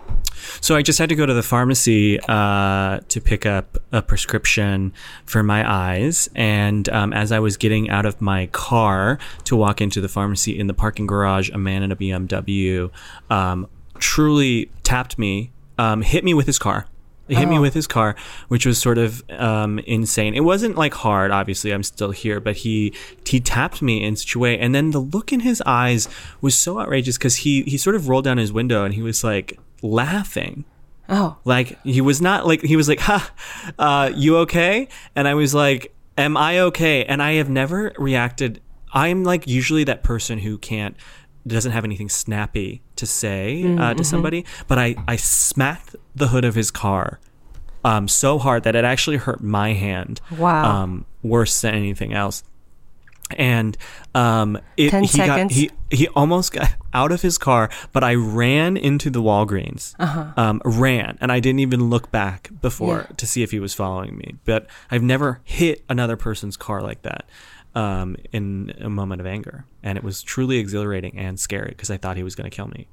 So 0.60 0.76
I 0.76 0.82
just 0.82 0.98
had 0.98 1.08
to 1.08 1.14
go 1.14 1.26
to 1.26 1.34
the 1.34 1.42
pharmacy 1.42 2.20
uh, 2.28 3.00
to 3.08 3.20
pick 3.20 3.46
up 3.46 3.78
a 3.92 4.02
prescription 4.02 4.92
for 5.24 5.42
my 5.42 5.68
eyes, 5.68 6.28
and 6.34 6.88
um, 6.90 7.12
as 7.12 7.32
I 7.32 7.38
was 7.40 7.56
getting 7.56 7.90
out 7.90 8.06
of 8.06 8.20
my 8.20 8.46
car 8.48 9.18
to 9.44 9.56
walk 9.56 9.80
into 9.80 10.00
the 10.00 10.08
pharmacy 10.08 10.58
in 10.58 10.66
the 10.66 10.74
parking 10.74 11.06
garage, 11.06 11.50
a 11.50 11.58
man 11.58 11.82
in 11.82 11.92
a 11.92 11.96
BMW 11.96 12.90
um, 13.30 13.68
truly 13.98 14.70
tapped 14.82 15.18
me, 15.18 15.52
um, 15.78 16.02
hit 16.02 16.24
me 16.24 16.34
with 16.34 16.46
his 16.46 16.58
car. 16.58 16.86
He 17.28 17.34
hit 17.34 17.48
me 17.48 17.58
with 17.58 17.74
his 17.74 17.86
car, 17.86 18.14
which 18.48 18.64
was 18.66 18.78
sort 18.78 18.98
of 18.98 19.22
um, 19.30 19.80
insane. 19.80 20.34
It 20.34 20.44
wasn't 20.44 20.76
like 20.76 20.94
hard, 20.94 21.30
obviously. 21.32 21.72
I'm 21.72 21.82
still 21.82 22.12
here, 22.12 22.38
but 22.38 22.56
he 22.58 22.94
he 23.26 23.40
tapped 23.40 23.82
me 23.82 24.04
in 24.04 24.14
such 24.16 24.34
a 24.34 24.38
way, 24.38 24.58
and 24.58 24.74
then 24.74 24.92
the 24.92 25.00
look 25.00 25.32
in 25.32 25.40
his 25.40 25.60
eyes 25.66 26.08
was 26.40 26.56
so 26.56 26.78
outrageous 26.78 27.18
because 27.18 27.36
he 27.36 27.62
he 27.62 27.76
sort 27.78 27.96
of 27.96 28.08
rolled 28.08 28.24
down 28.24 28.38
his 28.38 28.52
window 28.52 28.84
and 28.84 28.94
he 28.94 29.02
was 29.02 29.24
like 29.24 29.58
laughing. 29.82 30.64
Oh, 31.08 31.36
Like 31.44 31.80
he 31.84 32.00
was 32.00 32.20
not 32.20 32.46
like 32.46 32.62
he 32.62 32.76
was 32.76 32.88
like, 32.88 33.00
"Ha, 33.00 33.32
uh, 33.78 34.10
you 34.14 34.38
okay?" 34.38 34.88
And 35.14 35.28
I 35.28 35.34
was 35.34 35.54
like, 35.54 35.94
"Am 36.18 36.36
I 36.36 36.60
okay?" 36.60 37.04
And 37.04 37.22
I 37.22 37.32
have 37.34 37.48
never 37.48 37.92
reacted. 37.98 38.60
I'm 38.92 39.24
like 39.24 39.46
usually 39.46 39.84
that 39.84 40.02
person 40.02 40.38
who 40.38 40.58
can't 40.58 40.96
doesn't 41.54 41.72
have 41.72 41.84
anything 41.84 42.08
snappy 42.08 42.82
to 42.96 43.06
say 43.06 43.76
uh, 43.76 43.94
to 43.94 44.04
somebody, 44.04 44.44
but 44.68 44.78
I 44.78 44.96
I 45.06 45.16
smacked 45.16 45.96
the 46.14 46.28
hood 46.28 46.44
of 46.44 46.54
his 46.54 46.70
car 46.70 47.20
um, 47.84 48.08
so 48.08 48.38
hard 48.38 48.64
that 48.64 48.74
it 48.74 48.84
actually 48.84 49.16
hurt 49.16 49.42
my 49.42 49.72
hand. 49.74 50.20
Wow. 50.36 50.82
Um, 50.82 51.06
worse 51.22 51.60
than 51.60 51.74
anything 51.74 52.12
else. 52.12 52.42
And 53.36 53.76
um, 54.14 54.56
it, 54.76 54.90
10 54.90 55.02
he 55.02 55.08
seconds. 55.08 55.52
got 55.52 55.56
he 55.56 55.70
he 55.90 56.06
almost 56.08 56.52
got 56.52 56.68
out 56.94 57.10
of 57.10 57.22
his 57.22 57.38
car, 57.38 57.68
but 57.92 58.04
I 58.04 58.14
ran 58.14 58.76
into 58.76 59.10
the 59.10 59.20
Walgreens. 59.20 59.94
Uh-huh. 59.98 60.32
Um, 60.36 60.62
ran, 60.64 61.18
and 61.20 61.32
I 61.32 61.40
didn't 61.40 61.58
even 61.58 61.90
look 61.90 62.12
back 62.12 62.50
before 62.60 63.06
Yeah. 63.08 63.16
to 63.16 63.26
see 63.26 63.42
if 63.42 63.50
he 63.50 63.58
was 63.58 63.74
following 63.74 64.16
me. 64.16 64.36
But 64.44 64.68
I've 64.92 65.02
never 65.02 65.40
hit 65.42 65.84
another 65.88 66.16
person's 66.16 66.56
car 66.56 66.80
like 66.82 67.02
that 67.02 67.28
um, 67.76 68.16
in 68.32 68.72
a 68.80 68.88
moment 68.88 69.20
of 69.20 69.26
anger, 69.26 69.66
and 69.82 69.98
it 69.98 70.02
was 70.02 70.22
truly 70.22 70.56
exhilarating 70.56 71.16
and 71.18 71.38
scary 71.38 71.68
because 71.68 71.90
I 71.90 71.98
thought 71.98 72.16
he 72.16 72.22
was 72.22 72.34
going 72.34 72.50
to 72.50 72.54
kill 72.54 72.68
me. 72.68 72.88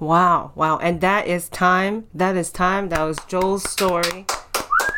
wow, 0.00 0.50
wow. 0.54 0.78
And 0.78 1.00
that 1.02 1.26
is 1.28 1.48
time. 1.50 2.06
That 2.14 2.34
is 2.34 2.50
time. 2.50 2.88
That 2.88 3.02
was 3.02 3.18
Joel's 3.28 3.70
story 3.70 4.24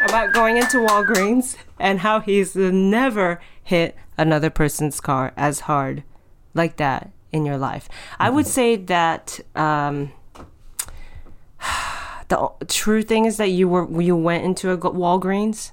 about 0.09 0.33
going 0.33 0.57
into 0.57 0.79
Walgreens 0.79 1.57
and 1.79 2.01
how 2.01 2.21
he's 2.21 2.55
never 2.55 3.41
hit 3.63 3.97
another 4.17 4.49
person's 4.49 5.01
car 5.01 5.33
as 5.37 5.61
hard 5.61 6.05
like 6.55 6.77
that 6.77 7.11
in 7.33 7.45
your 7.45 7.59
life. 7.59 7.89
I 8.21 8.31
would 8.31 8.47
say 8.47 8.77
that 8.77 9.41
um, 9.57 10.13
the 12.29 12.49
true 12.69 13.03
thing 13.03 13.25
is 13.25 13.39
that 13.39 13.51
you 13.51 13.69
were 13.69 14.01
you 14.01 14.15
went 14.15 14.45
into 14.45 14.71
a 14.71 14.79
Walgreens 14.79 15.73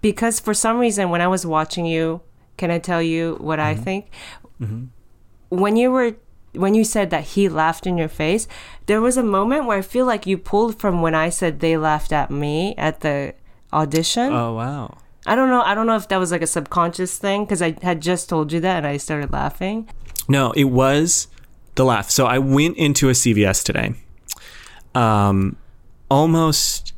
because 0.00 0.40
for 0.40 0.54
some 0.54 0.78
reason 0.78 1.10
when 1.10 1.20
I 1.20 1.28
was 1.28 1.44
watching 1.46 1.86
you, 1.86 2.22
can 2.56 2.70
I 2.70 2.78
tell 2.78 3.02
you 3.02 3.36
what 3.40 3.58
I 3.60 3.74
think? 3.74 4.10
When 5.48 5.76
you 5.76 5.90
were 5.90 6.16
when 6.52 6.74
you 6.74 6.84
said 6.84 7.10
that 7.10 7.24
he 7.24 7.48
laughed 7.48 7.86
in 7.86 7.96
your 7.96 8.08
face, 8.08 8.48
there 8.86 9.00
was 9.00 9.16
a 9.16 9.22
moment 9.22 9.66
where 9.66 9.78
I 9.78 9.82
feel 9.82 10.04
like 10.04 10.26
you 10.26 10.36
pulled 10.36 10.80
from 10.80 11.00
when 11.00 11.14
I 11.14 11.30
said 11.30 11.60
they 11.60 11.76
laughed 11.76 12.12
at 12.12 12.30
me 12.30 12.74
at 12.76 13.00
the 13.00 13.34
audition. 13.72 14.32
Oh 14.32 14.54
wow! 14.54 14.98
I 15.26 15.34
don't 15.34 15.48
know. 15.48 15.62
I 15.62 15.74
don't 15.74 15.86
know 15.86 15.96
if 15.96 16.08
that 16.08 16.18
was 16.18 16.32
like 16.32 16.42
a 16.42 16.46
subconscious 16.46 17.18
thing 17.18 17.44
because 17.44 17.62
I 17.62 17.76
had 17.82 18.00
just 18.00 18.28
told 18.28 18.52
you 18.52 18.60
that 18.60 18.78
and 18.78 18.86
I 18.86 18.96
started 18.96 19.32
laughing. 19.32 19.88
No, 20.28 20.52
it 20.52 20.64
was 20.64 21.28
the 21.74 21.84
laugh. 21.84 22.10
So 22.10 22.26
I 22.26 22.38
went 22.38 22.76
into 22.76 23.08
a 23.08 23.12
CVS 23.12 23.64
today. 23.64 23.94
Um, 24.94 25.56
almost 26.10 26.92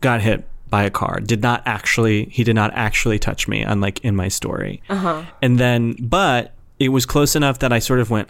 got 0.00 0.20
hit 0.20 0.44
by 0.72 0.82
a 0.84 0.90
car. 0.90 1.20
Did 1.20 1.42
not 1.42 1.62
actually. 1.66 2.24
He 2.30 2.42
did 2.42 2.54
not 2.56 2.72
actually 2.74 3.18
touch 3.20 3.46
me, 3.46 3.62
unlike 3.62 4.00
in 4.00 4.16
my 4.16 4.28
story. 4.28 4.82
Uh-huh. 4.88 5.22
And 5.42 5.58
then, 5.60 5.94
but 6.00 6.54
it 6.80 6.88
was 6.88 7.04
close 7.06 7.36
enough 7.36 7.58
that 7.60 7.72
I 7.72 7.78
sort 7.78 8.00
of 8.00 8.10
went, 8.10 8.28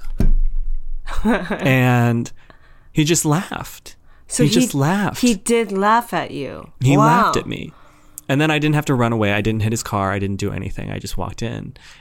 and 1.24 2.30
he 2.92 3.04
just 3.04 3.24
laughed. 3.24 3.96
So 4.26 4.44
he, 4.44 4.50
just 4.50 4.74
laughed. 4.74 5.20
He 5.20 5.34
did 5.34 5.72
laugh 5.72 6.12
at 6.12 6.30
you. 6.30 6.72
He 6.80 6.96
Wow. 6.96 7.06
laughed 7.06 7.36
at 7.36 7.46
me. 7.46 7.72
And 8.28 8.40
then 8.40 8.50
I 8.50 8.58
didn't 8.58 8.76
have 8.76 8.86
to 8.86 8.94
run 8.94 9.12
away. 9.12 9.32
I 9.32 9.40
didn't 9.42 9.62
hit 9.62 9.72
his 9.72 9.82
car. 9.82 10.10
I 10.10 10.18
didn't 10.18 10.36
do 10.36 10.50
anything. 10.52 10.90
I 10.90 10.98
just 10.98 11.18
walked 11.18 11.42
in 11.42 11.52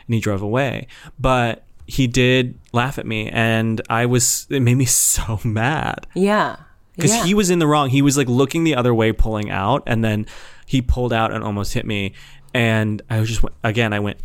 and 0.07 0.13
he 0.15 0.19
drove 0.21 0.41
away. 0.41 0.87
But 1.19 1.65
he 1.87 2.07
did 2.07 2.57
laugh 2.71 2.97
at 2.97 3.05
me 3.05 3.27
and 3.29 3.81
I 3.89 4.05
was 4.05 4.47
it 4.49 4.61
made 4.61 4.75
me 4.75 4.85
so 5.15 5.39
mad. 5.43 6.07
Yeah. 6.15 6.55
Because 6.95 7.11
Yeah. 7.13 7.23
he 7.25 7.33
was 7.33 7.49
in 7.49 7.59
the 7.59 7.67
wrong. 7.67 7.89
He 7.89 8.01
was 8.01 8.17
like 8.17 8.27
looking 8.27 8.63
the 8.63 8.75
other 8.75 8.93
way, 8.93 9.11
pulling 9.11 9.49
out, 9.49 9.83
and 9.87 10.03
then 10.03 10.25
he 10.65 10.81
pulled 10.81 11.13
out 11.13 11.31
and 11.33 11.43
almost 11.43 11.73
hit 11.73 11.85
me. 11.85 12.13
And 12.53 13.01
I 13.09 13.19
was 13.19 13.29
just 13.29 13.41
went, 13.43 13.55
again. 13.63 13.93
I 13.93 13.99
went. 13.99 14.17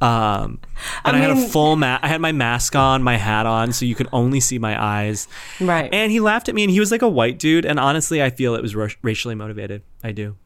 um, 0.00 0.58
and 1.04 1.16
I, 1.16 1.18
had 1.18 1.30
a 1.30 1.48
full 1.48 1.76
ma- 1.76 1.98
I 2.02 2.08
had 2.08 2.20
my 2.20 2.32
mask 2.32 2.74
on, 2.76 3.02
my 3.02 3.16
hat 3.16 3.46
on, 3.46 3.72
so 3.72 3.84
you 3.84 3.94
could 3.94 4.08
only 4.12 4.40
see 4.40 4.58
my 4.58 4.80
eyes. 4.82 5.28
Right. 5.60 5.92
And 5.92 6.10
he 6.12 6.20
laughed 6.20 6.48
at 6.48 6.54
me, 6.54 6.62
and 6.64 6.70
he 6.70 6.80
was 6.80 6.90
like 6.90 7.02
a 7.02 7.08
white 7.08 7.38
dude. 7.38 7.64
And 7.64 7.78
honestly, 7.78 8.22
I 8.22 8.30
feel 8.30 8.54
it 8.54 8.62
was 8.62 8.74
ra- 8.74 8.88
racially 9.02 9.34
motivated. 9.34 9.82
I 10.02 10.12
do, 10.12 10.36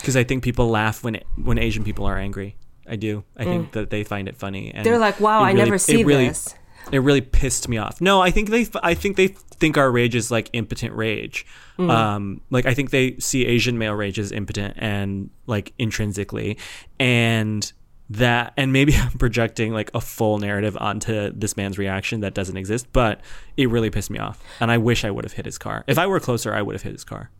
because 0.00 0.16
I 0.16 0.24
think 0.24 0.44
people 0.44 0.68
laugh 0.68 1.02
when 1.02 1.20
when 1.42 1.58
Asian 1.58 1.82
people 1.84 2.04
are 2.06 2.16
angry. 2.18 2.56
I 2.88 2.96
do. 2.96 3.24
I 3.36 3.44
think 3.44 3.72
that 3.72 3.90
they 3.90 4.02
find 4.04 4.28
it 4.28 4.36
funny. 4.36 4.70
And 4.72 4.80
Mm. 4.80 4.84
They're 4.84 4.98
like, 4.98 5.20
"Wow, 5.20 5.40
it 5.40 5.46
I 5.46 5.46
really- 5.52 5.62
never 5.64 5.74
it 5.76 5.78
see 5.80 6.02
really- 6.04 6.28
this." 6.28 6.54
It 6.92 6.98
really 6.98 7.20
pissed 7.20 7.68
me 7.68 7.78
off. 7.78 8.00
No, 8.00 8.20
I 8.20 8.30
think 8.30 8.50
they. 8.50 8.66
I 8.82 8.94
think 8.94 9.16
they 9.16 9.28
think 9.28 9.76
our 9.76 9.90
rage 9.90 10.14
is 10.14 10.30
like 10.30 10.50
impotent 10.52 10.94
rage. 10.94 11.46
Mm. 11.78 11.90
Um, 11.90 12.40
like 12.50 12.66
I 12.66 12.74
think 12.74 12.90
they 12.90 13.16
see 13.18 13.46
Asian 13.46 13.78
male 13.78 13.94
rage 13.94 14.18
as 14.18 14.32
impotent 14.32 14.74
and 14.78 15.30
like 15.46 15.72
intrinsically, 15.78 16.58
and 16.98 17.70
that 18.08 18.52
and 18.56 18.72
maybe 18.72 18.94
I'm 18.96 19.12
projecting 19.12 19.72
like 19.72 19.90
a 19.94 20.00
full 20.00 20.38
narrative 20.38 20.76
onto 20.80 21.30
this 21.30 21.56
man's 21.56 21.78
reaction 21.78 22.20
that 22.20 22.34
doesn't 22.34 22.56
exist. 22.56 22.88
But 22.92 23.20
it 23.56 23.68
really 23.70 23.90
pissed 23.90 24.10
me 24.10 24.18
off, 24.18 24.42
and 24.58 24.70
I 24.70 24.78
wish 24.78 25.04
I 25.04 25.10
would 25.10 25.24
have 25.24 25.34
hit 25.34 25.44
his 25.44 25.58
car. 25.58 25.84
If 25.86 25.98
I 25.98 26.06
were 26.06 26.20
closer, 26.20 26.54
I 26.54 26.62
would 26.62 26.74
have 26.74 26.82
hit 26.82 26.92
his 26.92 27.04
car. 27.04 27.30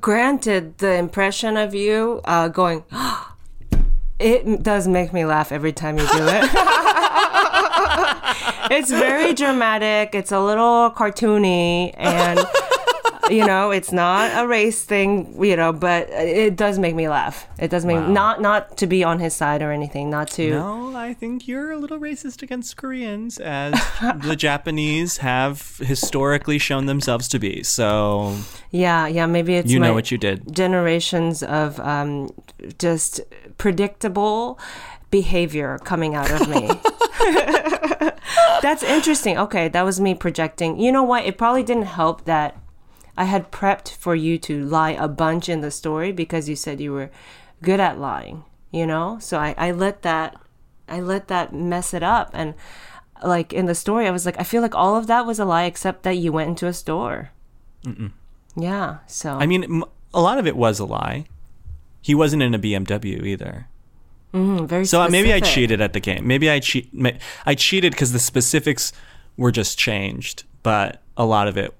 Granted, 0.00 0.78
the 0.78 0.94
impression 0.94 1.56
of 1.56 1.74
you 1.74 2.20
uh, 2.24 2.46
going, 2.46 2.84
it 4.20 4.62
does 4.62 4.86
make 4.86 5.12
me 5.12 5.24
laugh 5.24 5.50
every 5.50 5.72
time 5.72 5.98
you 5.98 6.06
do 6.06 6.28
it. 6.28 6.44
it's 8.70 8.90
very 8.90 9.34
dramatic. 9.34 10.14
It's 10.14 10.32
a 10.32 10.40
little 10.40 10.90
cartoony, 10.90 11.94
and 11.96 12.40
you 13.30 13.46
know, 13.46 13.70
it's 13.70 13.92
not 13.92 14.30
a 14.42 14.46
race 14.46 14.82
thing. 14.84 15.42
You 15.42 15.56
know, 15.56 15.72
but 15.72 16.08
it 16.10 16.56
does 16.56 16.78
make 16.78 16.94
me 16.94 17.08
laugh. 17.08 17.46
It 17.58 17.70
does 17.70 17.84
make 17.84 17.98
not 17.98 18.40
not 18.40 18.76
to 18.78 18.86
be 18.86 19.04
on 19.04 19.18
his 19.18 19.34
side 19.34 19.62
or 19.62 19.72
anything. 19.72 20.10
Not 20.10 20.28
to. 20.32 20.50
No, 20.50 20.96
I 20.96 21.14
think 21.14 21.48
you're 21.48 21.72
a 21.72 21.78
little 21.78 21.98
racist 21.98 22.42
against 22.42 22.76
Koreans, 22.76 23.38
as 23.38 23.72
the 24.22 24.36
Japanese 24.36 25.18
have 25.18 25.78
historically 25.78 26.58
shown 26.58 26.86
themselves 26.86 27.28
to 27.28 27.38
be. 27.38 27.62
So 27.62 28.36
Yeah, 28.70 29.06
yeah. 29.06 29.26
Maybe 29.26 29.54
it's 29.56 29.70
you 29.70 29.78
know 29.78 29.94
what 29.94 30.10
you 30.10 30.18
did. 30.18 30.54
generations 30.54 31.42
of 31.42 31.78
um, 31.80 32.30
just 32.78 33.20
predictable 33.58 34.58
behavior 35.10 35.78
coming 35.84 36.14
out 36.14 36.30
of 36.30 36.48
me. 36.48 36.70
That's 38.62 38.82
interesting. 38.82 39.38
Okay, 39.38 39.68
that 39.68 39.82
was 39.82 40.00
me 40.00 40.14
projecting. 40.14 40.78
You 40.78 40.92
know 40.92 41.02
what? 41.02 41.24
It 41.24 41.38
probably 41.38 41.62
didn't 41.62 41.84
help 41.84 42.24
that 42.24 42.56
I 43.16 43.24
had 43.24 43.50
prepped 43.50 43.94
for 43.94 44.14
you 44.14 44.38
to 44.38 44.64
lie 44.64 44.92
a 44.92 45.08
bunch 45.08 45.48
in 45.48 45.60
the 45.60 45.70
story 45.70 46.12
because 46.12 46.48
you 46.48 46.56
said 46.56 46.80
you 46.80 46.92
were 46.92 47.10
good 47.62 47.80
at 47.80 47.98
lying, 47.98 48.44
you 48.70 48.86
know? 48.86 49.18
So 49.20 49.38
I, 49.38 49.54
I 49.58 49.72
let 49.72 50.02
that 50.02 50.40
I 50.88 51.00
let 51.00 51.28
that 51.28 51.52
mess 51.52 51.94
it 51.94 52.02
up 52.02 52.30
and 52.32 52.54
like 53.22 53.52
in 53.52 53.66
the 53.66 53.74
story 53.74 54.08
I 54.08 54.10
was 54.10 54.26
like 54.26 54.40
I 54.40 54.42
feel 54.42 54.62
like 54.62 54.74
all 54.74 54.96
of 54.96 55.06
that 55.06 55.26
was 55.26 55.38
a 55.38 55.44
lie 55.44 55.64
except 55.64 56.02
that 56.02 56.16
you 56.16 56.32
went 56.32 56.48
into 56.48 56.66
a 56.66 56.72
store. 56.72 57.30
Yeah, 58.56 58.98
so 59.06 59.34
I 59.34 59.46
mean, 59.46 59.84
a 60.12 60.20
lot 60.20 60.38
of 60.38 60.46
it 60.46 60.56
was 60.56 60.78
a 60.80 60.84
lie. 60.84 61.26
He 62.02 62.14
wasn't 62.14 62.42
in 62.42 62.54
a 62.54 62.58
BMW 62.58 63.24
either. 63.24 63.68
Mm, 64.32 64.66
very 64.66 64.84
So 64.84 65.02
uh, 65.02 65.08
maybe 65.08 65.32
I 65.32 65.40
cheated 65.40 65.80
at 65.80 65.92
the 65.92 66.00
game. 66.00 66.26
Maybe 66.26 66.50
I 66.50 66.60
cheat. 66.60 66.90
I 67.46 67.54
cheated 67.54 67.92
because 67.92 68.12
the 68.12 68.18
specifics 68.18 68.92
were 69.36 69.50
just 69.50 69.78
changed, 69.78 70.44
but 70.62 71.02
a 71.16 71.24
lot 71.24 71.48
of 71.48 71.56
it, 71.56 71.74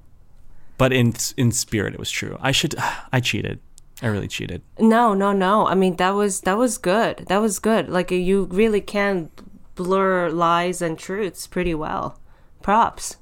but 0.78 0.92
in 0.92 1.14
in 1.36 1.52
spirit, 1.52 1.94
it 1.94 2.00
was 2.00 2.10
true. 2.10 2.36
I 2.40 2.52
should. 2.52 2.74
I 3.12 3.20
cheated. 3.20 3.60
I 4.02 4.06
really 4.06 4.28
cheated. 4.28 4.62
No, 4.78 5.12
no, 5.12 5.32
no. 5.32 5.66
I 5.66 5.74
mean, 5.74 5.96
that 5.96 6.10
was 6.10 6.40
that 6.42 6.56
was 6.56 6.78
good. 6.78 7.26
That 7.28 7.38
was 7.38 7.58
good. 7.58 7.88
Like 7.88 8.10
you 8.10 8.44
really 8.50 8.80
can 8.80 9.30
blur 9.74 10.30
lies 10.30 10.82
and 10.82 10.98
truths 10.98 11.46
pretty 11.46 11.74
well. 11.74 12.18
Props. 12.62 13.16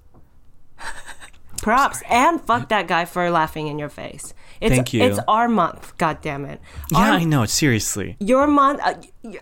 Props. 1.63 2.03
And 2.09 2.41
fuck 2.41 2.69
that 2.69 2.87
guy 2.87 3.05
for 3.05 3.29
laughing 3.31 3.67
in 3.67 3.79
your 3.79 3.89
face. 3.89 4.35
It's, 4.61 4.75
Thank 4.75 4.93
you. 4.93 5.03
It's 5.05 5.19
our 5.29 5.49
month. 5.49 5.97
God 5.99 6.19
damn 6.21 6.45
it. 6.45 6.61
Yeah, 6.91 6.99
Our- 6.99 7.11
I 7.21 7.25
know. 7.25 7.45
Seriously. 7.47 8.17
your 8.21 8.47
month, 8.47 8.81
uh, 8.83 8.95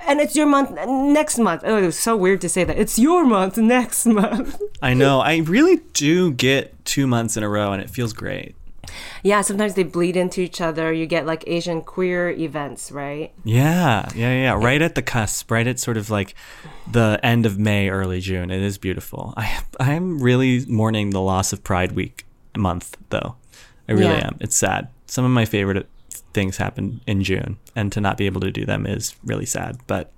and 0.06 0.20
it's 0.20 0.36
your 0.36 0.46
month 0.46 0.70
next 0.86 1.38
month. 1.38 1.62
Oh, 1.64 1.78
it 1.78 1.86
was 1.86 1.98
so 1.98 2.16
weird 2.16 2.40
to 2.42 2.48
say 2.48 2.64
that. 2.64 2.76
It's 2.78 2.98
your 2.98 3.24
month 3.24 3.56
next 3.56 4.06
month. 4.06 4.60
I 4.82 4.94
know. 4.94 5.20
I 5.20 5.38
really 5.38 5.76
do 5.94 6.32
get 6.32 6.84
two 6.84 7.06
months 7.06 7.36
in 7.36 7.42
a 7.42 7.48
row, 7.48 7.72
and 7.72 7.82
it 7.82 7.88
feels 7.90 8.12
great. 8.12 8.54
yeah, 9.22 9.40
sometimes 9.40 9.74
they 9.74 9.82
bleed 9.82 10.16
into 10.16 10.40
each 10.40 10.60
other. 10.60 10.92
You 10.92 11.06
get 11.06 11.26
like 11.26 11.42
Asian 11.46 11.82
queer 11.82 12.30
events, 12.30 12.92
right? 12.92 13.32
Yeah, 13.44 14.08
yeah, 14.14 14.32
yeah. 14.32 14.52
Right 14.52 14.80
at 14.80 14.94
the 14.94 15.02
cusp, 15.02 15.50
right 15.50 15.66
at 15.66 15.78
sort 15.80 15.96
of 15.96 16.08
like 16.10 16.34
the 16.90 17.18
end 17.22 17.46
of 17.46 17.58
May, 17.58 17.88
early 17.88 18.20
June. 18.20 18.50
It 18.50 18.62
is 18.62 18.78
beautiful. 18.78 19.34
I 19.36 19.60
I'm 19.80 20.18
really 20.22 20.64
mourning 20.66 21.10
the 21.10 21.20
loss 21.20 21.52
of 21.52 21.64
Pride 21.64 21.92
Week 21.92 22.24
month, 22.56 22.96
though. 23.10 23.34
I 23.88 23.92
really 23.92 24.06
Yeah. 24.06 24.26
am. 24.28 24.36
It's 24.40 24.56
sad. 24.56 24.88
Some 25.07 25.24
of 25.24 25.30
my 25.30 25.44
favorite 25.44 25.88
things 26.34 26.57
happen 26.59 27.00
in 27.07 27.22
June, 27.22 27.57
and 27.74 27.90
to 27.92 28.00
not 28.00 28.16
be 28.16 28.26
able 28.26 28.40
to 28.42 28.50
do 28.50 28.64
them 28.64 28.86
is 28.86 29.14
really 29.24 29.46
sad. 29.46 29.78
But 29.86 30.12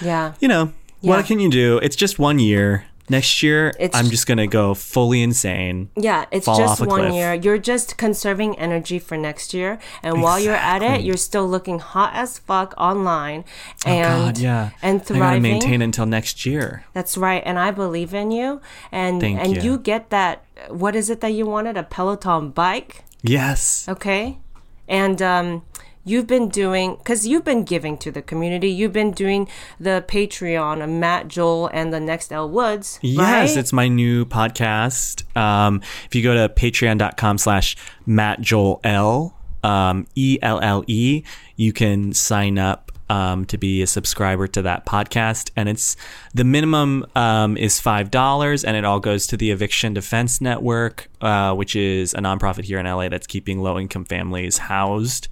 Yeah. 0.00 0.32
you 0.40 0.48
know, 0.48 0.72
Yeah. 1.00 1.10
what 1.16 1.26
can 1.26 1.40
you 1.40 1.50
do? 1.50 1.78
It's 1.82 1.96
just 1.96 2.18
one 2.18 2.38
year. 2.38 2.84
Next 3.10 3.42
year, 3.42 3.74
It's- 3.78 3.90
I'm 3.94 4.08
just 4.08 4.26
gonna 4.26 4.46
go 4.46 4.72
fully 4.72 5.22
insane. 5.22 5.90
Yeah, 5.94 6.24
it's 6.30 6.46
just 6.46 6.80
one 6.80 6.88
cliff. 6.88 7.12
year. 7.12 7.34
You're 7.34 7.58
just 7.58 7.98
conserving 7.98 8.58
energy 8.58 8.98
for 8.98 9.18
next 9.18 9.52
year, 9.52 9.78
and 10.02 10.22
while 10.22 10.40
you're 10.40 10.54
at 10.56 10.82
it, 10.82 11.02
you're 11.02 11.18
still 11.18 11.46
looking 11.46 11.80
hot 11.80 12.12
as 12.14 12.38
fuck 12.38 12.72
online, 12.78 13.44
Oh 13.84 13.90
and 13.90 14.24
God, 14.36 14.38
yeah. 14.38 14.70
and 14.80 15.04
thriving. 15.04 15.22
I 15.22 15.30
gotta 15.32 15.40
maintain 15.40 15.82
until 15.82 16.06
next 16.06 16.46
year. 16.46 16.84
That's 16.94 17.18
right, 17.18 17.42
and 17.44 17.58
I 17.58 17.72
believe 17.72 18.14
in 18.14 18.30
you, 18.30 18.62
and 18.90 19.20
Thank 19.20 19.38
and 19.38 19.56
you. 19.56 19.62
you 19.72 19.78
get 19.78 20.08
that. 20.08 20.42
What 20.70 20.96
is 20.96 21.10
it 21.10 21.20
that 21.20 21.34
you 21.34 21.44
wanted? 21.44 21.76
A 21.76 21.82
Peloton 21.82 22.48
bike, 22.52 23.04
Yes. 23.24 23.88
okay? 23.88 24.38
And 24.86 25.20
um, 25.22 25.62
you've 26.04 26.26
been 26.26 26.48
doing 26.48 26.96
because 26.96 27.26
you've 27.26 27.44
been 27.44 27.64
giving 27.64 27.96
to 27.98 28.10
the 28.10 28.22
community. 28.22 28.68
You've 28.68 28.92
been 28.92 29.12
doing 29.12 29.48
the 29.80 30.04
Patreon 30.06 30.82
of 30.84 30.90
Matt 30.90 31.28
Joel 31.28 31.68
and 31.72 31.92
the 31.92 32.00
Next 32.00 32.30
Elle 32.32 32.50
Woods. 32.50 32.98
Yes, 33.02 33.18
right? 33.50 33.56
it's 33.56 33.72
my 33.72 33.88
new 33.88 34.24
podcast. 34.26 35.24
Um, 35.36 35.80
if 36.06 36.14
you 36.14 36.22
go 36.22 36.34
to 36.34 36.52
patreon.com 36.52 37.38
slash 37.38 37.76
Matt 38.06 38.40
Joel 38.42 38.80
L, 38.84 39.36
um, 39.62 40.06
E 40.14 40.38
L 40.42 40.60
L 40.60 40.84
E, 40.86 41.24
you 41.56 41.72
can 41.72 42.12
sign 42.12 42.58
up 42.58 42.92
um, 43.08 43.44
to 43.46 43.58
be 43.58 43.82
a 43.82 43.86
subscriber 43.86 44.46
to 44.48 44.62
that 44.62 44.86
podcast. 44.86 45.50
And 45.56 45.68
it's 45.68 45.96
the 46.32 46.44
minimum 46.44 47.06
um, 47.14 47.56
is 47.56 47.80
$5 47.80 48.64
and 48.66 48.76
it 48.76 48.84
all 48.84 49.00
goes 49.00 49.26
to 49.28 49.36
the 49.36 49.50
Eviction 49.50 49.94
Defense 49.94 50.40
Network, 50.40 51.08
uh, 51.20 51.54
which 51.54 51.76
is 51.76 52.14
a 52.14 52.18
nonprofit 52.18 52.64
here 52.64 52.78
in 52.78 52.86
LA 52.86 53.08
that's 53.08 53.26
keeping 53.26 53.60
low 53.60 53.78
income 53.78 54.04
families 54.04 54.58
housed 54.58 55.28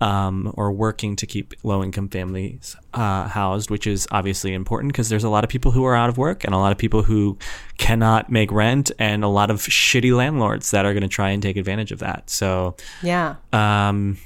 um, 0.00 0.52
or 0.56 0.70
working 0.70 1.16
to 1.16 1.26
keep 1.26 1.54
low 1.62 1.82
income 1.82 2.08
families 2.08 2.76
uh, 2.94 3.26
housed, 3.26 3.70
which 3.70 3.86
is 3.86 4.06
obviously 4.10 4.54
important 4.54 4.92
because 4.92 5.08
there's 5.08 5.24
a 5.24 5.28
lot 5.28 5.44
of 5.44 5.50
people 5.50 5.72
who 5.72 5.84
are 5.84 5.94
out 5.94 6.08
of 6.08 6.18
work 6.18 6.44
and 6.44 6.54
a 6.54 6.58
lot 6.58 6.70
of 6.72 6.78
people 6.78 7.02
who 7.02 7.36
cannot 7.78 8.30
make 8.30 8.52
rent 8.52 8.92
and 8.98 9.24
a 9.24 9.28
lot 9.28 9.50
of 9.50 9.60
shitty 9.60 10.16
landlords 10.16 10.70
that 10.70 10.84
are 10.84 10.92
going 10.92 11.02
to 11.02 11.08
try 11.08 11.30
and 11.30 11.42
take 11.42 11.56
advantage 11.56 11.90
of 11.90 11.98
that. 11.98 12.30
So, 12.30 12.76
yeah. 13.02 13.36
um, 13.52 14.18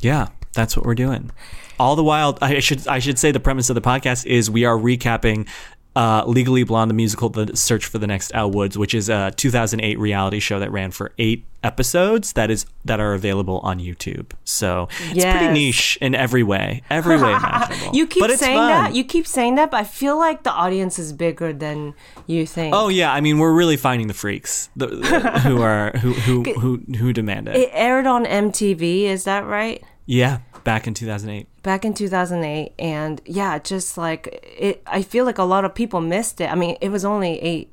yeah, 0.00 0.28
that's 0.54 0.76
what 0.76 0.86
we're 0.86 0.94
doing. 0.94 1.30
All 1.78 1.96
the 1.96 2.04
while, 2.04 2.36
I 2.40 2.58
should 2.60 2.86
I 2.88 2.98
should 2.98 3.18
say 3.18 3.30
the 3.32 3.40
premise 3.40 3.70
of 3.70 3.74
the 3.74 3.80
podcast 3.82 4.26
is 4.26 4.50
we 4.50 4.64
are 4.64 4.76
recapping 4.76 5.48
uh, 5.96 6.22
Legally 6.26 6.62
Blonde, 6.62 6.88
the 6.90 6.94
musical, 6.94 7.28
The 7.28 7.56
Search 7.56 7.86
for 7.86 7.98
the 7.98 8.06
Next 8.06 8.30
Elle 8.32 8.52
Woods, 8.52 8.78
which 8.78 8.94
is 8.94 9.08
a 9.08 9.32
2008 9.36 9.98
reality 9.98 10.38
show 10.38 10.60
that 10.60 10.70
ran 10.70 10.92
for 10.92 11.12
eight 11.18 11.44
episodes 11.64 12.34
that 12.34 12.50
is 12.52 12.66
that 12.84 13.00
are 13.00 13.14
available 13.14 13.58
on 13.64 13.80
YouTube. 13.80 14.30
So 14.44 14.88
it's 15.10 15.24
pretty 15.24 15.52
niche 15.52 15.98
in 16.00 16.14
every 16.14 16.44
way, 16.44 16.82
every 16.88 17.16
way 17.16 17.32
imaginable. 17.34 17.96
You 17.96 18.06
keep 18.06 18.30
saying 18.30 18.56
fun. 18.56 18.68
that. 18.68 18.94
You 18.94 19.02
keep 19.02 19.26
saying 19.26 19.56
that, 19.56 19.72
but 19.72 19.78
I 19.80 19.84
feel 19.84 20.16
like 20.16 20.44
the 20.44 20.52
audience 20.52 21.00
is 21.00 21.12
bigger 21.12 21.52
than 21.52 21.94
you 22.28 22.46
think. 22.46 22.74
Oh 22.76 22.88
yeah, 22.88 23.12
I 23.12 23.20
mean 23.20 23.38
we're 23.38 23.52
really 23.54 23.76
finding 23.76 24.06
the 24.06 24.14
freaks 24.14 24.68
the, 24.76 24.86
the- 24.86 25.40
who 25.40 25.62
are 25.62 25.90
who 25.98 26.12
who 26.12 26.42
who 26.60 26.76
who 26.96 27.12
demand 27.12 27.48
it. 27.48 27.56
It 27.56 27.70
aired 27.72 28.06
on 28.06 28.24
MTV, 28.24 29.02
is 29.04 29.24
that 29.24 29.44
right? 29.46 29.82
Yeah, 30.10 30.38
back 30.64 30.86
in 30.86 30.94
2008. 30.94 31.46
Back 31.62 31.84
in 31.84 31.94
2008 31.94 32.72
and 32.78 33.20
yeah, 33.24 33.58
just 33.58 33.98
like 33.98 34.40
it 34.58 34.82
I 34.86 35.02
feel 35.02 35.24
like 35.24 35.38
a 35.38 35.44
lot 35.44 35.64
of 35.64 35.74
people 35.74 36.00
missed 36.00 36.40
it. 36.40 36.50
I 36.50 36.54
mean, 36.54 36.76
it 36.80 36.90
was 36.90 37.04
only 37.04 37.40
8 37.40 37.72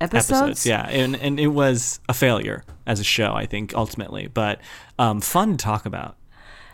episodes. 0.00 0.30
episodes. 0.30 0.66
Yeah, 0.66 0.86
and 0.88 1.16
and 1.16 1.40
it 1.40 1.48
was 1.48 2.00
a 2.08 2.14
failure 2.14 2.64
as 2.86 3.00
a 3.00 3.04
show, 3.04 3.32
I 3.32 3.46
think, 3.46 3.74
ultimately, 3.74 4.26
but 4.28 4.60
um, 4.98 5.20
fun 5.20 5.52
to 5.52 5.56
talk 5.56 5.86
about. 5.86 6.16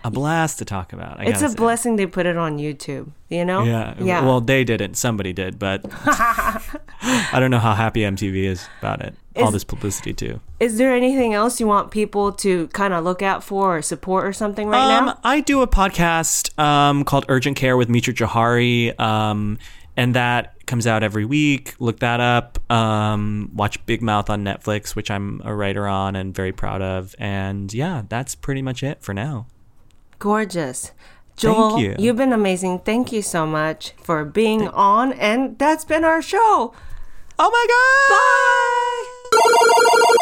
A 0.05 0.11
blast 0.11 0.59
to 0.59 0.65
talk 0.65 0.93
about. 0.93 1.21
I 1.21 1.25
It's 1.25 1.43
a 1.43 1.49
say. 1.49 1.55
blessing 1.55 1.97
they 1.97 2.07
put 2.07 2.27
it 2.27 2.37
on 2.37 2.59
YouTube, 2.59 3.11
you 3.29 3.45
know? 3.45 3.63
Yeah. 3.63 3.95
Yeah. 4.01 4.25
Well, 4.25 4.41
they 4.41 4.65
didn't. 4.65 4.95
Somebody 4.95 5.33
did, 5.33 5.59
but 5.59 5.85
I 6.07 7.39
don't 7.39 7.51
know 7.51 7.59
how 7.59 7.75
happy 7.75 8.01
MTV 8.01 8.45
is 8.45 8.67
about 8.81 9.01
it. 9.01 9.15
All 9.37 9.51
this 9.51 9.65
publicity 9.65 10.13
too. 10.13 10.41
Is 10.61 10.77
there 10.77 10.95
anything 10.95 11.33
else 11.33 11.59
you 11.59 11.67
want 11.67 11.91
people 11.91 12.33
to 12.33 12.69
kind 12.69 12.93
of 12.93 13.03
look 13.03 13.23
out 13.23 13.43
for 13.43 13.79
or 13.79 13.83
support 13.83 14.27
or 14.27 14.33
something 14.33 14.69
right 14.69 14.99
um, 14.99 15.07
now? 15.07 15.19
I 15.25 15.41
do 15.41 15.63
a 15.63 15.67
podcast 15.67 16.59
um, 16.59 17.05
called 17.05 17.25
Urgent 17.29 17.57
Care 17.57 17.77
with 17.77 17.89
Mitra 17.89 18.13
Jouhari, 18.13 18.99
um, 19.01 19.59
and 19.97 20.15
that 20.15 20.55
comes 20.67 20.87
out 20.87 21.03
every 21.03 21.25
week. 21.25 21.75
Look 21.79 22.01
that 22.01 22.21
up. 22.21 22.59
Um, 22.71 23.51
watch 23.55 23.85
Big 23.87 24.03
Mouth 24.03 24.31
on 24.31 24.45
Netflix, 24.45 24.95
which 24.95 25.11
I'm 25.11 25.41
a 25.45 25.55
writer 25.55 25.87
on 25.87 26.17
and 26.17 26.35
very 26.35 26.53
proud 26.53 26.83
of. 26.83 27.15
And 27.19 27.73
yeah, 27.73 28.03
that's 28.09 28.35
pretty 28.35 28.63
much 28.63 28.83
it 28.83 29.03
for 29.03 29.15
now. 29.15 29.47
Gorgeous. 30.23 30.93
Joel, 31.37 31.81
you. 31.81 31.97
you've 31.99 32.15
been 32.15 32.33
amazing. 32.33 32.79
Thank 32.79 33.11
you 33.11 33.23
so 33.23 33.45
much 33.45 33.91
for 34.05 34.25
being 34.25 34.69
on. 34.69 35.13
And 35.15 35.59
that's 35.59 35.85
been 35.85 36.05
our 36.05 36.23
show. 36.23 36.73
Oh 37.41 37.51
my 37.51 37.67
god! 39.33 40.15
Bye. 40.15 40.19